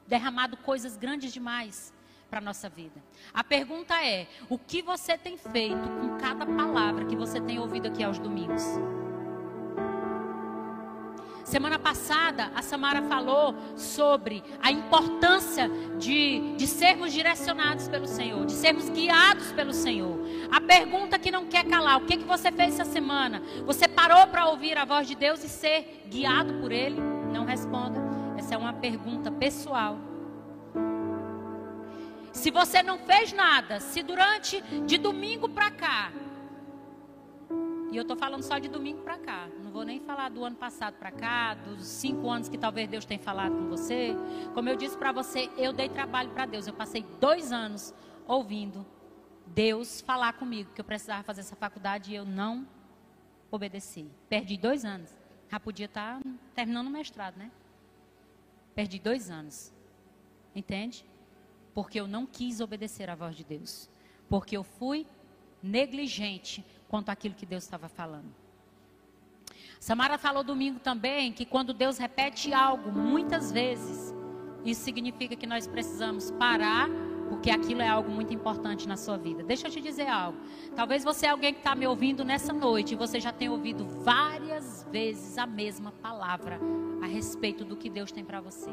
derramado 0.08 0.56
coisas 0.56 0.96
grandes 0.96 1.34
demais 1.34 1.94
para 2.30 2.40
a 2.40 2.42
nossa 2.42 2.70
vida. 2.70 3.04
A 3.34 3.44
pergunta 3.44 4.02
é: 4.02 4.30
o 4.48 4.58
que 4.58 4.82
você 4.82 5.18
tem 5.18 5.38
feito 5.38 5.90
com 6.00 6.18
cada 6.18 6.46
palavra 6.46 7.04
que 7.04 7.18
você 7.18 7.42
tem 7.42 7.60
ouvido 7.60 7.90
aqui 7.90 8.02
aos 8.02 8.18
domingos? 8.18 8.64
Semana 11.46 11.78
passada, 11.78 12.52
a 12.56 12.64
Samara 12.64 13.04
falou 13.04 13.54
sobre 13.78 14.44
a 14.64 14.72
importância 14.72 15.70
de, 16.00 16.56
de 16.56 16.66
sermos 16.66 17.14
direcionados 17.14 17.88
pelo 17.88 18.08
Senhor, 18.08 18.48
de 18.48 18.54
sermos 18.54 18.90
guiados 18.90 19.52
pelo 19.52 19.72
Senhor. 19.72 20.18
A 20.52 20.60
pergunta 20.60 21.20
que 21.20 21.30
não 21.30 21.46
quer 21.46 21.64
calar: 21.66 21.98
o 21.98 22.06
que, 22.08 22.18
que 22.18 22.24
você 22.24 22.52
fez 22.52 22.80
essa 22.80 22.92
semana? 22.92 23.44
Você 23.64 23.88
parou 23.88 24.26
para 24.26 24.48
ouvir 24.48 24.76
a 24.76 24.86
voz 24.86 25.08
de 25.08 25.14
Deus 25.14 25.44
e 25.44 25.48
ser 25.48 26.08
guiado 26.08 26.56
por 26.56 26.72
Ele? 26.72 27.00
Não 27.32 27.46
responda. 27.46 28.02
Essa 28.36 28.56
é 28.56 28.58
uma 28.58 28.74
pergunta 28.74 29.32
pessoal. 29.32 30.00
Se 32.34 32.50
você 32.50 32.82
não 32.82 32.98
fez 32.98 33.32
nada, 33.32 33.80
se 33.80 34.02
durante 34.02 34.62
de 34.88 34.98
domingo 34.98 35.48
para 35.48 35.70
cá 35.70 36.12
e 37.96 37.98
eu 37.98 38.02
estou 38.02 38.18
falando 38.18 38.44
só 38.44 38.60
de 38.60 38.68
domingo 38.68 39.04
para 39.04 39.18
cá. 39.18 39.48
Vou 39.76 39.84
nem 39.84 40.00
falar 40.00 40.30
do 40.30 40.46
ano 40.46 40.56
passado 40.56 40.94
para 40.94 41.12
cá, 41.12 41.54
dos 41.54 41.86
cinco 41.86 42.30
anos 42.30 42.48
que 42.48 42.58
talvez 42.58 42.88
Deus 42.88 43.04
tenha 43.04 43.20
falado 43.20 43.52
com 43.58 43.68
você. 43.68 44.16
Como 44.54 44.70
eu 44.70 44.78
disse 44.78 44.98
para 44.98 45.12
você, 45.12 45.50
eu 45.58 45.74
dei 45.74 45.90
trabalho 45.90 46.30
para 46.30 46.46
Deus. 46.46 46.66
Eu 46.66 46.74
passei 46.74 47.04
dois 47.20 47.52
anos 47.52 47.94
ouvindo 48.26 48.86
Deus 49.48 50.00
falar 50.00 50.32
comigo 50.32 50.72
que 50.72 50.80
eu 50.80 50.86
precisava 50.86 51.24
fazer 51.24 51.42
essa 51.42 51.58
faculdade 51.58 52.10
e 52.10 52.16
eu 52.16 52.24
não 52.24 52.66
obedeci. 53.52 54.10
Perdi 54.30 54.56
dois 54.56 54.86
anos. 54.86 55.14
Já 55.52 55.60
podia 55.60 55.88
estar 55.88 56.22
tá 56.24 56.30
terminando 56.54 56.88
o 56.88 56.92
mestrado, 56.92 57.36
né? 57.36 57.52
Perdi 58.74 58.98
dois 58.98 59.30
anos. 59.30 59.74
Entende? 60.56 61.06
Porque 61.74 62.00
eu 62.00 62.08
não 62.08 62.26
quis 62.26 62.62
obedecer 62.62 63.10
à 63.10 63.16
voz 63.16 63.36
de 63.36 63.44
Deus. 63.44 63.90
Porque 64.30 64.56
eu 64.56 64.64
fui 64.64 65.06
negligente 65.62 66.66
quanto 66.88 67.10
àquilo 67.10 67.36
que 67.36 67.46
Deus 67.46 67.66
estava 67.66 67.90
falando. 67.90 68.45
Samara 69.80 70.18
falou 70.18 70.44
domingo 70.44 70.80
também 70.80 71.32
que 71.32 71.46
quando 71.46 71.74
Deus 71.74 71.98
repete 71.98 72.54
algo 72.54 72.92
muitas 72.92 73.52
vezes, 73.52 74.14
isso 74.64 74.82
significa 74.82 75.36
que 75.36 75.46
nós 75.46 75.68
precisamos 75.68 76.32
parar, 76.32 76.90
porque 77.30 77.52
aquilo 77.52 77.82
é 77.82 77.88
algo 77.88 78.10
muito 78.10 78.34
importante 78.34 78.88
na 78.88 78.98
sua 78.98 79.18
vida. 79.18 79.44
Deixa 79.44 79.68
eu 79.68 79.72
te 79.72 79.82
dizer 79.82 80.08
algo. 80.08 80.38
Talvez 80.76 81.04
você 81.04 81.28
é 81.28 81.30
alguém 81.30 81.54
que 81.54 81.60
está 81.60 81.76
me 81.76 81.86
ouvindo 81.86 82.24
nessa 82.24 82.52
noite 82.52 82.94
e 82.94 82.96
você 82.96 83.20
já 83.20 83.32
tenha 83.32 83.52
ouvido 83.52 83.86
várias 84.04 84.88
vezes 84.92 85.38
a 85.38 85.46
mesma 85.46 85.92
palavra 85.92 86.60
a 87.02 87.06
respeito 87.06 87.64
do 87.64 87.76
que 87.76 87.90
Deus 87.90 88.12
tem 88.12 88.24
para 88.24 88.42
você. 88.42 88.72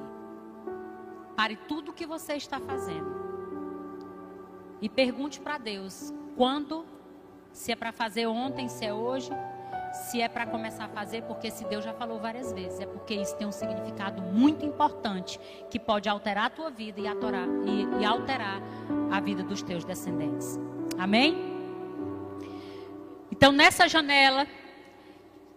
Pare 1.36 1.57
tudo 1.68 1.90
o 1.90 1.94
que 1.94 2.07
você 2.07 2.34
está 2.34 2.61
fazendo 2.61 3.22
e 4.80 4.88
pergunte 4.88 5.40
para 5.40 5.59
Deus 5.59 6.12
quando 6.36 6.84
se 7.53 7.70
é 7.70 7.76
para 7.76 7.92
fazer 7.92 8.26
ontem, 8.26 8.68
se 8.68 8.84
é 8.84 8.92
hoje, 8.92 9.30
se 9.93 10.20
é 10.20 10.28
para 10.28 10.47
começar 10.47 10.84
a 10.84 10.88
fazer, 10.88 11.22
porque 11.22 11.51
se 11.51 11.64
Deus 11.64 11.84
já 11.84 11.93
falou 11.93 12.18
várias 12.18 12.53
vezes, 12.53 12.80
é 12.80 12.86
porque 12.86 13.14
isso 13.14 13.36
tem 13.36 13.47
um 13.47 13.53
significado 13.53 14.22
muito 14.22 14.64
importante 14.64 15.38
que 15.70 15.78
pode 15.78 16.09
alterar 16.09 16.47
a 16.47 16.51
tua 16.51 16.70
vida 16.70 17.01
e, 17.01 17.07
atorar, 17.07 17.47
e, 17.66 18.01
e 18.01 18.05
alterar 18.05 18.61
a 19.11 19.20
vida 19.20 19.43
dos 19.43 19.62
teus 19.62 19.84
descendentes. 19.84 20.59
Amém? 20.99 21.53
Então, 23.30 23.53
nessa 23.53 23.88
janela, 23.88 24.47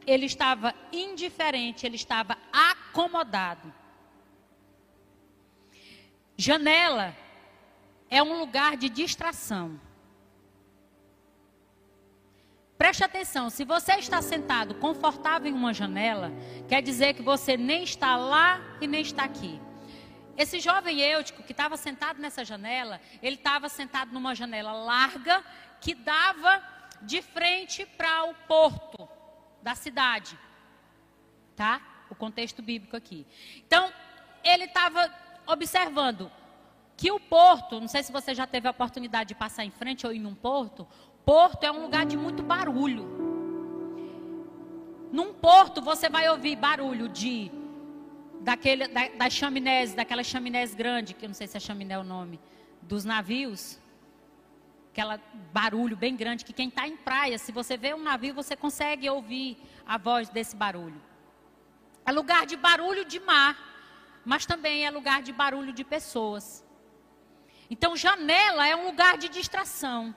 ele 0.05 0.25
estava 0.25 0.73
indiferente, 0.91 1.85
ele 1.85 1.95
estava 1.95 2.37
acomodado. 2.51 3.73
Janela 6.37 7.15
é 8.09 8.21
um 8.21 8.39
lugar 8.39 8.75
de 8.75 8.89
distração. 8.89 9.79
Preste 12.85 13.03
atenção, 13.03 13.49
se 13.49 13.65
você 13.65 13.93
está 13.93 14.21
sentado 14.21 14.75
confortável 14.75 15.49
em 15.49 15.55
uma 15.55 15.73
janela, 15.73 16.31
quer 16.67 16.83
dizer 16.83 17.15
que 17.15 17.23
você 17.23 17.57
nem 17.57 17.81
está 17.81 18.15
lá 18.15 18.61
e 18.79 18.85
nem 18.85 19.01
está 19.01 19.23
aqui. 19.23 19.59
Esse 20.37 20.59
jovem 20.59 21.01
eutico 21.01 21.41
que 21.41 21.51
estava 21.51 21.77
sentado 21.77 22.21
nessa 22.21 22.45
janela, 22.45 23.01
ele 23.23 23.37
estava 23.37 23.69
sentado 23.69 24.13
numa 24.13 24.35
janela 24.35 24.71
larga 24.71 25.43
que 25.81 25.95
dava 25.95 26.61
de 27.01 27.23
frente 27.23 27.87
para 27.87 28.25
o 28.25 28.35
porto 28.47 29.09
da 29.63 29.73
cidade. 29.73 30.37
Tá? 31.55 31.81
O 32.11 32.13
contexto 32.13 32.61
bíblico 32.61 32.95
aqui. 32.95 33.25
Então, 33.65 33.91
ele 34.43 34.65
estava 34.65 35.11
observando 35.47 36.31
que 36.95 37.11
o 37.11 37.19
porto, 37.19 37.81
não 37.81 37.87
sei 37.87 38.03
se 38.03 38.11
você 38.11 38.35
já 38.35 38.45
teve 38.45 38.67
a 38.67 38.71
oportunidade 38.71 39.29
de 39.29 39.35
passar 39.35 39.65
em 39.65 39.71
frente 39.71 40.05
ou 40.05 40.13
ir 40.13 40.19
num 40.19 40.35
porto, 40.35 40.87
Porto 41.25 41.63
é 41.63 41.71
um 41.71 41.81
lugar 41.81 42.05
de 42.05 42.15
muito 42.15 42.43
barulho. 42.43 43.05
Num 45.11 45.33
porto 45.33 45.81
você 45.81 46.07
vai 46.07 46.29
ouvir 46.29 46.55
barulho 46.55 47.09
de 47.09 47.51
daquele, 48.41 48.87
da, 48.87 49.07
das 49.07 49.33
chaminés, 49.33 49.93
daquela 49.93 50.23
chaminés 50.23 50.75
grande, 50.75 51.15
que 51.15 51.25
eu 51.25 51.29
não 51.29 51.33
sei 51.33 51.47
se 51.47 51.57
é 51.57 51.59
chaminé 51.59 51.97
o 51.97 52.03
nome, 52.03 52.39
dos 52.81 53.03
navios. 53.03 53.79
Aquela 54.91 55.19
barulho 55.51 55.97
bem 55.97 56.15
grande 56.15 56.45
que 56.45 56.53
quem 56.53 56.69
está 56.69 56.87
em 56.87 56.95
praia, 56.95 57.37
se 57.37 57.51
você 57.51 57.75
vê 57.75 57.93
um 57.93 58.03
navio, 58.03 58.33
você 58.33 58.55
consegue 58.55 59.09
ouvir 59.09 59.57
a 59.85 59.97
voz 59.97 60.29
desse 60.29 60.55
barulho. 60.55 61.01
É 62.05 62.11
lugar 62.11 62.45
de 62.45 62.55
barulho 62.55 63.03
de 63.03 63.19
mar, 63.19 63.57
mas 64.23 64.45
também 64.45 64.85
é 64.85 64.91
lugar 64.91 65.23
de 65.23 65.33
barulho 65.33 65.73
de 65.73 65.83
pessoas. 65.83 66.63
Então, 67.69 67.97
janela 67.97 68.67
é 68.67 68.75
um 68.75 68.85
lugar 68.85 69.17
de 69.17 69.27
distração. 69.27 70.15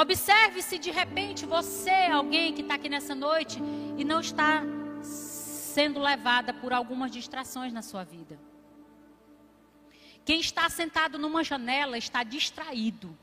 Observe 0.00 0.62
se 0.62 0.78
de 0.78 0.90
repente 0.90 1.44
você, 1.44 1.90
alguém 1.90 2.54
que 2.54 2.62
está 2.62 2.74
aqui 2.76 2.88
nessa 2.88 3.14
noite, 3.14 3.60
e 3.98 4.02
não 4.02 4.20
está 4.20 4.62
sendo 5.02 6.00
levada 6.00 6.54
por 6.54 6.72
algumas 6.72 7.10
distrações 7.10 7.70
na 7.70 7.82
sua 7.82 8.02
vida. 8.02 8.38
Quem 10.24 10.40
está 10.40 10.66
sentado 10.70 11.18
numa 11.18 11.44
janela 11.44 11.98
está 11.98 12.22
distraído. 12.22 13.14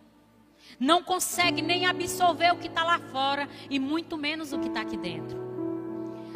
Não 0.80 1.02
consegue 1.02 1.64
nem 1.64 1.88
absorver 1.88 2.54
o 2.54 2.60
que 2.60 2.68
está 2.68 2.84
lá 2.84 3.00
fora 3.00 3.50
e 3.72 3.80
muito 3.80 4.16
menos 4.16 4.54
o 4.54 4.60
que 4.60 4.68
está 4.68 4.82
aqui 4.82 4.98
dentro. 4.98 5.36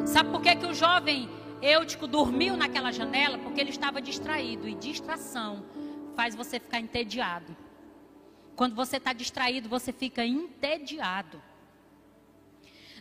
Sabe 0.04 0.30
por 0.30 0.42
que, 0.42 0.56
que 0.56 0.66
o 0.66 0.74
jovem 0.74 1.30
Eutico 1.60 2.08
dormiu 2.08 2.56
naquela 2.56 2.90
janela? 2.90 3.38
Porque 3.38 3.60
ele 3.60 3.70
estava 3.70 4.02
distraído. 4.02 4.66
E 4.66 4.74
distração 4.74 5.64
faz 6.16 6.34
você 6.34 6.58
ficar 6.58 6.80
entediado. 6.80 7.56
Quando 8.62 8.76
você 8.76 8.98
está 8.98 9.12
distraído, 9.12 9.68
você 9.68 9.92
fica 9.92 10.24
entediado. 10.24 11.42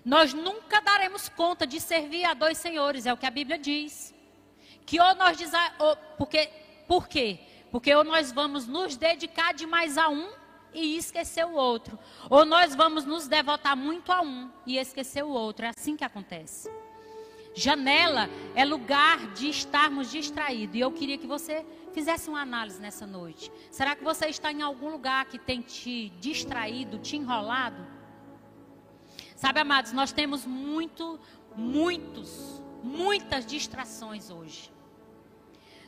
Nós 0.04 0.34
nunca 0.34 0.82
daremos 0.82 1.30
conta 1.30 1.68
de 1.68 1.80
servir 1.80 2.26
a 2.26 2.34
dois 2.34 2.58
senhores, 2.58 3.06
é 3.06 3.14
o 3.14 3.18
que 3.18 3.28
a 3.28 3.30
Bíblia 3.30 3.60
diz. 3.60 4.12
Que 4.88 5.00
ou 5.00 5.14
nós 5.14 5.38
diz, 5.38 5.52
ou, 5.78 5.96
porque, 6.18 6.50
por 6.88 7.08
quê? 7.08 7.42
Porque 7.70 7.94
ou 7.94 8.04
nós 8.04 8.32
vamos 8.32 8.66
nos 8.66 8.98
dedicar 8.98 9.54
demais 9.54 10.00
a 10.00 10.10
um 10.10 10.32
e 10.74 10.98
esquecer 10.98 11.46
o 11.46 11.54
outro, 11.54 12.00
ou 12.28 12.44
nós 12.44 12.74
vamos 12.74 13.06
nos 13.06 13.28
devotar 13.28 13.78
muito 13.78 14.12
a 14.12 14.20
um 14.20 14.50
e 14.66 14.80
esquecer 14.80 15.24
o 15.24 15.30
outro. 15.30 15.68
É 15.68 15.70
assim 15.78 15.96
que 15.96 16.04
acontece. 16.04 16.72
Janela 17.54 18.28
é 18.56 18.66
lugar 18.66 19.32
de 19.34 19.48
estarmos 19.48 20.10
distraídos. 20.10 20.76
E 20.76 20.80
eu 20.80 20.92
queria 20.92 21.20
que 21.20 21.28
você 21.28 21.64
fizesse 21.92 22.30
uma 22.30 22.42
análise 22.42 22.80
nessa 22.82 23.06
noite. 23.06 23.52
Será 23.70 23.96
que 23.96 24.04
você 24.04 24.28
está 24.28 24.52
em 24.52 24.62
algum 24.62 24.90
lugar 24.90 25.26
que 25.26 25.38
tem 25.38 25.62
te 25.62 26.10
distraído, 26.20 26.98
te 27.00 27.16
enrolado? 27.18 27.86
Sabe, 29.36 29.60
amados, 29.60 29.92
nós 29.92 30.12
temos 30.12 30.46
muito, 30.46 31.20
muitos, 31.56 32.62
muitas 32.84 33.46
distrações 33.46 34.30
hoje. 34.30 34.72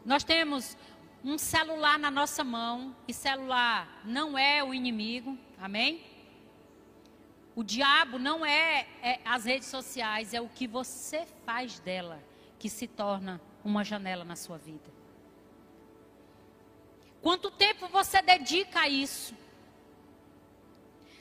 Nós 0.05 0.23
temos 0.23 0.77
um 1.23 1.37
celular 1.37 1.97
na 1.97 2.11
nossa 2.11 2.43
mão, 2.43 2.95
e 3.07 3.13
celular 3.13 4.01
não 4.03 4.37
é 4.37 4.63
o 4.63 4.73
inimigo, 4.73 5.37
amém? 5.57 6.03
O 7.55 7.63
diabo 7.63 8.19
não 8.19 8.45
é, 8.45 8.87
é, 9.01 9.19
as 9.23 9.45
redes 9.45 9.67
sociais, 9.67 10.33
é 10.33 10.41
o 10.41 10.49
que 10.49 10.67
você 10.67 11.25
faz 11.45 11.79
dela 11.79 12.21
que 12.59 12.69
se 12.69 12.87
torna 12.87 13.39
uma 13.63 13.83
janela 13.83 14.25
na 14.25 14.35
sua 14.35 14.57
vida. 14.57 14.92
Quanto 17.23 17.49
tempo 17.49 17.87
você 17.87 18.21
dedica 18.21 18.81
a 18.81 18.89
isso? 18.89 19.33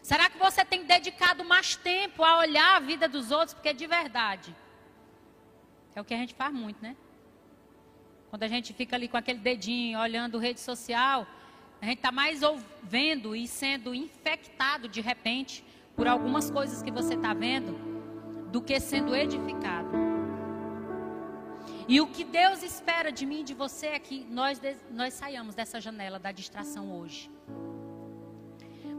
Será 0.02 0.28
que 0.28 0.36
você 0.36 0.64
tem 0.64 0.84
dedicado 0.84 1.44
mais 1.44 1.76
tempo 1.76 2.24
a 2.24 2.38
olhar 2.38 2.76
a 2.76 2.80
vida 2.80 3.08
dos 3.08 3.30
outros? 3.30 3.54
Porque 3.54 3.72
de 3.72 3.86
verdade, 3.86 4.52
é 5.94 6.00
o 6.00 6.04
que 6.04 6.12
a 6.12 6.16
gente 6.16 6.34
faz 6.34 6.52
muito, 6.52 6.82
né? 6.82 6.96
Quando 8.28 8.42
a 8.42 8.48
gente 8.48 8.72
fica 8.72 8.96
ali 8.96 9.06
com 9.06 9.16
aquele 9.16 9.38
dedinho 9.38 10.00
olhando 10.00 10.38
rede 10.38 10.58
social, 10.58 11.24
a 11.80 11.84
gente 11.84 11.98
está 11.98 12.10
mais 12.10 12.40
vendo 12.82 13.36
e 13.36 13.46
sendo 13.46 13.94
infectado 13.94 14.88
de 14.88 15.00
repente 15.00 15.64
por 15.94 16.08
algumas 16.08 16.50
coisas 16.50 16.82
que 16.82 16.90
você 16.90 17.14
está 17.14 17.32
vendo 17.32 17.78
do 18.50 18.60
que 18.60 18.80
sendo 18.80 19.14
edificado. 19.14 20.11
E 21.88 22.00
o 22.00 22.06
que 22.06 22.24
Deus 22.24 22.62
espera 22.62 23.10
de 23.10 23.26
mim 23.26 23.40
e 23.40 23.44
de 23.44 23.54
você 23.54 23.88
é 23.88 23.98
que 23.98 24.24
nós, 24.24 24.60
nós 24.90 25.14
saiamos 25.14 25.54
dessa 25.54 25.80
janela 25.80 26.18
da 26.18 26.32
distração 26.32 26.98
hoje. 26.98 27.30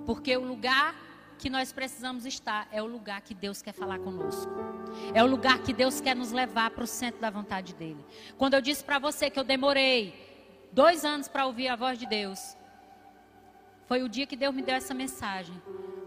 Porque 0.05 0.35
o 0.35 0.43
lugar 0.43 0.95
que 1.37 1.49
nós 1.49 1.73
precisamos 1.73 2.25
estar 2.25 2.67
é 2.71 2.81
o 2.81 2.85
lugar 2.85 3.21
que 3.21 3.33
Deus 3.33 3.61
quer 3.61 3.73
falar 3.73 3.99
conosco. 3.99 4.51
É 5.13 5.23
o 5.23 5.27
lugar 5.27 5.59
que 5.59 5.73
Deus 5.73 5.99
quer 5.99 6.15
nos 6.15 6.31
levar 6.31 6.71
para 6.71 6.83
o 6.83 6.87
centro 6.87 7.19
da 7.19 7.29
vontade 7.29 7.73
dele. 7.73 8.05
Quando 8.37 8.53
eu 8.53 8.61
disse 8.61 8.83
para 8.83 8.99
você 8.99 9.29
que 9.29 9.39
eu 9.39 9.43
demorei 9.43 10.67
dois 10.71 11.03
anos 11.03 11.27
para 11.27 11.45
ouvir 11.45 11.67
a 11.67 11.75
voz 11.75 11.97
de 11.97 12.05
Deus, 12.05 12.55
foi 13.85 14.03
o 14.03 14.09
dia 14.09 14.25
que 14.25 14.35
Deus 14.35 14.53
me 14.53 14.61
deu 14.61 14.75
essa 14.75 14.93
mensagem. 14.93 15.59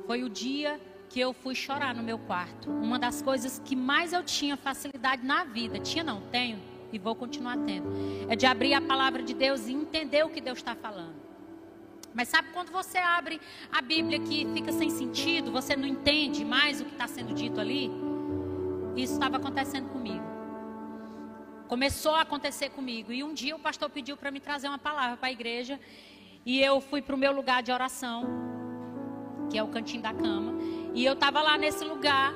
Foi 0.07 0.23
o 0.23 0.29
dia 0.29 0.81
que 1.09 1.21
eu 1.21 1.33
fui 1.33 1.55
chorar 1.55 1.95
no 1.95 2.03
meu 2.03 2.19
quarto. 2.19 2.71
Uma 2.71 2.99
das 2.99 3.23
coisas 3.23 3.61
que 3.65 3.77
mais 3.77 4.13
eu 4.13 4.23
tinha 4.23 4.57
facilidade 4.57 5.25
na 5.25 5.45
vida, 5.45 5.79
tinha 5.79 6.05
não, 6.05 6.21
tenho 6.23 6.61
e 6.93 6.99
vou 6.99 7.15
continuar 7.15 7.57
tendo, 7.59 7.89
é 8.29 8.37
de 8.37 8.47
abrir 8.47 8.75
a 8.75 8.81
palavra 8.81 9.23
de 9.23 9.35
Deus 9.35 9.67
e 9.67 9.73
entender 9.73 10.25
o 10.25 10.31
que 10.31 10.41
Deus 10.41 10.59
está 10.59 10.75
falando. 10.75 11.15
Mas 12.15 12.29
sabe 12.29 12.49
quando 12.53 12.71
você 12.71 12.97
abre 12.97 13.41
a 13.71 13.83
Bíblia 13.83 14.19
que 14.19 14.47
fica 14.55 14.73
sem 14.73 14.89
sentido, 14.89 15.53
você 15.53 15.77
não 15.77 15.87
entende 15.87 16.45
mais 16.45 16.81
o 16.81 16.85
que 16.85 16.93
está 16.93 17.07
sendo 17.07 17.35
dito 17.35 17.61
ali? 17.61 17.91
Isso 18.97 19.13
estava 19.13 19.37
acontecendo 19.37 19.91
comigo. 19.91 20.25
Começou 21.69 22.15
a 22.15 22.23
acontecer 22.23 22.71
comigo. 22.71 23.13
E 23.13 23.23
um 23.23 23.35
dia 23.35 23.55
o 23.55 23.59
pastor 23.59 23.91
pediu 23.91 24.17
para 24.17 24.31
me 24.31 24.41
trazer 24.41 24.69
uma 24.69 24.79
palavra 24.79 25.19
para 25.19 25.29
a 25.29 25.33
igreja. 25.33 25.79
E 26.47 26.59
eu 26.63 26.81
fui 26.81 27.03
para 27.03 27.15
o 27.15 27.19
meu 27.19 27.33
lugar 27.33 27.63
de 27.63 27.71
oração, 27.71 28.25
que 29.51 29.59
é 29.59 29.63
o 29.63 29.69
cantinho 29.69 30.03
da 30.03 30.15
cama. 30.15 30.55
E 30.97 31.05
eu 31.05 31.13
estava 31.13 31.43
lá 31.43 31.59
nesse 31.59 31.85
lugar. 31.85 32.33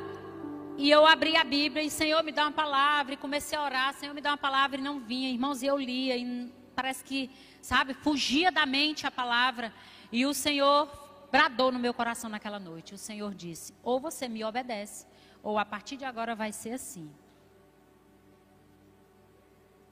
E 0.76 0.90
eu 0.90 1.06
abri 1.06 1.34
a 1.34 1.42
Bíblia 1.42 1.82
e 1.82 1.88
Senhor 1.88 2.22
me 2.22 2.30
dá 2.30 2.42
uma 2.42 2.52
palavra. 2.52 3.14
E 3.14 3.16
comecei 3.16 3.56
a 3.56 3.64
orar. 3.64 3.94
Senhor 3.94 4.14
me 4.14 4.20
dá 4.20 4.32
uma 4.32 4.36
palavra 4.36 4.78
e 4.78 4.82
não 4.82 5.00
vinha. 5.00 5.30
Irmãos, 5.30 5.62
e 5.62 5.66
eu 5.66 5.78
lia. 5.78 6.14
E 6.14 6.52
parece 6.74 7.02
que 7.02 7.30
sabe, 7.62 7.94
fugia 7.94 8.52
da 8.52 8.66
mente 8.66 9.06
a 9.06 9.10
palavra. 9.10 9.72
E 10.12 10.26
o 10.26 10.34
Senhor 10.34 10.90
bradou 11.32 11.72
no 11.72 11.78
meu 11.78 11.94
coração 11.94 12.28
naquela 12.28 12.60
noite. 12.60 12.92
O 12.92 12.98
Senhor 12.98 13.34
disse: 13.34 13.72
ou 13.82 13.98
você 13.98 14.28
me 14.28 14.44
obedece, 14.44 15.06
ou 15.42 15.58
a 15.58 15.64
partir 15.64 15.96
de 15.96 16.04
agora 16.04 16.34
vai 16.34 16.52
ser 16.52 16.72
assim. 16.72 17.10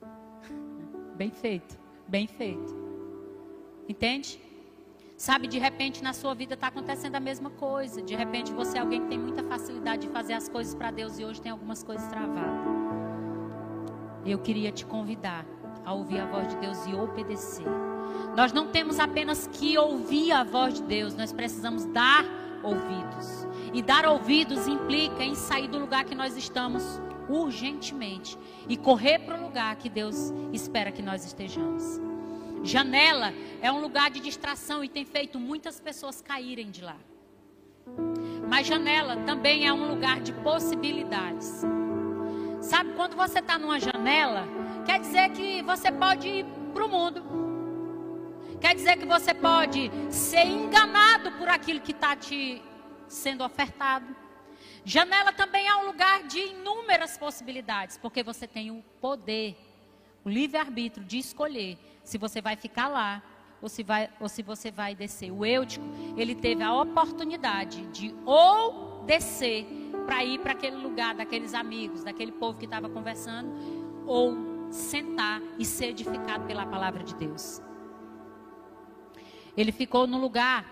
Bem 1.17 1.31
feito, 1.31 1.77
bem 2.07 2.29
feito. 2.29 2.77
Entende? 3.89 4.41
Sabe, 5.19 5.49
de 5.49 5.59
repente 5.59 6.01
na 6.01 6.13
sua 6.13 6.33
vida 6.33 6.55
está 6.55 6.69
acontecendo 6.69 7.17
a 7.17 7.21
mesma 7.21 7.51
coisa. 7.51 8.01
De 8.01 8.15
repente 8.15 8.53
você 8.53 8.79
é 8.79 8.81
alguém 8.81 9.03
que 9.03 9.09
tem 9.09 9.19
muita 9.19 9.43
facilidade 9.43 10.07
de 10.07 10.13
fazer 10.13 10.33
as 10.33 10.49
coisas 10.49 10.77
para 10.77 10.93
Deus 10.93 11.19
e 11.19 11.25
hoje 11.25 11.41
tem 11.41 11.51
algumas 11.51 11.83
coisas 11.83 12.07
travadas. 12.07 12.69
Eu 14.25 14.39
queria 14.39 14.71
te 14.71 14.87
convidar 14.87 15.45
a 15.85 15.93
ouvir 15.93 16.21
a 16.21 16.27
voz 16.27 16.47
de 16.47 16.57
Deus 16.59 16.87
e 16.87 16.95
obedecer. 16.95 17.67
Nós 18.37 18.53
não 18.53 18.69
temos 18.69 19.01
apenas 19.01 19.49
que 19.49 19.77
ouvir 19.77 20.31
a 20.31 20.45
voz 20.45 20.75
de 20.75 20.85
Deus, 20.85 21.15
nós 21.15 21.33
precisamos 21.33 21.85
dar 21.87 22.25
ouvidos. 22.63 23.45
E 23.75 23.83
dar 23.83 24.07
ouvidos 24.07 24.69
implica 24.69 25.25
em 25.25 25.35
sair 25.35 25.67
do 25.67 25.81
lugar 25.81 26.05
que 26.05 26.15
nós 26.15 26.37
estamos 26.37 27.01
urgentemente 27.29 28.39
e 28.69 28.77
correr 28.77 29.19
para 29.19 29.37
o 29.37 29.43
lugar 29.43 29.75
que 29.77 29.89
Deus 29.89 30.33
espera 30.53 30.93
que 30.93 31.03
nós 31.03 31.25
estejamos. 31.25 32.08
Janela 32.63 33.33
é 33.61 33.71
um 33.71 33.81
lugar 33.81 34.11
de 34.11 34.21
distração 34.21 34.83
e 34.83 34.89
tem 34.89 35.05
feito 35.05 35.39
muitas 35.39 35.81
pessoas 35.81 36.21
caírem 36.21 36.71
de 36.71 36.83
lá. 36.83 36.97
Mas 38.49 38.67
janela 38.67 39.17
também 39.19 39.67
é 39.67 39.73
um 39.73 39.89
lugar 39.89 40.21
de 40.21 40.33
possibilidades. 40.33 41.63
Sabe, 42.61 42.93
quando 42.95 43.17
você 43.17 43.39
está 43.39 43.59
numa 43.59 43.79
janela, 43.79 44.47
Quer 44.89 45.01
dizer 45.01 45.29
que 45.33 45.61
você 45.61 45.93
pode 45.93 46.27
ir 46.27 46.47
para 46.73 46.83
o 46.83 46.89
mundo. 46.89 47.23
Quer 48.59 48.75
dizer 48.75 48.97
que 48.97 49.05
você 49.05 49.35
pode 49.35 49.91
ser 50.11 50.47
enganado 50.47 51.31
por 51.33 51.47
aquilo 51.47 51.79
que 51.79 51.93
está 51.93 52.17
te 52.17 52.63
sendo 53.07 53.45
ofertado. 53.45 54.17
Janela 54.87 55.31
também 55.31 55.69
é 55.69 55.75
um 55.77 55.85
lugar 55.85 56.23
de 56.23 56.39
inúmeras 56.39 57.19
possibilidades, 57.19 57.99
porque 57.99 58.23
você 58.23 58.47
tem 58.47 58.71
o 58.71 58.83
poder, 58.99 59.59
o 60.25 60.31
livre-arbítrio 60.31 61.05
de 61.05 61.19
escolher 61.19 61.77
se 62.09 62.17
você 62.17 62.41
vai 62.41 62.57
ficar 62.57 62.89
lá 62.89 63.23
ou 63.61 63.69
se, 63.69 63.83
vai, 63.83 64.09
ou 64.19 64.31
se 64.31 64.43
você 64.43 64.71
vai 64.71 64.95
descer. 64.95 65.31
O 65.31 65.45
Eutico, 65.45 65.85
ele 66.17 66.35
teve 66.35 66.63
a 66.63 66.73
oportunidade 66.75 67.87
de 67.89 68.15
ou 68.25 69.05
descer 69.05 69.67
para 70.07 70.25
ir 70.25 70.39
para 70.41 70.53
aquele 70.53 70.77
lugar 70.77 71.15
daqueles 71.15 71.53
amigos, 71.53 72.03
daquele 72.05 72.33
povo 72.33 72.59
que 72.59 72.65
estava 72.65 72.89
conversando, 72.89 73.51
ou 74.07 74.35
sentar 74.71 75.43
e 75.59 75.67
ser 75.67 75.89
edificado 75.89 76.47
pela 76.47 76.65
palavra 76.65 77.05
de 77.05 77.15
Deus. 77.15 77.61
Ele 79.55 79.71
ficou 79.71 80.07
no 80.07 80.17
lugar 80.17 80.65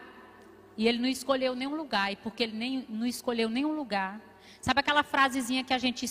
e 0.74 0.88
ele 0.88 0.98
não 0.98 1.08
escolheu 1.08 1.54
nenhum 1.54 1.76
lugar, 1.76 2.10
e 2.12 2.16
porque 2.16 2.44
ele 2.44 2.56
nem, 2.56 2.86
não 2.88 3.04
escolheu 3.04 3.50
nenhum 3.50 3.76
lugar. 3.76 4.22
Sabe 4.58 4.80
aquela 4.80 5.02
frasezinha 5.02 5.62
que 5.62 5.74
a 5.74 5.78
gente 5.78 6.06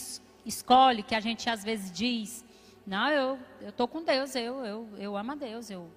escolhe, 0.46 1.02
que 1.02 1.16
a 1.16 1.20
gente 1.20 1.50
às 1.50 1.64
vezes 1.64 1.92
diz: 1.92 2.45
Não, 2.86 3.10
eu 3.10 3.40
estou 3.68 3.88
com 3.88 4.04
Deus, 4.04 4.36
eu, 4.36 4.64
eu, 4.64 4.90
eu 4.98 5.18
amo 5.18 5.32
a 5.32 5.36
Deus, 5.36 5.72
eu, 5.72 5.90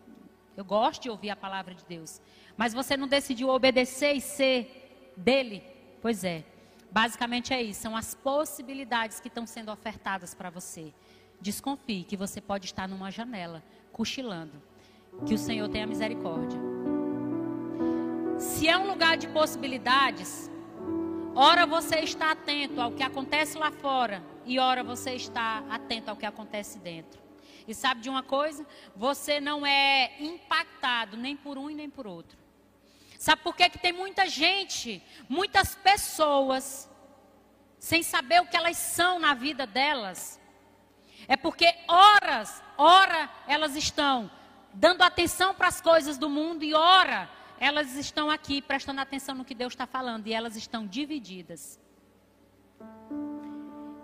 eu 0.57 0.65
gosto 0.65 1.03
de 1.03 1.11
ouvir 1.11 1.29
a 1.29 1.37
palavra 1.37 1.75
de 1.75 1.85
Deus. 1.85 2.21
Mas 2.57 2.73
você 2.73 2.97
não 2.97 3.07
decidiu 3.07 3.51
obedecer 3.51 4.15
e 4.15 4.21
ser 4.21 5.13
dele? 5.15 5.63
Pois 6.01 6.25
é. 6.25 6.45
Basicamente 6.91 7.53
é 7.53 7.63
isso, 7.63 7.83
são 7.83 7.95
as 7.95 8.15
possibilidades 8.15 9.21
que 9.21 9.29
estão 9.29 9.47
sendo 9.47 9.71
ofertadas 9.71 10.35
para 10.35 10.49
você. 10.49 10.95
Desconfie 11.39 12.05
que 12.05 12.17
você 12.17 12.41
pode 12.41 12.65
estar 12.65 12.89
numa 12.89 13.11
janela, 13.11 13.63
cochilando. 13.93 14.63
Que 15.27 15.35
o 15.35 15.39
Senhor 15.39 15.69
tenha 15.69 15.87
misericórdia. 15.87 16.59
Se 18.39 18.67
é 18.67 18.79
um 18.79 18.89
lugar 18.89 19.19
de 19.19 19.29
possibilidades, 19.29 20.51
ora 21.35 21.67
você 21.67 21.97
está 21.97 22.33
atento 22.33 22.81
ao 22.81 22.93
que 22.93 23.03
acontece 23.03 23.59
lá 23.59 23.71
fora 23.71 24.23
e 24.49 24.59
ora 24.59 24.83
você 24.83 25.13
está 25.13 25.63
atento 25.69 26.11
ao 26.11 26.17
que 26.17 26.25
acontece 26.25 26.79
dentro. 26.79 27.21
E 27.67 27.75
sabe 27.75 28.01
de 28.01 28.09
uma 28.09 28.23
coisa? 28.23 28.67
Você 28.97 29.41
não 29.41 29.65
é 29.67 30.17
impactado 30.19 31.19
nem 31.19 31.37
por 31.37 31.59
um 31.59 31.69
e 31.69 31.75
nem 31.75 31.91
por 31.91 32.07
outro. 32.07 32.39
Sabe 33.19 33.43
por 33.43 33.55
que, 33.55 33.69
que 33.69 33.79
tem 33.79 33.93
muita 33.93 34.27
gente, 34.27 35.03
muitas 35.29 35.75
pessoas, 35.75 36.91
sem 37.79 38.03
saber 38.03 38.41
o 38.41 38.47
que 38.47 38.57
elas 38.57 38.79
são 38.79 39.19
na 39.19 39.35
vida 39.35 39.67
delas, 39.67 40.41
é 41.27 41.37
porque 41.37 41.75
horas, 41.87 42.63
ora 42.79 43.31
elas 43.47 43.77
estão 43.77 44.31
dando 44.73 45.03
atenção 45.03 45.55
para 45.55 45.69
as 45.69 45.81
coisas 45.81 46.17
do 46.17 46.31
mundo 46.31 46.65
e 46.65 46.73
ora 46.73 47.29
elas 47.61 47.97
estão 47.97 48.31
aqui 48.31 48.63
prestando 48.63 49.01
atenção 49.01 49.35
no 49.35 49.45
que 49.45 49.55
Deus 49.55 49.75
está 49.75 49.87
falando 49.87 50.27
e 50.27 50.33
elas 50.33 50.57
estão 50.57 50.87
divididas. 50.87 51.79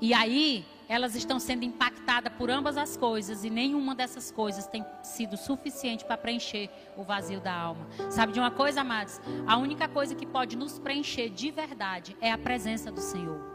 E 0.01 0.13
aí 0.13 0.65
elas 0.89 1.15
estão 1.15 1.39
sendo 1.41 1.65
impactadas 1.65 2.33
por 2.35 2.51
ambas 2.51 2.77
as 2.77 2.97
coisas 2.97 3.45
e 3.45 3.51
nenhuma 3.51 3.95
dessas 3.95 4.31
coisas 4.31 4.67
tem 4.67 4.85
sido 5.03 5.37
suficiente 5.37 6.05
para 6.05 6.17
preencher 6.17 6.69
o 6.97 7.03
vazio 7.03 7.41
da 7.41 7.55
alma. 7.55 7.87
Sabe 8.11 8.33
de 8.33 8.39
uma 8.39 8.51
coisa, 8.51 8.83
amados? 8.83 9.21
A 9.47 9.57
única 9.57 9.89
coisa 9.89 10.15
que 10.15 10.27
pode 10.27 10.57
nos 10.57 10.79
preencher 10.79 11.31
de 11.31 11.51
verdade 11.51 12.17
é 12.21 12.31
a 12.31 12.39
presença 12.39 12.91
do 12.91 13.01
Senhor. 13.01 13.55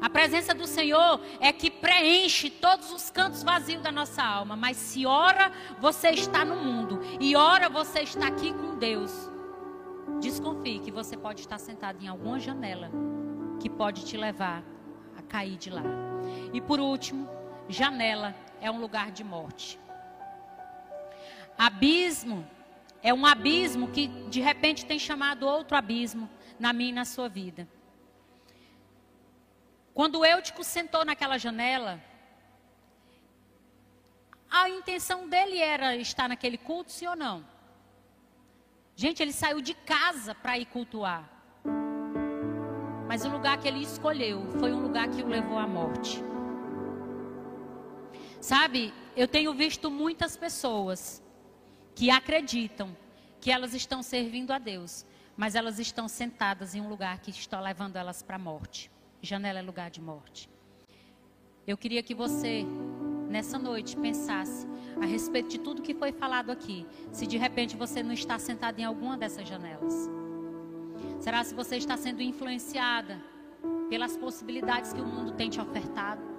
A 0.00 0.10
presença 0.10 0.52
do 0.54 0.66
Senhor 0.66 1.20
é 1.40 1.52
que 1.52 1.70
preenche 1.70 2.50
todos 2.50 2.92
os 2.92 3.10
cantos 3.10 3.42
vazios 3.42 3.80
da 3.80 3.90
nossa 3.90 4.22
alma. 4.22 4.54
Mas 4.54 4.76
se 4.76 5.06
ora 5.06 5.50
você 5.80 6.10
está 6.10 6.44
no 6.44 6.56
mundo 6.56 7.00
e 7.18 7.34
ora 7.34 7.68
você 7.68 8.00
está 8.00 8.26
aqui 8.26 8.52
com 8.52 8.76
Deus, 8.76 9.10
desconfie 10.20 10.80
que 10.80 10.90
você 10.90 11.16
pode 11.16 11.40
estar 11.40 11.58
sentado 11.58 12.02
em 12.04 12.08
alguma 12.08 12.38
janela 12.38 12.90
que 13.58 13.70
pode 13.70 14.04
te 14.04 14.18
levar 14.18 14.62
cair 15.26 15.56
de 15.56 15.70
lá. 15.70 15.82
E 16.52 16.60
por 16.60 16.80
último, 16.80 17.28
janela 17.68 18.34
é 18.60 18.70
um 18.70 18.80
lugar 18.80 19.10
de 19.10 19.22
morte. 19.22 19.78
Abismo 21.58 22.46
é 23.02 23.12
um 23.12 23.24
abismo 23.24 23.88
que 23.88 24.08
de 24.28 24.40
repente 24.40 24.84
tem 24.84 24.98
chamado 24.98 25.46
outro 25.46 25.76
abismo 25.76 26.28
na 26.58 26.72
minha 26.72 26.90
e 26.90 26.94
na 26.94 27.04
sua 27.04 27.28
vida. 27.28 27.68
Quando 29.94 30.18
o 30.18 30.24
Eutico 30.24 30.62
sentou 30.62 31.04
naquela 31.04 31.38
janela, 31.38 32.02
a 34.50 34.68
intenção 34.68 35.28
dele 35.28 35.58
era 35.58 35.96
estar 35.96 36.28
naquele 36.28 36.58
culto, 36.58 36.92
sim 36.92 37.06
ou 37.06 37.16
não? 37.16 37.46
Gente, 38.94 39.22
ele 39.22 39.32
saiu 39.32 39.60
de 39.60 39.74
casa 39.74 40.34
para 40.34 40.58
ir 40.58 40.66
cultuar. 40.66 41.35
Mas 43.08 43.24
o 43.24 43.28
lugar 43.28 43.58
que 43.58 43.68
ele 43.68 43.82
escolheu 43.82 44.46
foi 44.58 44.72
um 44.72 44.80
lugar 44.80 45.08
que 45.08 45.22
o 45.22 45.28
levou 45.28 45.58
à 45.58 45.66
morte. 45.66 46.22
Sabe, 48.40 48.92
eu 49.16 49.26
tenho 49.26 49.52
visto 49.54 49.90
muitas 49.90 50.36
pessoas 50.36 51.22
que 51.94 52.10
acreditam 52.10 52.96
que 53.40 53.50
elas 53.50 53.74
estão 53.74 54.02
servindo 54.02 54.52
a 54.52 54.58
Deus, 54.58 55.06
mas 55.36 55.54
elas 55.54 55.78
estão 55.78 56.08
sentadas 56.08 56.74
em 56.74 56.80
um 56.80 56.88
lugar 56.88 57.18
que 57.20 57.30
está 57.30 57.60
levando 57.60 57.96
elas 57.96 58.22
para 58.22 58.36
a 58.36 58.38
morte. 58.38 58.90
Janela 59.22 59.58
é 59.58 59.62
lugar 59.62 59.90
de 59.90 60.00
morte. 60.00 60.48
Eu 61.66 61.76
queria 61.76 62.02
que 62.02 62.14
você, 62.14 62.64
nessa 63.28 63.58
noite, 63.58 63.96
pensasse 63.96 64.66
a 65.00 65.04
respeito 65.04 65.48
de 65.48 65.58
tudo 65.58 65.82
que 65.82 65.94
foi 65.94 66.12
falado 66.12 66.50
aqui. 66.50 66.86
Se 67.12 67.26
de 67.26 67.36
repente 67.36 67.76
você 67.76 68.02
não 68.02 68.12
está 68.12 68.38
sentado 68.38 68.78
em 68.78 68.84
alguma 68.84 69.16
dessas 69.16 69.48
janelas. 69.48 70.08
Será 71.18 71.42
se 71.44 71.54
você 71.54 71.76
está 71.76 71.96
sendo 71.96 72.22
influenciada 72.22 73.20
pelas 73.88 74.16
possibilidades 74.16 74.92
que 74.92 75.00
o 75.00 75.06
mundo 75.06 75.32
tem 75.32 75.48
te 75.48 75.60
ofertado? 75.60 76.36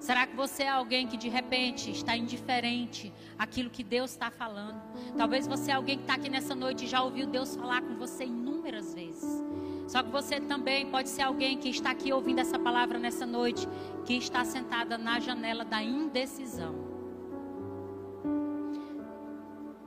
Será 0.00 0.26
que 0.26 0.36
você 0.36 0.64
é 0.64 0.68
alguém 0.68 1.06
que 1.06 1.16
de 1.16 1.28
repente 1.28 1.90
está 1.90 2.16
indiferente 2.16 3.12
àquilo 3.38 3.70
que 3.70 3.82
Deus 3.82 4.10
está 4.10 4.30
falando? 4.30 4.80
Talvez 5.16 5.46
você 5.46 5.70
é 5.70 5.74
alguém 5.74 5.96
que 5.96 6.04
está 6.04 6.14
aqui 6.14 6.28
nessa 6.28 6.54
noite 6.54 6.84
e 6.84 6.88
já 6.88 7.02
ouviu 7.02 7.26
Deus 7.26 7.56
falar 7.56 7.82
com 7.82 7.96
você 7.96 8.24
inúmeras 8.24 8.94
vezes. 8.94 9.42
Só 9.88 10.02
que 10.02 10.10
você 10.10 10.40
também 10.40 10.86
pode 10.86 11.08
ser 11.08 11.22
alguém 11.22 11.56
que 11.58 11.68
está 11.68 11.90
aqui 11.90 12.12
ouvindo 12.12 12.40
essa 12.40 12.58
palavra 12.58 12.98
nessa 12.98 13.26
noite, 13.26 13.66
que 14.04 14.14
está 14.14 14.44
sentada 14.44 14.98
na 14.98 15.18
janela 15.18 15.64
da 15.64 15.82
indecisão. 15.82 16.74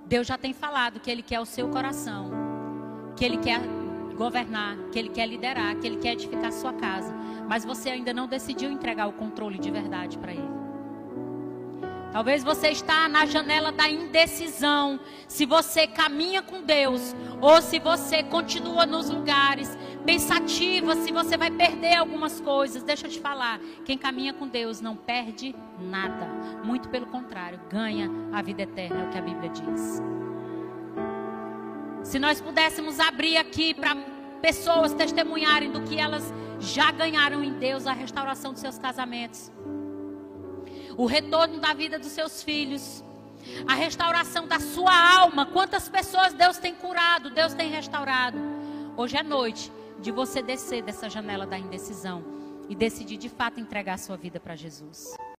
Deus 0.05 0.27
já 0.27 0.37
tem 0.37 0.53
falado 0.53 0.99
que 0.99 1.09
Ele 1.09 1.21
quer 1.21 1.39
o 1.39 1.45
seu 1.45 1.69
coração, 1.69 2.31
que 3.15 3.23
Ele 3.23 3.37
quer 3.37 3.61
governar, 4.23 4.77
que 4.91 4.99
Ele 4.99 5.09
quer 5.09 5.27
liderar, 5.27 5.75
que 5.77 5.87
Ele 5.87 5.97
quer 5.97 6.13
edificar 6.13 6.47
a 6.47 6.51
sua 6.51 6.73
casa 6.73 7.21
mas 7.51 7.65
você 7.65 7.89
ainda 7.89 8.13
não 8.13 8.27
decidiu 8.27 8.71
entregar 8.71 9.07
o 9.07 9.11
controle 9.11 9.59
de 9.59 9.69
verdade 9.69 10.17
para 10.17 10.31
Ele. 10.31 10.49
Talvez 12.13 12.45
você 12.45 12.69
está 12.69 13.09
na 13.09 13.25
janela 13.25 13.73
da 13.73 13.89
indecisão, 13.89 14.97
se 15.27 15.45
você 15.45 15.85
caminha 15.85 16.41
com 16.41 16.61
Deus 16.61 17.13
ou 17.41 17.61
se 17.61 17.77
você 17.77 18.23
continua 18.23 18.85
nos 18.85 19.09
lugares 19.09 19.77
pensativa, 20.05 20.95
se 20.95 21.11
você 21.11 21.35
vai 21.35 21.51
perder 21.51 21.95
algumas 21.95 22.39
coisas. 22.39 22.83
Deixa 22.83 23.07
eu 23.07 23.11
te 23.11 23.19
falar, 23.19 23.59
quem 23.83 23.97
caminha 23.97 24.31
com 24.31 24.47
Deus 24.47 24.79
não 24.79 24.95
perde 24.95 25.53
nada, 25.77 26.27
muito 26.63 26.87
pelo 26.87 27.07
contrário, 27.07 27.59
ganha 27.69 28.09
a 28.31 28.41
vida 28.41 28.61
eterna, 28.61 29.01
é 29.01 29.07
o 29.07 29.09
que 29.09 29.17
a 29.17 29.21
Bíblia 29.21 29.49
diz. 29.49 30.01
Se 32.01 32.17
nós 32.17 32.39
pudéssemos 32.39 32.97
abrir 32.97 33.35
aqui 33.35 33.73
para 33.73 33.93
pessoas 34.41 34.93
testemunharem 34.93 35.71
do 35.71 35.81
que 35.81 35.99
elas 35.99 36.33
já 36.59 36.91
ganharam 36.91 37.43
em 37.43 37.53
Deus 37.53 37.87
a 37.87 37.93
restauração 37.93 38.51
dos 38.51 38.61
seus 38.61 38.77
casamentos, 38.77 39.51
o 40.97 41.05
retorno 41.05 41.59
da 41.59 41.73
vida 41.73 41.97
dos 41.97 42.09
seus 42.09 42.43
filhos, 42.43 43.03
a 43.67 43.73
restauração 43.73 44.47
da 44.47 44.59
sua 44.59 45.19
alma. 45.19 45.45
Quantas 45.45 45.89
pessoas 45.89 46.33
Deus 46.33 46.57
tem 46.57 46.75
curado, 46.75 47.29
Deus 47.29 47.53
tem 47.53 47.69
restaurado. 47.69 48.37
Hoje 48.95 49.17
é 49.17 49.23
noite 49.23 49.71
de 49.99 50.11
você 50.11 50.41
descer 50.41 50.83
dessa 50.83 51.09
janela 51.09 51.45
da 51.45 51.57
indecisão 51.57 52.23
e 52.67 52.75
decidir 52.75 53.17
de 53.17 53.29
fato 53.29 53.59
entregar 53.59 53.95
a 53.95 53.97
sua 53.97 54.17
vida 54.17 54.39
para 54.39 54.55
Jesus. 54.55 55.15